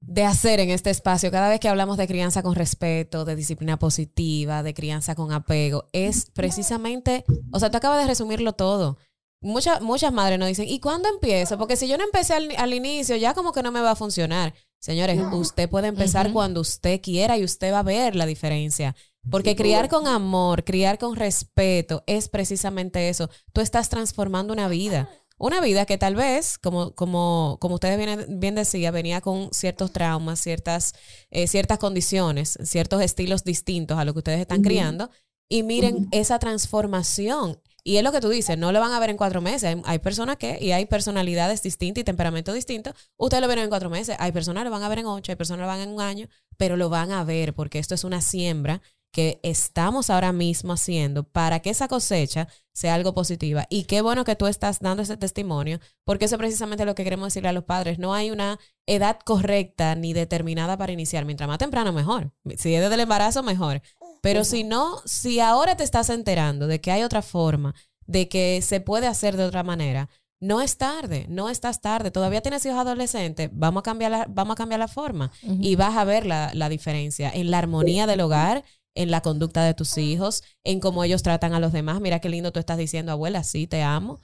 de 0.00 0.24
hacer 0.24 0.60
en 0.60 0.70
este 0.70 0.90
espacio, 0.90 1.30
cada 1.30 1.48
vez 1.48 1.60
que 1.60 1.68
hablamos 1.68 1.96
de 1.96 2.06
crianza 2.06 2.42
con 2.42 2.54
respeto, 2.54 3.24
de 3.24 3.36
disciplina 3.36 3.78
positiva, 3.78 4.62
de 4.62 4.74
crianza 4.74 5.14
con 5.14 5.32
apego, 5.32 5.88
es 5.92 6.30
precisamente, 6.32 7.24
o 7.52 7.58
sea, 7.58 7.70
tú 7.70 7.78
acabas 7.78 8.00
de 8.00 8.06
resumirlo 8.06 8.52
todo. 8.52 8.98
Muchas, 9.40 9.80
muchas 9.82 10.12
madres 10.12 10.38
nos 10.38 10.48
dicen, 10.48 10.68
¿y 10.68 10.80
cuándo 10.80 11.08
empiezo? 11.08 11.58
Porque 11.58 11.76
si 11.76 11.88
yo 11.88 11.98
no 11.98 12.04
empecé 12.04 12.34
al, 12.34 12.74
inicio, 12.74 13.16
ya 13.16 13.34
como 13.34 13.52
que 13.52 13.62
no 13.62 13.70
me 13.70 13.80
va 13.80 13.92
a 13.92 13.96
funcionar. 13.96 14.54
Señores, 14.78 15.20
usted 15.32 15.68
puede 15.68 15.88
empezar 15.88 16.32
cuando 16.32 16.60
usted 16.60 17.00
quiera 17.00 17.36
y 17.36 17.44
usted 17.44 17.72
va 17.72 17.80
a 17.80 17.84
ver 17.84 18.16
la 18.16 18.26
diferencia. 18.26 18.94
Porque 19.30 19.56
criar 19.56 19.88
con 19.88 20.06
amor, 20.06 20.64
criar 20.64 20.98
con 20.98 21.16
respeto 21.16 22.04
es 22.06 22.28
precisamente 22.28 23.08
eso. 23.08 23.28
Tú 23.52 23.60
estás 23.60 23.88
transformando 23.88 24.52
una 24.52 24.68
vida. 24.68 25.10
Una 25.38 25.60
vida 25.60 25.84
que 25.84 25.98
tal 25.98 26.14
vez, 26.14 26.56
como, 26.58 26.94
como, 26.94 27.58
como 27.60 27.74
ustedes 27.74 27.98
bien, 27.98 28.40
bien 28.40 28.54
decía, 28.54 28.90
venía 28.90 29.20
con 29.20 29.50
ciertos 29.52 29.92
traumas, 29.92 30.40
ciertas, 30.40 30.94
eh, 31.30 31.46
ciertas 31.46 31.78
condiciones, 31.78 32.58
ciertos 32.62 33.02
estilos 33.02 33.44
distintos 33.44 33.98
a 33.98 34.04
lo 34.04 34.14
que 34.14 34.20
ustedes 34.20 34.40
están 34.40 34.62
criando. 34.62 35.10
Y 35.48 35.62
miren 35.62 36.08
esa 36.10 36.38
transformación. 36.38 37.60
Y 37.84 37.98
es 37.98 38.02
lo 38.02 38.10
que 38.10 38.20
tú 38.20 38.30
dices, 38.30 38.58
no 38.58 38.72
lo 38.72 38.80
van 38.80 38.92
a 38.92 38.98
ver 38.98 39.10
en 39.10 39.16
cuatro 39.16 39.40
meses. 39.40 39.76
Hay, 39.84 39.98
personas 40.00 40.38
que, 40.38 40.58
y 40.60 40.72
hay 40.72 40.86
personalidades 40.86 41.62
distintas 41.62 42.00
y 42.00 42.04
temperamentos 42.04 42.52
distintos. 42.52 42.94
Ustedes 43.16 43.40
lo 43.42 43.46
ven 43.46 43.60
en 43.60 43.68
cuatro 43.68 43.90
meses. 43.90 44.16
Hay 44.18 44.32
personas 44.32 44.62
que 44.62 44.64
lo 44.64 44.70
van 44.72 44.82
a 44.82 44.88
ver 44.88 44.98
en 44.98 45.06
ocho, 45.06 45.30
hay 45.30 45.36
personas 45.36 45.58
que 45.58 45.66
lo 45.66 45.68
van 45.68 45.80
en 45.80 45.90
un 45.90 46.00
año, 46.00 46.26
pero 46.56 46.76
lo 46.76 46.88
van 46.88 47.12
a 47.12 47.22
ver 47.22 47.54
porque 47.54 47.78
esto 47.78 47.94
es 47.94 48.02
una 48.02 48.22
siembra 48.22 48.82
que 49.16 49.40
estamos 49.42 50.10
ahora 50.10 50.30
mismo 50.30 50.74
haciendo 50.74 51.24
para 51.24 51.60
que 51.60 51.70
esa 51.70 51.88
cosecha 51.88 52.48
sea 52.74 52.92
algo 52.92 53.14
positiva. 53.14 53.66
Y 53.70 53.84
qué 53.84 54.02
bueno 54.02 54.24
que 54.24 54.36
tú 54.36 54.46
estás 54.46 54.80
dando 54.80 55.02
ese 55.02 55.16
testimonio, 55.16 55.80
porque 56.04 56.26
eso 56.26 56.34
es 56.34 56.38
precisamente 56.38 56.84
lo 56.84 56.94
que 56.94 57.02
queremos 57.02 57.28
decirle 57.28 57.48
a 57.48 57.52
los 57.52 57.64
padres. 57.64 57.98
No 57.98 58.12
hay 58.12 58.30
una 58.30 58.58
edad 58.84 59.18
correcta 59.24 59.94
ni 59.94 60.12
determinada 60.12 60.76
para 60.76 60.92
iniciar. 60.92 61.24
Mientras 61.24 61.48
más 61.48 61.56
temprano, 61.56 61.94
mejor. 61.94 62.30
Si 62.58 62.74
es 62.74 62.82
desde 62.82 62.92
el 62.92 63.00
embarazo, 63.00 63.42
mejor. 63.42 63.80
Pero 64.20 64.44
si 64.44 64.64
no, 64.64 64.98
si 65.06 65.40
ahora 65.40 65.78
te 65.78 65.84
estás 65.84 66.10
enterando 66.10 66.66
de 66.66 66.82
que 66.82 66.92
hay 66.92 67.02
otra 67.02 67.22
forma, 67.22 67.74
de 68.04 68.28
que 68.28 68.60
se 68.60 68.82
puede 68.82 69.06
hacer 69.06 69.38
de 69.38 69.44
otra 69.44 69.62
manera, 69.62 70.10
no 70.40 70.60
es 70.60 70.76
tarde, 70.76 71.24
no 71.30 71.48
estás 71.48 71.80
tarde. 71.80 72.10
Todavía 72.10 72.42
tienes 72.42 72.66
hijos 72.66 72.80
adolescentes, 72.80 73.48
vamos 73.50 73.80
a 73.80 73.84
cambiar 73.84 74.10
la, 74.10 74.26
vamos 74.28 74.52
a 74.52 74.56
cambiar 74.56 74.80
la 74.80 74.88
forma 74.88 75.32
y 75.40 75.74
vas 75.76 75.96
a 75.96 76.04
ver 76.04 76.26
la, 76.26 76.50
la, 76.52 76.68
diferencia 76.68 77.30
en 77.30 77.50
la 77.50 77.56
armonía 77.56 78.06
del 78.06 78.20
hogar, 78.20 78.62
en 78.96 79.10
la 79.10 79.20
conducta 79.20 79.62
de 79.62 79.74
tus 79.74 79.96
hijos, 79.98 80.42
en 80.64 80.80
cómo 80.80 81.04
ellos 81.04 81.22
tratan 81.22 81.54
a 81.54 81.60
los 81.60 81.72
demás. 81.72 82.00
Mira 82.00 82.18
qué 82.18 82.28
lindo 82.28 82.52
tú 82.52 82.58
estás 82.58 82.78
diciendo, 82.78 83.12
abuela, 83.12 83.44
sí, 83.44 83.66
te 83.66 83.82
amo. 83.82 84.18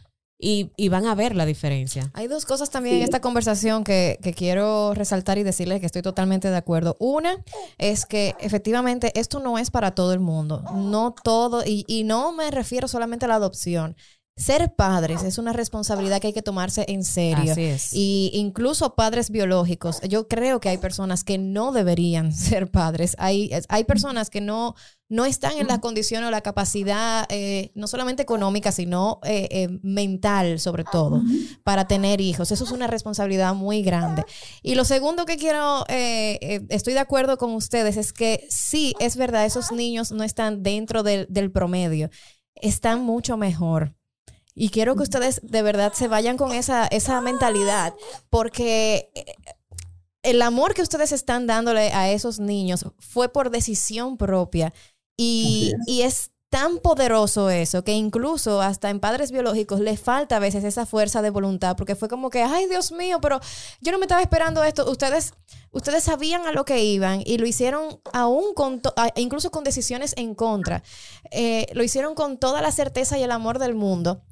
Y, 0.45 0.73
y 0.77 0.89
van 0.89 1.07
a 1.07 1.15
ver 1.15 1.37
la 1.37 1.47
diferencia. 1.47 2.11
Hay 2.15 2.27
dos 2.27 2.47
cosas 2.47 2.69
también 2.69 2.97
en 2.97 3.03
esta 3.03 3.21
conversación 3.21 3.85
que, 3.85 4.19
que, 4.25 4.35
quiero 4.35 4.93
resaltar 4.93 5.39
y 5.39 5.45
decirles 5.45 5.79
que 5.79 5.87
estoy 5.87 6.03
totalmente 6.03 6.51
de 6.51 6.57
acuerdo. 6.57 6.97
Una 6.99 7.37
es 7.79 8.07
que 8.07 8.35
efectivamente 8.41 9.13
esto 9.15 9.39
no 9.39 9.57
es 9.57 9.71
para 9.71 9.95
todo 9.95 10.13
el 10.13 10.19
mundo. 10.19 10.65
No 10.75 11.15
todo, 11.23 11.63
y, 11.65 11.85
y 11.87 12.03
no 12.03 12.33
me 12.33 12.51
refiero 12.51 12.89
solamente 12.89 13.27
a 13.27 13.29
la 13.29 13.37
adopción 13.37 13.95
ser 14.37 14.75
padres 14.75 15.23
es 15.25 15.37
una 15.37 15.53
responsabilidad 15.53 16.21
que 16.21 16.29
hay 16.29 16.33
que 16.33 16.43
tomarse 16.43 16.87
en 16.89 17.05
serio. 17.05 17.53
Así 17.53 17.65
es. 17.65 17.93
Y 17.93 18.31
incluso 18.33 18.95
padres 18.95 19.31
biológicos, 19.31 20.01
yo 20.09 20.27
creo 20.27 20.59
que 20.59 20.71
hay 20.71 20.79
personas 20.79 21.23
que 21.23 21.37
no 21.37 21.71
deberían 21.71 22.33
ser 22.35 22.71
padres. 22.71 23.15
Hay, 23.19 23.51
hay 23.69 23.85
personas 23.85 24.31
que 24.31 24.41
no, 24.41 24.75
no 25.11 25.27
están 25.27 25.59
en 25.59 25.67
la 25.67 25.81
condición 25.81 26.25
o 26.25 26.31
la 26.31 26.41
capacidad, 26.41 27.27
eh, 27.29 27.73
no 27.75 27.87
solamente 27.87 28.23
económica, 28.23 28.73
sino 28.73 29.21
eh, 29.25 29.49
eh, 29.51 29.69
mental 29.83 30.59
sobre 30.59 30.85
todo, 30.85 31.21
para 31.63 31.87
tener 31.87 32.23
hijos. 32.23 32.51
Eso 32.51 32.65
es 32.65 32.73
una 32.73 32.87
responsabilidad 32.87 33.55
muy 33.55 33.83
grande. 33.83 34.25
Y 34.63 34.77
lo 34.77 34.85
segundo 34.87 35.27
que 35.27 35.37
quiero, 35.37 35.85
estoy 35.89 36.95
de 36.95 37.01
acuerdo 37.01 37.37
con 37.37 37.53
ustedes, 37.55 37.99
es 37.99 38.15
que 38.15 38.47
sí, 38.49 38.95
es 38.99 39.17
verdad, 39.17 39.45
esos 39.45 39.73
niños 39.73 40.11
no 40.11 40.25
están 40.25 40.63
dentro 40.63 41.03
del, 41.03 41.27
del 41.29 41.53
promedio, 41.53 42.09
están 42.55 43.03
mucho 43.03 43.37
mejor. 43.37 43.95
Y 44.55 44.71
quiero 44.71 44.97
que 44.97 45.03
ustedes 45.03 45.41
de 45.43 45.63
verdad 45.63 45.93
se 45.93 46.09
vayan 46.09 46.37
con 46.37 46.53
esa, 46.53 46.87
esa 46.87 47.21
mentalidad, 47.21 47.95
porque 48.29 49.11
eh, 49.15 49.35
el 50.23 50.43
amor 50.43 50.75
que 50.75 50.83
ustedes 50.83 51.13
están 51.13 51.47
dándole 51.47 51.93
a 51.93 52.11
esos 52.11 52.39
niños 52.39 52.87
fue 52.99 53.29
por 53.31 53.51
decisión 53.51 54.17
propia 54.17 54.73
y, 55.17 55.73
y 55.87 56.03
es 56.03 56.33
tan 56.53 56.81
poderoso 56.81 57.49
eso 57.49 57.83
que 57.83 57.93
incluso 57.93 58.61
hasta 58.61 58.91
en 58.91 59.01
padres 59.01 59.33
biológicos 59.33 59.81
les 59.81 59.99
falta 59.99 60.37
a 60.37 60.39
veces 60.39 60.65
esa 60.65 60.85
fuerza 60.85 61.23
de 61.23 61.31
voluntad 61.31 61.77
porque 61.79 61.97
fue 61.97 62.11
como 62.11 62.29
que, 62.29 62.43
ay 62.43 62.67
Dios 62.67 62.93
mío, 62.93 63.23
pero 63.23 63.41
yo 63.81 63.91
no 63.91 63.99
me 63.99 64.05
estaba 64.05 64.21
esperando 64.21 64.63
esto. 64.63 64.89
Ustedes, 64.91 65.33
ustedes 65.71 66.05
sabían 66.05 66.47
a 66.47 66.53
lo 66.53 66.67
que 66.67 66.85
iban 66.85 67.23
y 67.25 67.39
lo 67.39 67.47
hicieron 67.47 68.03
aún 68.13 68.53
con, 68.53 68.83
incluso 69.17 69.51
con 69.51 69.65
decisiones 69.65 70.13
en 70.19 70.35
contra. 70.35 70.83
Eh, 71.31 71.69
lo 71.73 71.83
hicieron 71.85 72.15
con 72.15 72.37
toda 72.37 72.61
la 72.61 72.71
certeza 72.71 73.17
y 73.17 73.23
el 73.23 73.33
amor 73.33 73.59
del 73.59 73.75
mundo. 73.75 74.23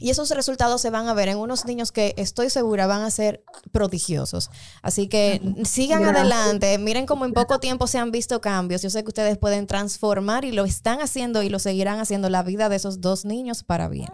Y 0.00 0.10
esos 0.10 0.30
resultados 0.30 0.80
se 0.80 0.90
van 0.90 1.08
a 1.08 1.14
ver 1.14 1.28
en 1.28 1.38
unos 1.38 1.66
niños 1.66 1.92
que 1.92 2.14
estoy 2.16 2.50
segura 2.50 2.86
van 2.86 3.02
a 3.02 3.10
ser 3.10 3.42
prodigiosos. 3.72 4.50
Así 4.82 5.08
que 5.08 5.40
sigan 5.64 6.04
adelante, 6.04 6.78
miren 6.78 7.06
cómo 7.06 7.24
en 7.24 7.32
poco 7.32 7.58
tiempo 7.58 7.86
se 7.86 7.98
han 7.98 8.10
visto 8.10 8.40
cambios. 8.40 8.82
Yo 8.82 8.90
sé 8.90 9.02
que 9.02 9.08
ustedes 9.08 9.38
pueden 9.38 9.66
transformar 9.66 10.44
y 10.44 10.52
lo 10.52 10.64
están 10.64 11.00
haciendo 11.00 11.42
y 11.42 11.48
lo 11.48 11.58
seguirán 11.58 12.00
haciendo 12.00 12.30
la 12.30 12.42
vida 12.42 12.68
de 12.68 12.76
esos 12.76 13.00
dos 13.00 13.24
niños 13.24 13.64
para 13.64 13.88
bien. 13.88 14.08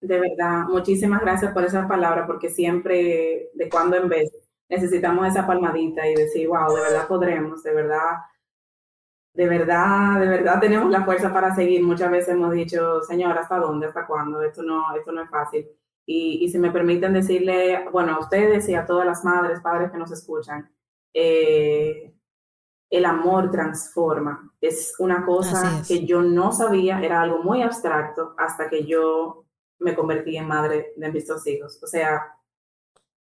De 0.00 0.20
verdad, 0.20 0.64
muchísimas 0.68 1.22
gracias 1.22 1.52
por 1.52 1.64
esa 1.64 1.88
palabra, 1.88 2.26
porque 2.26 2.50
siempre, 2.50 3.50
de 3.54 3.68
cuando 3.70 3.96
en 3.96 4.08
vez, 4.08 4.30
necesitamos 4.68 5.26
esa 5.28 5.46
palmadita 5.46 6.06
y 6.06 6.14
decir, 6.14 6.48
wow, 6.48 6.74
de 6.74 6.82
verdad 6.82 7.08
podremos, 7.08 7.62
de 7.62 7.72
verdad 7.72 8.16
de 9.34 9.48
verdad, 9.48 10.20
de 10.20 10.28
verdad 10.28 10.60
tenemos 10.60 10.90
la 10.90 11.04
fuerza 11.04 11.32
para 11.32 11.54
seguir. 11.54 11.82
Muchas 11.82 12.10
veces 12.10 12.34
hemos 12.34 12.52
dicho, 12.52 13.02
Señor, 13.02 13.36
¿hasta 13.36 13.58
dónde? 13.58 13.88
¿Hasta 13.88 14.06
cuándo? 14.06 14.40
Esto 14.42 14.62
no, 14.62 14.94
esto 14.96 15.10
no 15.10 15.22
es 15.22 15.30
fácil. 15.30 15.66
Y, 16.06 16.44
y 16.44 16.48
si 16.48 16.58
me 16.58 16.70
permiten 16.70 17.12
decirle, 17.12 17.84
bueno, 17.90 18.14
a 18.14 18.20
ustedes 18.20 18.68
y 18.68 18.74
a 18.74 18.86
todas 18.86 19.04
las 19.04 19.24
madres, 19.24 19.60
padres 19.60 19.90
que 19.90 19.98
nos 19.98 20.12
escuchan, 20.12 20.70
eh, 21.12 22.14
el 22.90 23.04
amor 23.04 23.50
transforma. 23.50 24.52
Es 24.60 24.94
una 25.00 25.26
cosa 25.26 25.82
que 25.86 26.06
yo 26.06 26.22
no 26.22 26.52
sabía, 26.52 27.00
era 27.02 27.20
algo 27.20 27.42
muy 27.42 27.62
abstracto 27.62 28.34
hasta 28.38 28.70
que 28.70 28.84
yo 28.84 29.46
me 29.80 29.96
convertí 29.96 30.36
en 30.36 30.46
madre 30.46 30.92
de 30.96 31.10
mis 31.10 31.26
dos 31.26 31.44
hijos. 31.48 31.82
O 31.82 31.88
sea, 31.88 32.22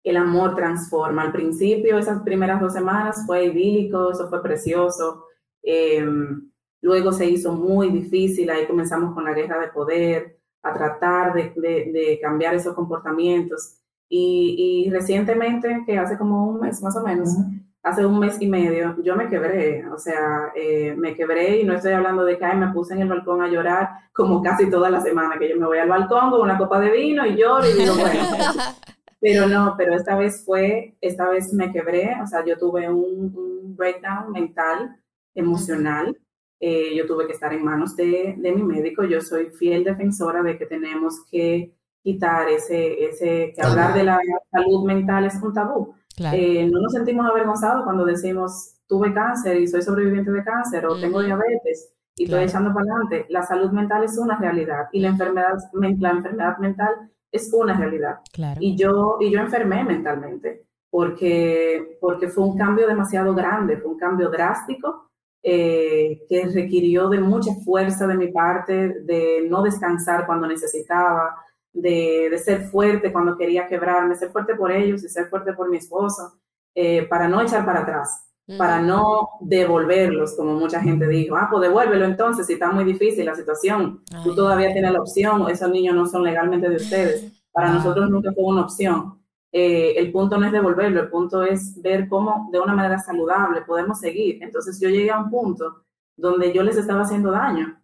el 0.04 0.16
amor 0.16 0.56
transforma. 0.56 1.24
Al 1.24 1.34
principio, 1.34 1.98
esas 1.98 2.22
primeras 2.22 2.62
dos 2.62 2.72
semanas 2.72 3.24
fue 3.26 3.46
idílico, 3.46 4.12
eso 4.12 4.30
fue 4.30 4.42
precioso 4.42 5.27
Em, 5.70 6.50
luego 6.82 7.12
se 7.12 7.26
hizo 7.26 7.52
muy 7.52 7.90
difícil, 7.90 8.50
ahí 8.50 8.66
comenzamos 8.66 9.14
con 9.14 9.26
la 9.26 9.34
guerra 9.34 9.60
de 9.60 9.68
poder, 9.68 10.38
a 10.64 10.74
tratar 10.74 11.34
de, 11.34 12.20
cambiar 12.22 12.56
esos 12.56 12.74
comportamientos. 12.74 13.76
Y, 14.10 14.88
recientemente, 14.90 15.84
que 15.86 15.98
hace 15.98 16.18
como 16.18 16.48
un 16.48 16.62
mes 16.62 16.82
más 16.82 16.96
o 16.96 17.04
menos, 17.04 17.36
hace 17.84 18.06
un 18.06 18.18
mes 18.18 18.42
y 18.42 18.48
medio, 18.48 18.96
yo 19.04 19.18
me 19.18 19.28
quebré, 19.28 19.86
o 19.90 19.98
sea, 19.98 20.54
eh, 20.56 20.96
me 20.98 21.14
quebré 21.14 21.60
y 21.60 21.66
no 21.66 21.74
estoy 21.74 21.92
hablando 21.92 22.24
de 22.24 22.38
que 22.38 22.46
me 22.56 22.72
puse 22.72 22.94
en 22.94 23.02
el 23.02 23.10
balcón 23.10 23.42
a 23.42 23.50
llorar 23.50 23.90
como 24.14 24.42
casi 24.42 24.70
toda 24.70 24.90
la 24.90 25.02
semana, 25.02 25.38
que 25.38 25.50
yo 25.50 25.58
me 25.58 25.66
voy 25.66 25.80
al 25.80 25.90
balcón 25.90 26.32
con 26.32 26.42
una 26.42 26.58
copa 26.58 26.80
de 26.80 26.92
vino 26.92 27.26
y 27.26 27.36
lloro 27.36 27.66
y 27.68 27.74
digo, 27.74 27.94
bueno. 27.96 28.24
Pero 29.20 29.48
no, 29.48 29.74
pero 29.76 29.96
esta 29.96 30.16
vez 30.16 30.46
fue, 30.46 30.96
esta 31.02 31.28
vez 31.28 31.52
me 31.52 31.72
quebré, 31.72 32.16
o 32.22 32.28
sea, 32.28 32.46
yo 32.46 32.56
tuve 32.56 32.88
un, 32.88 33.34
un 33.36 33.76
breakdown 33.76 34.32
mental 34.32 34.96
emocional. 35.38 36.18
Eh, 36.60 36.96
yo 36.96 37.06
tuve 37.06 37.28
que 37.28 37.34
estar 37.34 37.54
en 37.54 37.64
manos 37.64 37.96
de, 37.96 38.36
de, 38.38 38.52
mi 38.52 38.64
médico. 38.64 39.04
Yo 39.04 39.22
soy 39.22 39.50
fiel 39.52 39.84
defensora 39.84 40.42
de 40.42 40.58
que 40.58 40.66
tenemos 40.66 41.24
que 41.30 41.74
quitar 42.02 42.50
ese, 42.50 43.06
ese 43.06 43.54
que 43.56 43.62
hablar 43.62 43.94
de 43.94 44.04
la 44.04 44.20
salud 44.52 44.86
mental 44.86 45.26
es 45.26 45.36
un 45.42 45.54
tabú. 45.54 45.94
Eh, 46.34 46.68
no 46.72 46.82
nos 46.82 46.94
sentimos 46.94 47.30
avergonzados 47.30 47.84
cuando 47.84 48.04
decimos 48.04 48.74
tuve 48.88 49.14
cáncer 49.14 49.58
y 49.58 49.68
soy 49.68 49.84
sobreviviente 49.84 50.32
de 50.32 50.44
cáncer 50.44 50.88
o 50.88 51.00
tengo 51.00 51.22
diabetes 51.22 51.94
y 52.16 52.24
estoy 52.24 52.44
echando 52.46 52.74
para 52.74 52.86
adelante. 52.86 53.28
La 53.30 53.44
salud 53.44 53.70
mental 53.72 54.04
es 54.04 54.18
una 54.18 54.38
realidad 54.38 54.88
y 54.92 55.00
la 55.02 55.10
enfermedad, 55.10 55.58
la 55.74 56.10
enfermedad 56.10 56.58
mental 56.58 57.12
es 57.32 57.54
una 57.54 57.78
realidad. 57.78 58.20
Y, 58.60 58.76
yo, 58.76 59.18
y 59.20 59.30
yo 59.30 59.40
enfermé 59.40 59.84
mentalmente 59.84 60.66
porque, 60.90 61.98
porque 62.02 62.30
fue 62.30 62.46
un 62.46 62.58
cambio 62.58 62.88
demasiado 62.88 63.36
grande, 63.36 63.78
fue 63.78 63.92
un 63.92 64.00
cambio 64.00 64.30
drástico 64.30 65.07
eh, 65.44 66.26
que 66.28 66.48
requirió 66.48 67.10
de 67.10 67.20
mucha 67.20 67.54
fuerza 67.64 68.08
de 68.08 68.16
mi 68.16 68.28
parte, 68.30 69.02
de 69.04 69.46
no 69.50 69.62
descansar 69.62 70.26
cuando 70.26 70.48
necesitaba, 70.48 71.36
de, 71.74 72.28
de, 72.32 72.38
ser 72.38 72.62
fuerte 72.62 73.12
cuando 73.14 73.38
quería 73.38 73.68
quebrarme, 73.68 74.16
ser 74.16 74.32
fuerte 74.32 74.56
por 74.56 74.72
ellos 74.72 75.04
y 75.04 75.10
ser 75.10 75.28
fuerte 75.28 75.54
por 75.54 75.70
mi 75.70 75.78
esposo, 75.78 76.40
eh, 76.74 77.08
para 77.08 77.28
no 77.28 77.42
echar 77.42 77.66
para 77.66 77.82
atrás, 77.82 78.24
para 78.58 78.82
no 78.82 79.30
devolverlos, 79.42 80.36
como 80.36 80.54
mucha 80.54 80.80
gente 80.80 81.08
dijo, 81.08 81.36
ah, 81.36 81.48
pues 81.52 81.64
devuélvelo 81.64 82.06
entonces, 82.06 82.48
si 82.48 82.54
está 82.54 82.72
muy 82.72 82.84
difícil 82.84 83.26
la 83.26 83.36
situación, 83.36 84.04
tú 84.24 84.36
todavía 84.36 84.72
tienes 84.72 84.92
la 84.92 85.02
opción, 85.02 85.50
esos 85.50 85.70
niños 85.70 85.96
no 85.96 86.06
son 86.06 86.24
legalmente 86.24 86.70
de 86.70 86.76
ustedes, 86.76 87.32
para 87.52 87.74
nosotros 87.74 88.10
nunca 88.10 88.32
fue 88.34 88.44
una 88.44 88.62
opción. 88.62 89.17
Eh, 89.52 89.94
el 89.98 90.12
punto 90.12 90.38
no 90.38 90.46
es 90.46 90.52
devolverlo, 90.52 91.02
el 91.02 91.10
punto 91.10 91.44
es 91.44 91.82
ver 91.82 92.08
cómo 92.10 92.50
de 92.52 92.60
una 92.60 92.76
manera 92.76 93.00
saludable 93.00 93.62
podemos 93.62 94.00
seguir. 94.00 94.40
Entonces 94.42 94.80
yo 94.80 94.90
llegué 94.90 95.10
a 95.12 95.20
un 95.20 95.30
punto 95.30 95.84
donde 96.16 96.54
yo 96.54 96.64
les 96.64 96.78
estaba 96.78 97.04
haciendo 97.04 97.32
daño 97.32 97.82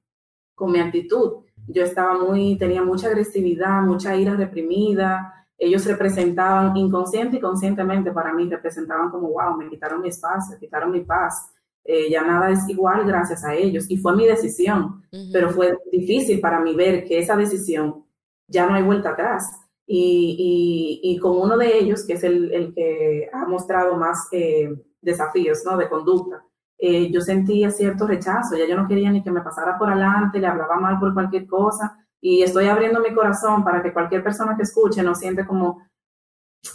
con 0.55 0.71
mi 0.71 0.79
actitud. 0.79 1.43
Yo 1.67 1.83
estaba 1.83 2.17
muy, 2.19 2.57
tenía 2.57 2.83
mucha 2.83 3.07
agresividad, 3.07 3.81
mucha 3.81 4.15
ira 4.15 4.35
reprimida. 4.35 5.47
Ellos 5.57 5.85
representaban 5.85 6.75
inconsciente 6.75 7.37
y 7.37 7.39
conscientemente 7.39 8.11
para 8.11 8.33
mí, 8.33 8.49
representaban 8.49 9.09
como, 9.09 9.29
wow, 9.29 9.55
me 9.57 9.69
quitaron 9.69 10.01
mi 10.01 10.09
espacio, 10.09 10.57
quitaron 10.59 10.91
mi 10.91 11.01
paz. 11.01 11.49
Eh, 11.85 12.09
ya 12.09 12.23
nada 12.23 12.49
es 12.49 12.67
igual 12.67 13.05
gracias 13.05 13.45
a 13.45 13.55
ellos. 13.55 13.89
Y 13.89 13.97
fue 13.97 14.15
mi 14.15 14.25
decisión, 14.25 15.03
pero 15.31 15.51
fue 15.51 15.77
difícil 15.91 16.41
para 16.41 16.59
mí 16.59 16.75
ver 16.75 17.05
que 17.05 17.19
esa 17.19 17.37
decisión 17.37 18.03
ya 18.47 18.67
no 18.67 18.75
hay 18.75 18.83
vuelta 18.83 19.11
atrás 19.11 19.62
y, 19.85 20.99
y, 21.03 21.19
con 21.19 21.37
uno 21.37 21.57
de 21.57 21.77
ellos, 21.77 22.05
que 22.05 22.13
es 22.13 22.23
el, 22.23 22.53
el 22.53 22.73
que 22.73 23.29
ha 23.33 23.45
mostrado 23.45 23.97
más 23.97 24.29
eh, 24.31 24.73
desafíos 25.01 25.63
¿no? 25.65 25.77
de 25.77 25.89
conducta, 25.89 26.43
eh, 26.77 27.11
yo 27.11 27.21
sentía 27.21 27.69
cierto 27.69 28.07
rechazo, 28.07 28.55
ya 28.55 28.67
yo 28.67 28.75
no 28.75 28.87
quería 28.87 29.11
ni 29.11 29.23
que 29.23 29.31
me 29.31 29.41
pasara 29.41 29.77
por 29.77 29.89
adelante, 29.89 30.39
le 30.39 30.47
hablaba 30.47 30.77
mal 30.77 30.99
por 30.99 31.13
cualquier 31.13 31.47
cosa, 31.47 31.97
y 32.21 32.41
estoy 32.41 32.67
abriendo 32.67 33.01
mi 33.01 33.13
corazón 33.13 33.63
para 33.63 33.83
que 33.83 33.93
cualquier 33.93 34.23
persona 34.23 34.55
que 34.55 34.63
escuche 34.63 35.03
no 35.03 35.13
siente 35.13 35.45
como, 35.45 35.85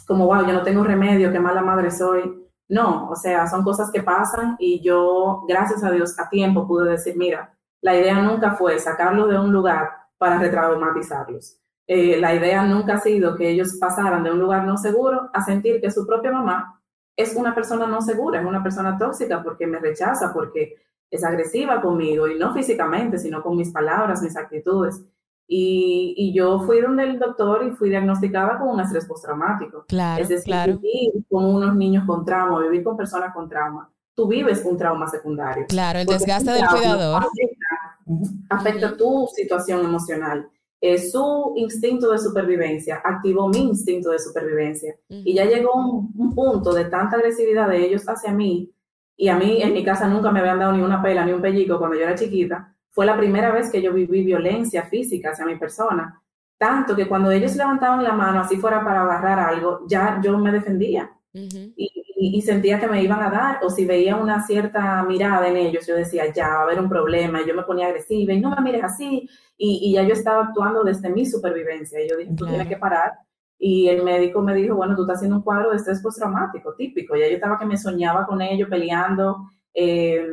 como, 0.07 0.27
wow, 0.27 0.47
yo 0.47 0.53
no 0.53 0.63
tengo 0.63 0.85
remedio, 0.85 1.33
qué 1.33 1.41
mala 1.41 1.63
madre 1.63 1.91
soy. 1.91 2.45
No, 2.69 3.09
o 3.09 3.17
sea, 3.17 3.47
son 3.47 3.65
cosas 3.65 3.91
que 3.91 4.03
pasan 4.03 4.57
y 4.59 4.83
yo, 4.83 5.45
gracias 5.49 5.83
a 5.83 5.91
Dios, 5.91 6.19
a 6.19 6.29
tiempo 6.29 6.67
pude 6.67 6.91
decir, 6.91 7.17
mira, 7.17 7.55
la 7.81 7.97
idea 7.97 8.21
nunca 8.21 8.53
fue 8.57 8.79
sacarlo 8.79 9.27
de 9.27 9.39
un 9.39 9.51
lugar 9.51 9.91
para 10.19 10.39
retraumatizarlos. 10.39 11.59
Eh, 11.91 12.21
la 12.21 12.35
idea 12.35 12.65
nunca 12.65 12.97
ha 12.97 13.01
sido 13.01 13.35
que 13.35 13.49
ellos 13.49 13.79
pasaran 13.81 14.23
de 14.23 14.31
un 14.31 14.39
lugar 14.39 14.67
no 14.67 14.77
seguro 14.77 15.31
a 15.33 15.43
sentir 15.43 15.81
que 15.81 15.91
su 15.91 16.07
propia 16.07 16.31
mamá 16.31 16.79
es 17.17 17.35
una 17.35 17.55
persona 17.55 17.87
no 17.87 18.03
segura, 18.03 18.41
es 18.41 18.47
una 18.47 18.63
persona 18.63 18.97
tóxica 18.99 19.43
porque 19.43 19.67
me 19.67 19.79
rechaza, 19.79 20.33
porque 20.33 20.77
es 21.11 21.25
agresiva 21.25 21.81
conmigo 21.81 22.29
y 22.29 22.39
no 22.39 22.53
físicamente, 22.53 23.19
sino 23.19 23.43
con 23.43 23.57
mis 23.57 23.73
palabras, 23.73 24.23
mis 24.23 24.37
actitudes. 24.37 25.03
Y, 25.49 26.15
y 26.17 26.35
yo 26.35 26.61
fui 26.61 26.83
donde 26.83 27.05
el 27.05 27.19
doctor 27.19 27.65
y 27.67 27.71
fui 27.71 27.89
diagnosticada 27.89 28.59
con 28.59 28.69
un 28.69 28.81
estrés 28.81 29.07
postraumático. 29.07 29.87
Claro, 29.89 30.23
es 30.23 30.29
decir, 30.29 30.45
claro. 30.45 30.79
vivir 30.79 31.25
con 31.31 31.47
unos 31.47 31.75
niños 31.75 32.05
con 32.07 32.23
trauma, 32.25 32.61
vivir 32.61 32.85
con 32.85 32.99
personas 32.99 33.33
con 33.33 33.49
trauma. 33.49 33.91
Tú 34.15 34.29
vives 34.29 34.63
un 34.65 34.77
trauma 34.77 35.09
secundario. 35.09 35.65
Claro, 35.69 36.01
el 36.01 36.07
desgaste 36.07 36.51
del 36.51 36.67
cuidador. 36.67 37.23
Afecta, 37.25 38.47
afecta 38.51 38.97
tu 38.97 39.27
situación 39.35 39.85
emocional. 39.87 40.49
Eh, 40.81 40.99
su 40.99 41.55
instinto 41.57 42.13
de 42.13 42.19
supervivencia 42.19 43.03
activó 43.05 43.49
mi 43.49 43.59
instinto 43.59 44.11
de 44.11 44.19
supervivencia. 44.19 44.95
Y 45.09 45.35
ya 45.35 45.45
llegó 45.45 45.73
un, 45.75 46.35
punto 46.35 46.73
de 46.73 46.85
tanta 46.85 47.17
agresividad 47.17 47.69
de 47.69 47.85
ellos 47.85 48.09
hacia 48.09 48.33
mí, 48.33 48.73
y 49.17 49.29
a 49.29 49.37
mí 49.37 49.61
en 49.61 49.73
mi 49.73 49.83
casa 49.83 50.07
nunca 50.07 50.31
me 50.31 50.39
habían 50.39 50.61
dado 50.61 50.73
ni 50.73 50.83
una 50.83 51.03
pela 51.03 51.25
ni 51.25 51.33
un 51.33 51.43
pellico 51.43 51.79
cuando 51.79 51.97
yo 51.97 52.03
era 52.03 52.15
chiquita, 52.15 52.73
fue 52.91 53.07
la 53.07 53.17
primera 53.17 53.51
vez 53.51 53.71
que 53.71 53.83
yo 53.83 53.93
viví 53.93 54.25
violencia 54.25 54.85
física 54.85 55.31
hacia 55.31 55.47
mi 55.47 55.57
persona. 55.57 56.23
tanto 56.57 56.97
que 56.97 57.07
cuando 57.07 57.31
ellos 57.31 57.55
levantaban 57.55 58.03
la 58.03 58.13
mano, 58.13 58.41
así 58.41 58.57
fuera 58.57 58.85
para 58.85 59.03
agarrar 59.03 59.39
algo, 59.39 59.87
ya 59.89 60.21
yo 60.23 60.37
me 60.39 60.51
defendía. 60.51 61.11
y, 61.33 61.98
sentía 62.43 62.81
que 62.81 62.89
me 62.89 63.03
iban 63.03 63.23
a 63.23 63.31
dar, 63.31 63.61
o 63.63 63.71
si 63.71 63.85
veía 63.85 64.17
una 64.17 64.45
cierta 64.47 65.03
mirada 65.05 65.49
en 65.49 65.57
ellos, 65.57 65.87
yo 65.87 65.95
decía, 65.95 66.33
ya 66.33 66.49
va 66.49 66.61
a 66.61 66.63
haber 66.63 66.81
un 66.81 66.89
problema, 66.89 67.41
y 67.41 67.47
yo 67.47 67.55
me 67.55 67.63
ponía 67.63 67.87
agresiva, 67.87 68.33
y 68.33 68.41
no 68.41 68.51
me 68.51 68.61
mires 68.63 68.85
así, 68.85 69.29
y, 69.57 69.93
ya 69.93 70.03
yo 70.03 70.15
estaba 70.15 70.45
actuando 70.47 70.83
desde 70.83 71.11
mi 71.11 71.27
supervivencia, 71.27 72.05
y 72.05 72.09
yo 72.09 72.17
dije, 72.17 72.33
tú 72.37 72.47
tienes 72.47 72.67
que 72.67 72.77
parar, 72.77 73.13
y 73.59 73.89
el 73.89 74.03
médico 74.05 74.41
me 74.41 74.55
dijo, 74.55 74.77
bueno, 74.77 74.97
tú 74.97 75.03
estás 75.03 75.17
haciendo 75.17 75.37
un 75.37 75.43
cuadro 75.43 75.71
de 75.71 75.77
estrés 75.77 76.01
postraumático, 76.01 76.75
típico, 76.75 77.17
ya 77.17 77.29
yo 77.29 77.35
estaba 77.35 77.59
que 77.59 77.67
me 77.67 77.77
soñaba 77.77 78.27
con 78.27 78.41
ellos, 78.41 78.69
peleando, 78.69 79.49
eh, 79.75 80.27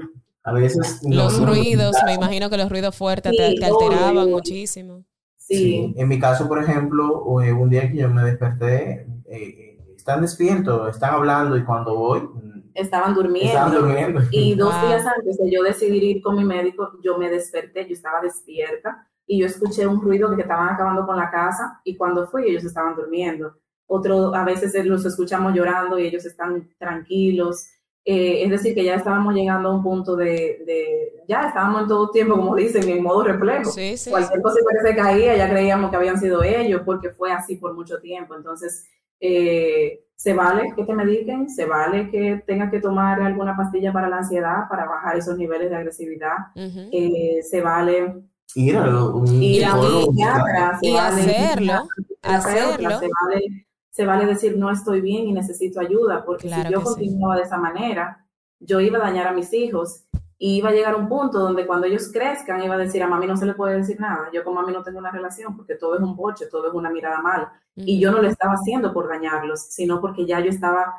a 0.44 0.54
veces... 0.54 1.02
los 1.08 1.44
ruidos, 1.44 1.96
me 2.06 2.14
imagino 2.16 2.50
que 2.50 2.58
los 2.58 2.70
ruidos 2.70 2.96
fuertes 2.96 3.32
te, 3.36 3.66
alteraban 3.66 4.30
muchísimo. 4.30 5.04
Sí. 5.38 5.94
En 5.98 6.08
mi 6.08 6.20
caso, 6.20 6.48
por 6.48 6.64
ejemplo, 6.64 7.42
eh, 7.42 7.52
un 7.52 7.70
día 7.70 7.90
que 7.92 7.98
yo 7.98 8.10
me 8.10 8.24
desperté, 8.24 9.08
eh, 9.26 9.75
están 10.06 10.22
despiertos, 10.22 10.89
están 10.91 11.16
hablando 11.16 11.58
y 11.58 11.64
cuando 11.64 11.95
voy... 11.95 12.20
Mm, 12.22 12.62
estaban 12.76 13.16
durmiendo. 13.16 14.22
Y 14.30 14.53
dos 14.56 14.80
días 14.84 15.03
antes 15.03 15.36
de 15.39 15.51
yo 15.51 15.64
decidir 15.64 16.03
ir 16.03 16.22
con 16.22 16.36
mi 16.36 16.45
médico, 16.45 16.91
yo 17.03 17.18
me 17.18 17.28
desperté, 17.28 17.88
yo 17.88 17.93
estaba 17.93 18.22
despierta 18.22 19.08
y 19.26 19.39
yo 19.39 19.47
escuché 19.47 19.88
un 19.88 19.99
ruido 19.99 20.36
que 20.36 20.43
estaban 20.43 20.70
acabando 20.70 21.08
con 21.08 21.18
la 21.18 21.32
casa 21.32 21.82
y 21.84 21.97
cuando 21.97 22.28
fui 22.28 22.47
ellos 22.47 22.64
estaban 22.64 22.95
durmiendo. 22.95 23.56
Otro, 23.88 24.36
a 24.36 24.43
veces 24.43 24.86
los 24.86 25.03
escuchamos 25.06 25.56
llorando 25.56 25.97
y 25.97 26.06
ellos 26.06 26.24
están 26.24 26.70
tranquilos. 26.78 27.68
Eh, 28.08 28.43
es 28.43 28.51
decir, 28.51 28.76
que 28.76 28.84
ya 28.84 28.93
estábamos 28.93 29.34
llegando 29.34 29.70
a 29.70 29.76
un 29.76 29.82
punto 29.82 30.16
de, 30.16 31.24
ya 31.28 31.47
estábamos 31.47 31.82
en 31.82 31.88
todo 31.88 32.12
tiempo, 32.12 32.36
como 32.36 32.56
dicen, 32.56 32.88
en 32.88 33.01
modo 33.01 33.24
reflejo. 33.24 33.72
Cualquier 34.12 34.41
cosa 34.43 34.60
que 34.70 34.88
se 34.88 34.95
caía, 34.95 35.36
ya 35.36 35.49
creíamos 35.49 35.89
que 35.89 35.95
habían 35.95 36.20
sido 36.20 36.43
ellos, 36.43 36.84
porque 36.86 37.10
fue 37.10 37.32
así 37.32 37.56
por 37.56 37.74
mucho 37.74 37.99
tiempo. 37.99 38.36
Entonces, 38.36 38.88
eh, 39.20 40.01
se 40.16 40.34
vale 40.34 40.74
que 40.76 40.86
te 40.86 40.93
mediquen, 40.93 41.49
se 41.49 41.66
vale 41.66 42.09
que 42.09 42.43
tengas 42.47 42.72
que 42.72 42.80
tomar 42.80 43.22
alguna 43.22 43.55
pastilla 43.55 43.91
para 43.91 44.09
la 44.09 44.18
ansiedad, 44.18 44.70
para 44.70 44.86
bajar 44.86 45.18
esos 45.18 45.38
niveles 45.38 45.70
de 45.70 45.76
agresividad, 45.76 46.38
eh, 46.55 47.41
se 47.43 47.61
vale 47.61 48.24
ir 48.55 48.78
a 48.78 49.05
un 49.13 49.43
ir 49.43 49.66
a 49.66 50.80
y 50.82 50.95
hacerlo, 50.95 51.88
hacerlo. 52.24 52.99
Se 52.99 53.09
vale 53.22 53.66
se 53.95 54.05
vale 54.05 54.26
decir 54.26 54.57
no 54.57 54.70
estoy 54.70 54.99
bien 54.99 55.26
y 55.26 55.32
necesito 55.32 55.80
ayuda, 55.80 56.26
porque 56.26 56.49
si 56.49 56.70
yo 56.70 56.84
continuaba 56.84 57.38
de 57.38 57.43
esa 57.43 57.57
manera, 57.57 58.28
yo 58.59 58.82
iba 58.82 58.97
a 58.97 59.01
dañar 59.01 59.28
a 59.28 59.32
mis 59.32 59.53
hijos 59.53 60.03
y 60.38 60.58
iba 60.58 60.70
a 60.70 60.74
llegar 60.74 60.96
un 60.96 61.08
punto 61.08 61.40
donde 61.40 61.66
cuando 61.66 61.88
ellos 61.88 62.12
crezcan 62.12 62.62
iba 62.64 62.76
a 62.76 62.80
decir 62.80 63.02
a 63.02 63.08
mami 63.08 63.26
no 63.26 63.38
se 63.38 63.46
le 63.46 63.54
puede 63.54 63.78
decir 63.78 64.00
nada, 64.00 64.30
yo 64.34 64.44
con 64.44 64.54
mami 64.54 64.74
no 64.74 64.84
tengo 64.84 65.00
una 65.00 65.12
relación 65.12 65.56
porque 65.56 65.76
todo 65.76 65.96
es 65.96 66.02
un 66.02 66.16
boche, 66.16 66.48
todo 66.48 66.68
es 66.68 66.74
una 66.74 66.90
mirada 66.90 67.22
mal 67.22 67.48
y 67.76 68.00
yo 68.00 68.12
no 68.12 68.22
lo 68.22 68.28
estaba 68.28 68.54
haciendo 68.54 68.94
por 68.94 69.08
dañarlos, 69.08 69.62
sino 69.62 70.02
porque 70.02 70.26
ya 70.26 70.40
yo 70.40 70.50
estaba 70.50 70.96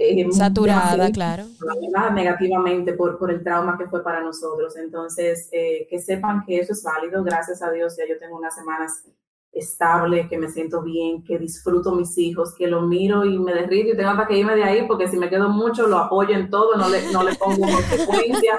eh, 0.00 0.30
saturada, 0.30 1.10
claro. 1.10 1.44
Negativamente 2.12 2.92
por, 2.92 3.18
por 3.18 3.32
el 3.32 3.42
trauma 3.42 3.76
que 3.76 3.86
fue 3.86 4.02
para 4.04 4.20
nosotros. 4.20 4.76
Entonces, 4.76 5.48
eh, 5.50 5.88
que 5.90 5.98
sepan 5.98 6.44
que 6.46 6.60
eso 6.60 6.72
es 6.72 6.84
válido. 6.84 7.24
Gracias 7.24 7.62
a 7.62 7.70
Dios, 7.72 7.96
ya 7.96 8.04
yo 8.08 8.16
tengo 8.18 8.36
unas 8.36 8.54
semanas 8.54 9.02
estable, 9.52 10.28
que 10.28 10.38
me 10.38 10.48
siento 10.48 10.82
bien, 10.82 11.24
que 11.24 11.38
disfruto 11.38 11.92
mis 11.92 12.16
hijos, 12.18 12.54
que 12.56 12.66
lo 12.66 12.82
miro 12.82 13.24
y 13.24 13.38
me 13.38 13.54
derrito 13.54 13.92
y 13.92 13.96
tengo 13.96 14.10
hasta 14.10 14.26
que 14.26 14.38
irme 14.38 14.54
de 14.54 14.64
ahí 14.64 14.86
porque 14.86 15.08
si 15.08 15.16
me 15.16 15.28
quedo 15.28 15.48
mucho 15.48 15.86
lo 15.86 15.98
apoyo 15.98 16.34
en 16.34 16.50
todo, 16.50 16.76
no 16.76 16.88
le, 16.88 17.10
no 17.12 17.22
le 17.22 17.34
pongo 17.34 17.60
consecuencia 17.72 18.56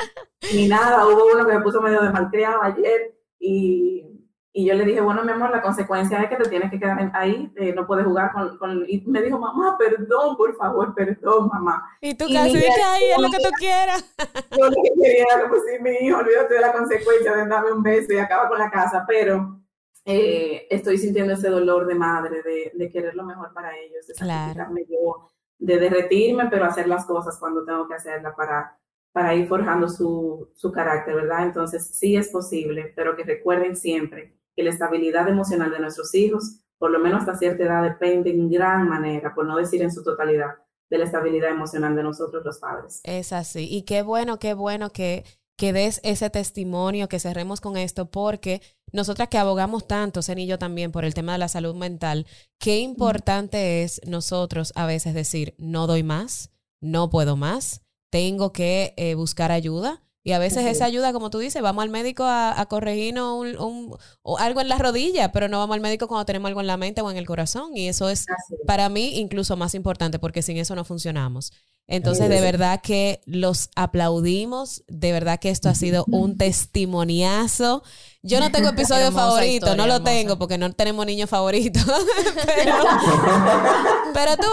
ni 0.53 0.67
nada. 0.67 1.07
Hubo 1.07 1.25
uno 1.33 1.45
que 1.45 1.53
me 1.53 1.61
puso 1.61 1.81
medio 1.81 2.01
de 2.01 2.09
malcriado 2.09 2.61
ayer 2.63 3.15
y, 3.39 4.03
y, 4.51 4.65
yo 4.65 4.73
le 4.73 4.83
dije, 4.83 4.99
bueno, 4.99 5.23
mi 5.23 5.31
amor, 5.31 5.51
la 5.51 5.61
consecuencia 5.61 6.21
es 6.21 6.29
que 6.29 6.35
te 6.35 6.49
tienes 6.49 6.69
que 6.69 6.79
quedar 6.79 7.11
ahí, 7.13 7.49
eh, 7.55 7.71
no 7.73 7.87
puedes 7.87 8.05
jugar 8.05 8.33
con, 8.33 8.57
con, 8.57 8.83
Y 8.89 9.01
me 9.07 9.21
dijo, 9.21 9.39
mamá, 9.39 9.77
perdón, 9.77 10.35
por 10.35 10.53
favor, 10.57 10.93
perdón, 10.93 11.47
mamá. 11.47 11.81
Y 12.01 12.15
tú 12.15 12.25
casi 12.25 12.59
que 12.59 12.67
ahí 12.67 13.11
es 13.15 13.21
lo 13.21 13.29
que 13.29 13.37
tú 13.37 13.49
quieras. 13.57 14.03
Yo 14.57 14.65
lo 14.65 14.75
que 14.75 14.91
quería 15.01 15.25
pues 15.47 15.61
sí, 15.61 15.81
mi 15.81 16.07
hijo, 16.07 16.17
olvídate 16.17 16.55
de 16.55 16.61
la 16.61 16.73
consecuencia 16.73 17.35
de 17.35 17.47
darme 17.47 17.71
un 17.71 17.83
beso 17.83 18.11
y 18.11 18.17
acaba 18.17 18.49
con 18.49 18.59
la 18.59 18.69
casa, 18.69 19.05
pero 19.07 19.59
eh, 20.05 20.67
estoy 20.69 20.97
sintiendo 20.97 21.33
ese 21.33 21.49
dolor 21.49 21.85
de 21.85 21.95
madre, 21.95 22.41
de, 22.43 22.89
querer 22.91 23.15
lo 23.15 23.23
mejor 23.23 23.53
para 23.53 23.77
ellos, 23.77 24.07
de 24.07 24.13
sacrificarme 24.15 24.85
yo, 24.89 25.29
de 25.57 25.77
derretirme, 25.77 26.47
pero 26.49 26.65
hacer 26.65 26.87
las 26.87 27.05
cosas 27.05 27.37
cuando 27.39 27.65
tengo 27.65 27.87
que 27.87 27.95
hacerlas 27.95 28.33
para, 28.35 28.77
para 29.11 29.35
ir 29.35 29.47
forjando 29.47 29.87
su, 29.89 30.51
su 30.55 30.71
carácter, 30.71 31.15
¿verdad? 31.15 31.45
Entonces, 31.45 31.87
sí 31.95 32.15
es 32.15 32.29
posible, 32.29 32.93
pero 32.95 33.15
que 33.15 33.23
recuerden 33.23 33.75
siempre 33.75 34.35
que 34.55 34.63
la 34.63 34.71
estabilidad 34.71 35.27
emocional 35.27 35.71
de 35.71 35.79
nuestros 35.79 36.13
hijos, 36.15 36.61
por 36.77 36.91
lo 36.91 36.99
menos 36.99 37.21
hasta 37.21 37.35
cierta 37.35 37.63
edad, 37.63 37.83
depende 37.83 38.29
en 38.29 38.49
gran 38.49 38.87
manera, 38.87 39.33
por 39.35 39.45
no 39.45 39.57
decir 39.57 39.81
en 39.81 39.91
su 39.91 40.03
totalidad, 40.03 40.55
de 40.89 40.97
la 40.97 41.05
estabilidad 41.05 41.51
emocional 41.51 41.95
de 41.95 42.03
nosotros 42.03 42.43
los 42.43 42.59
padres. 42.59 43.01
Es 43.03 43.31
así. 43.31 43.67
Y 43.69 43.83
qué 43.83 44.01
bueno, 44.01 44.39
qué 44.39 44.53
bueno 44.53 44.89
que 44.89 45.23
que 45.59 45.73
des 45.73 45.99
ese 46.03 46.29
testimonio, 46.29 47.09
que 47.09 47.19
cerremos 47.19 47.59
con 47.59 47.75
esto, 47.75 48.09
porque 48.09 48.61
nosotras 48.93 49.27
que 49.27 49.37
abogamos 49.37 49.89
tanto, 49.89 50.21
Zen 50.21 50.39
y 50.39 50.47
yo 50.47 50.57
también, 50.57 50.93
por 50.93 51.03
el 51.03 51.13
tema 51.13 51.33
de 51.33 51.37
la 51.37 51.49
salud 51.49 51.75
mental, 51.75 52.25
qué 52.59 52.79
importante 52.79 53.83
es 53.83 53.99
nosotros 54.07 54.71
a 54.75 54.85
veces 54.85 55.13
decir, 55.13 55.55
no 55.57 55.85
doy 55.85 56.01
más, 56.01 56.51
no 56.79 57.09
puedo 57.09 57.35
más, 57.35 57.81
tengo 58.09 58.53
que 58.53 58.93
eh, 58.95 59.15
buscar 59.15 59.51
ayuda. 59.51 60.01
Y 60.23 60.31
a 60.31 60.39
veces 60.39 60.65
esa 60.65 60.85
ayuda, 60.85 61.11
como 61.11 61.29
tú 61.29 61.39
dices, 61.39 61.61
vamos 61.61 61.83
al 61.83 61.89
médico 61.89 62.23
a, 62.25 62.65
corregirnos 62.69 63.57
un, 63.59 63.97
o 64.21 64.37
algo 64.37 64.61
en 64.61 64.69
la 64.69 64.77
rodilla, 64.77 65.33
pero 65.33 65.49
no 65.49 65.59
vamos 65.59 65.73
al 65.73 65.81
médico 65.81 66.07
cuando 66.07 66.25
tenemos 66.25 66.47
algo 66.47 66.61
en 66.61 66.67
la 66.67 66.77
mente 66.77 67.01
o 67.01 67.11
en 67.11 67.17
el 67.17 67.25
corazón. 67.25 67.75
Y 67.75 67.89
eso 67.89 68.09
es 68.09 68.25
para 68.65 68.87
mí 68.87 69.19
incluso 69.19 69.57
más 69.57 69.75
importante, 69.75 70.19
porque 70.19 70.41
sin 70.41 70.55
eso 70.57 70.73
no 70.75 70.85
funcionamos. 70.85 71.51
Entonces, 71.91 72.29
de 72.29 72.39
verdad 72.39 72.81
que 72.81 73.19
los 73.25 73.71
aplaudimos, 73.75 74.83
de 74.87 75.11
verdad 75.11 75.39
que 75.39 75.49
esto 75.49 75.69
ha 75.69 75.75
sido 75.75 76.05
un 76.11 76.37
testimoniazo. 76.37 77.81
Yo 78.21 78.39
no 78.39 78.51
tengo 78.51 78.69
episodio 78.73 79.11
favorito, 79.11 79.75
no 79.75 79.87
lo 79.87 80.03
tengo 80.03 80.37
porque 80.37 80.59
no 80.59 80.71
tenemos 80.71 81.07
niños 81.07 81.31
favoritos. 81.31 81.83
pero, 84.13 84.37
tú 84.37 84.45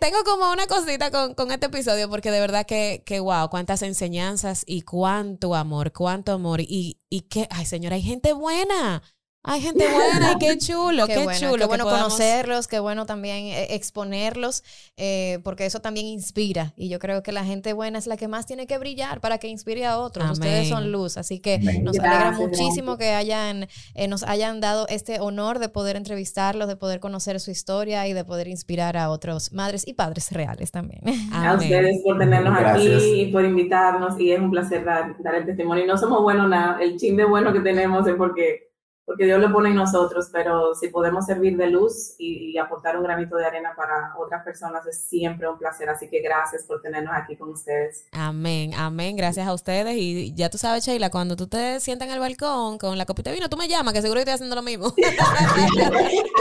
tengo 0.00 0.24
como 0.24 0.50
una 0.50 0.66
cosita 0.66 1.12
con, 1.12 1.52
este 1.52 1.66
episodio 1.66 2.10
porque 2.10 2.32
de 2.32 2.40
verdad 2.40 2.66
que, 2.66 3.04
que, 3.06 3.20
wow, 3.20 3.48
cuántas 3.50 3.82
enseñanzas 3.82 4.64
y 4.66 4.82
cuánto 4.82 5.54
amor, 5.54 5.92
cuánto 5.92 6.32
amor 6.32 6.60
y, 6.60 6.98
y 7.08 7.20
que, 7.22 7.46
ay 7.50 7.66
señora, 7.66 7.94
hay 7.94 8.02
gente 8.02 8.32
buena. 8.32 9.00
Hay 9.42 9.62
gente 9.62 9.86
buena 9.90 10.32
y 10.32 10.38
qué 10.38 10.58
chulo, 10.58 11.06
qué, 11.06 11.14
chulo. 11.38 11.56
Qué 11.56 11.64
bueno 11.64 11.84
conocerlos, 11.84 12.68
qué 12.68 12.78
bueno 12.78 13.06
también 13.06 13.46
eh, 13.46 13.74
exponerlos, 13.74 14.62
eh, 14.98 15.38
porque 15.42 15.64
eso 15.64 15.80
también 15.80 16.06
inspira. 16.06 16.74
Y 16.76 16.90
yo 16.90 16.98
creo 16.98 17.22
que 17.22 17.32
la 17.32 17.42
gente 17.42 17.72
buena 17.72 17.98
es 17.98 18.06
la 18.06 18.18
que 18.18 18.28
más 18.28 18.44
tiene 18.44 18.66
que 18.66 18.76
brillar 18.76 19.22
para 19.22 19.38
que 19.38 19.48
inspire 19.48 19.86
a 19.86 19.98
otros. 19.98 20.30
Ustedes 20.32 20.68
son 20.68 20.92
luz, 20.92 21.16
así 21.16 21.40
que 21.40 21.58
nos 21.58 21.98
alegra 21.98 22.32
muchísimo 22.32 22.98
que 22.98 23.12
hayan, 23.12 23.66
eh, 23.94 24.08
nos 24.08 24.24
hayan 24.24 24.60
dado 24.60 24.86
este 24.88 25.20
honor 25.20 25.58
de 25.58 25.70
poder 25.70 25.96
entrevistarlos, 25.96 26.68
de 26.68 26.76
poder 26.76 27.00
conocer 27.00 27.40
su 27.40 27.50
historia 27.50 28.06
y 28.08 28.12
de 28.12 28.24
poder 28.26 28.46
inspirar 28.46 28.98
a 28.98 29.08
otros 29.08 29.52
madres 29.52 29.88
y 29.88 29.94
padres 29.94 30.32
reales 30.32 30.70
también. 30.70 31.00
A 31.32 31.54
ustedes 31.54 32.02
por 32.04 32.18
tenernos 32.18 32.54
aquí 32.58 33.22
y 33.22 33.32
por 33.32 33.44
invitarnos. 33.44 34.20
Y 34.20 34.32
es 34.32 34.38
un 34.38 34.50
placer 34.50 34.84
dar, 34.84 35.16
dar 35.22 35.34
el 35.36 35.46
testimonio. 35.46 35.84
Y 35.84 35.86
no 35.86 35.96
somos 35.96 36.20
buenos 36.22 36.48
nada. 36.48 36.78
El 36.82 36.98
chin 36.98 37.16
de 37.16 37.24
bueno 37.24 37.52
que 37.54 37.60
tenemos 37.60 38.06
es 38.06 38.14
porque 38.16 38.69
porque 39.04 39.24
Dios 39.24 39.40
lo 39.40 39.52
pone 39.52 39.70
en 39.70 39.74
nosotros, 39.74 40.28
pero 40.32 40.74
si 40.74 40.88
podemos 40.88 41.26
servir 41.26 41.56
de 41.56 41.66
luz 41.68 42.14
y, 42.18 42.56
aportar 42.58 42.96
un 42.96 43.04
granito 43.04 43.36
de 43.36 43.46
arena 43.46 43.72
para 43.74 44.14
otras 44.18 44.44
personas 44.44 44.86
es 44.86 45.08
siempre 45.08 45.48
un 45.48 45.58
placer. 45.58 45.88
Así 45.88 46.08
que 46.08 46.20
gracias 46.20 46.64
por 46.64 46.82
tenernos 46.82 47.12
aquí 47.16 47.36
con 47.36 47.48
ustedes. 47.50 48.04
Amén, 48.12 48.72
amén. 48.74 49.16
Gracias 49.16 49.48
a 49.48 49.54
ustedes. 49.54 49.96
Y 49.96 50.34
ya 50.34 50.50
tú 50.50 50.58
sabes, 50.58 50.84
Sheila, 50.84 51.10
cuando 51.10 51.36
tú 51.36 51.46
te 51.46 51.80
sientas 51.80 52.06
en 52.06 52.14
el 52.14 52.20
balcón 52.20 52.78
con 52.78 52.98
la 52.98 53.06
copita 53.06 53.30
de 53.30 53.36
vino, 53.36 53.48
tú 53.48 53.56
me 53.56 53.66
llamas, 53.66 53.94
que 53.94 54.02
seguro 54.02 54.18
que 54.18 54.22
estoy 54.22 54.34
haciendo 54.34 54.54
lo 54.54 54.62
mismo. 54.62 54.94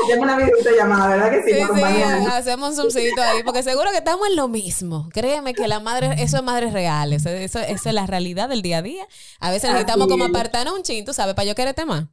hacemos 0.05 0.17
una 0.19 0.37
llamada, 0.77 1.07
¿verdad 1.07 1.31
que 1.31 1.43
sí? 1.43 1.53
Sí, 1.53 1.81
sí 1.81 2.25
hacemos 2.31 2.69
un 2.69 2.75
zoomcito 2.75 3.21
ahí, 3.21 3.43
porque 3.43 3.63
seguro 3.63 3.91
que 3.91 3.97
estamos 3.97 4.27
en 4.27 4.35
lo 4.35 4.47
mismo. 4.47 5.09
Créeme 5.13 5.53
que 5.53 5.67
la 5.67 5.79
madre, 5.79 6.15
eso 6.19 6.37
es 6.37 6.43
madres 6.43 6.73
reales. 6.73 7.25
Eso, 7.25 7.59
eso, 7.59 7.89
es 7.89 7.95
la 7.95 8.05
realidad 8.05 8.49
del 8.49 8.61
día 8.61 8.79
a 8.79 8.81
día. 8.81 9.07
A 9.39 9.51
veces 9.51 9.69
necesitamos 9.69 10.07
como 10.07 10.25
apartarnos 10.25 10.73
un 10.73 10.83
chin, 10.83 11.05
tú 11.05 11.13
sabes, 11.13 11.33
para 11.35 11.47
yo 11.47 11.55
quererte 11.55 11.85
más. 11.85 12.05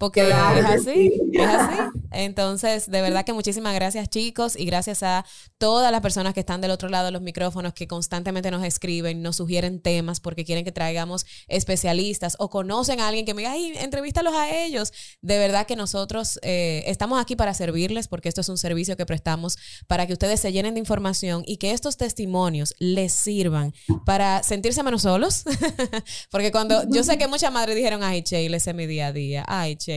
Porque 0.00 0.26
es 0.26 0.34
así, 0.64 1.12
es 1.30 1.46
así. 1.46 1.76
Entonces, 2.10 2.90
de 2.90 3.02
verdad 3.02 3.26
que 3.26 3.34
muchísimas 3.34 3.74
gracias 3.74 4.08
chicos 4.08 4.56
y 4.56 4.64
gracias 4.64 5.02
a 5.02 5.26
todas 5.58 5.92
las 5.92 6.00
personas 6.00 6.32
que 6.32 6.40
están 6.40 6.62
del 6.62 6.70
otro 6.70 6.88
lado 6.88 7.04
de 7.04 7.12
los 7.12 7.20
micrófonos 7.20 7.74
que 7.74 7.86
constantemente 7.86 8.50
nos 8.50 8.64
escriben, 8.64 9.20
nos 9.20 9.36
sugieren 9.36 9.78
temas 9.78 10.18
porque 10.18 10.46
quieren 10.46 10.64
que 10.64 10.72
traigamos 10.72 11.26
especialistas 11.48 12.36
o 12.38 12.48
conocen 12.48 12.98
a 12.98 13.08
alguien 13.08 13.26
que 13.26 13.34
me 13.34 13.42
diga, 13.42 13.52
ay, 13.52 13.74
entrevístalos 13.76 14.32
a 14.32 14.48
ellos. 14.64 14.90
De 15.20 15.36
verdad 15.36 15.66
que 15.66 15.76
nosotros 15.76 16.38
eh, 16.40 16.82
estamos 16.86 17.20
aquí 17.20 17.36
para 17.36 17.52
servirles 17.52 18.08
porque 18.08 18.30
esto 18.30 18.40
es 18.40 18.48
un 18.48 18.56
servicio 18.56 18.96
que 18.96 19.04
prestamos 19.04 19.58
para 19.86 20.06
que 20.06 20.14
ustedes 20.14 20.40
se 20.40 20.50
llenen 20.50 20.72
de 20.72 20.80
información 20.80 21.42
y 21.46 21.58
que 21.58 21.72
estos 21.72 21.98
testimonios 21.98 22.74
les 22.78 23.12
sirvan 23.12 23.74
para 24.06 24.42
sentirse 24.44 24.82
menos 24.82 25.02
solos. 25.02 25.44
porque 26.30 26.50
cuando 26.50 26.88
yo 26.88 27.04
sé 27.04 27.18
que 27.18 27.28
muchas 27.28 27.52
madres 27.52 27.76
dijeron, 27.76 28.02
ay, 28.02 28.22
Che, 28.22 28.46
ese 28.46 28.70
es 28.70 28.74
mi 28.74 28.86
día 28.86 29.08
a 29.08 29.12
día, 29.12 29.44
ay, 29.46 29.76
Che 29.76 29.89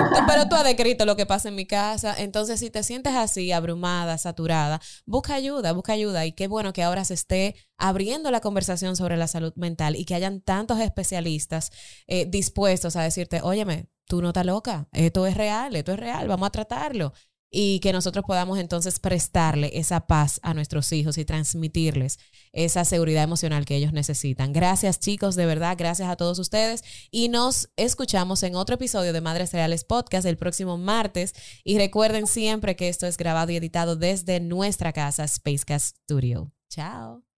Pero 0.28 0.48
tú 0.48 0.56
has 0.56 0.64
descrito 0.64 1.04
lo 1.04 1.16
que 1.16 1.26
pasa 1.26 1.48
en 1.48 1.54
mi 1.54 1.66
casa. 1.66 2.14
Entonces, 2.18 2.60
si 2.60 2.70
te 2.70 2.82
sientes 2.82 3.14
así, 3.14 3.52
abrumada, 3.52 4.18
saturada, 4.18 4.80
busca 5.06 5.34
ayuda, 5.34 5.72
busca 5.72 5.92
ayuda. 5.92 6.26
Y 6.26 6.32
qué 6.32 6.48
bueno 6.48 6.72
que 6.72 6.82
ahora 6.82 7.04
se 7.04 7.14
esté 7.14 7.56
abriendo 7.78 8.30
la 8.30 8.40
conversación 8.40 8.96
sobre 8.96 9.16
la 9.16 9.26
salud 9.26 9.52
mental 9.56 9.96
y 9.96 10.04
que 10.04 10.14
hayan 10.14 10.40
tantos 10.40 10.80
especialistas 10.80 11.70
eh, 12.06 12.26
dispuestos 12.28 12.96
a 12.96 13.02
decirte, 13.02 13.40
óyeme, 13.42 13.88
tú 14.06 14.20
no 14.20 14.28
estás 14.28 14.44
loca, 14.44 14.88
esto 14.92 15.26
es 15.26 15.36
real, 15.36 15.76
esto 15.76 15.92
es 15.92 16.00
real, 16.00 16.26
vamos 16.26 16.48
a 16.48 16.50
tratarlo 16.50 17.12
y 17.50 17.80
que 17.80 17.92
nosotros 17.92 18.24
podamos 18.26 18.58
entonces 18.58 19.00
prestarle 19.00 19.70
esa 19.74 20.06
paz 20.06 20.40
a 20.42 20.54
nuestros 20.54 20.92
hijos 20.92 21.18
y 21.18 21.24
transmitirles 21.24 22.18
esa 22.52 22.84
seguridad 22.84 23.24
emocional 23.24 23.64
que 23.64 23.76
ellos 23.76 23.92
necesitan. 23.92 24.52
Gracias 24.52 25.00
chicos, 25.00 25.34
de 25.34 25.46
verdad, 25.46 25.76
gracias 25.76 26.08
a 26.08 26.16
todos 26.16 26.38
ustedes 26.38 26.84
y 27.10 27.28
nos 27.28 27.70
escuchamos 27.76 28.42
en 28.42 28.54
otro 28.54 28.76
episodio 28.76 29.12
de 29.12 29.20
Madres 29.20 29.52
Reales 29.52 29.84
Podcast 29.84 30.26
el 30.26 30.36
próximo 30.36 30.78
martes 30.78 31.34
y 31.64 31.78
recuerden 31.78 32.26
siempre 32.26 32.76
que 32.76 32.88
esto 32.88 33.06
es 33.06 33.16
grabado 33.16 33.50
y 33.50 33.56
editado 33.56 33.96
desde 33.96 34.40
nuestra 34.40 34.92
casa 34.92 35.26
Spacecast 35.26 35.96
Studio. 35.96 36.52
Chao. 36.68 37.29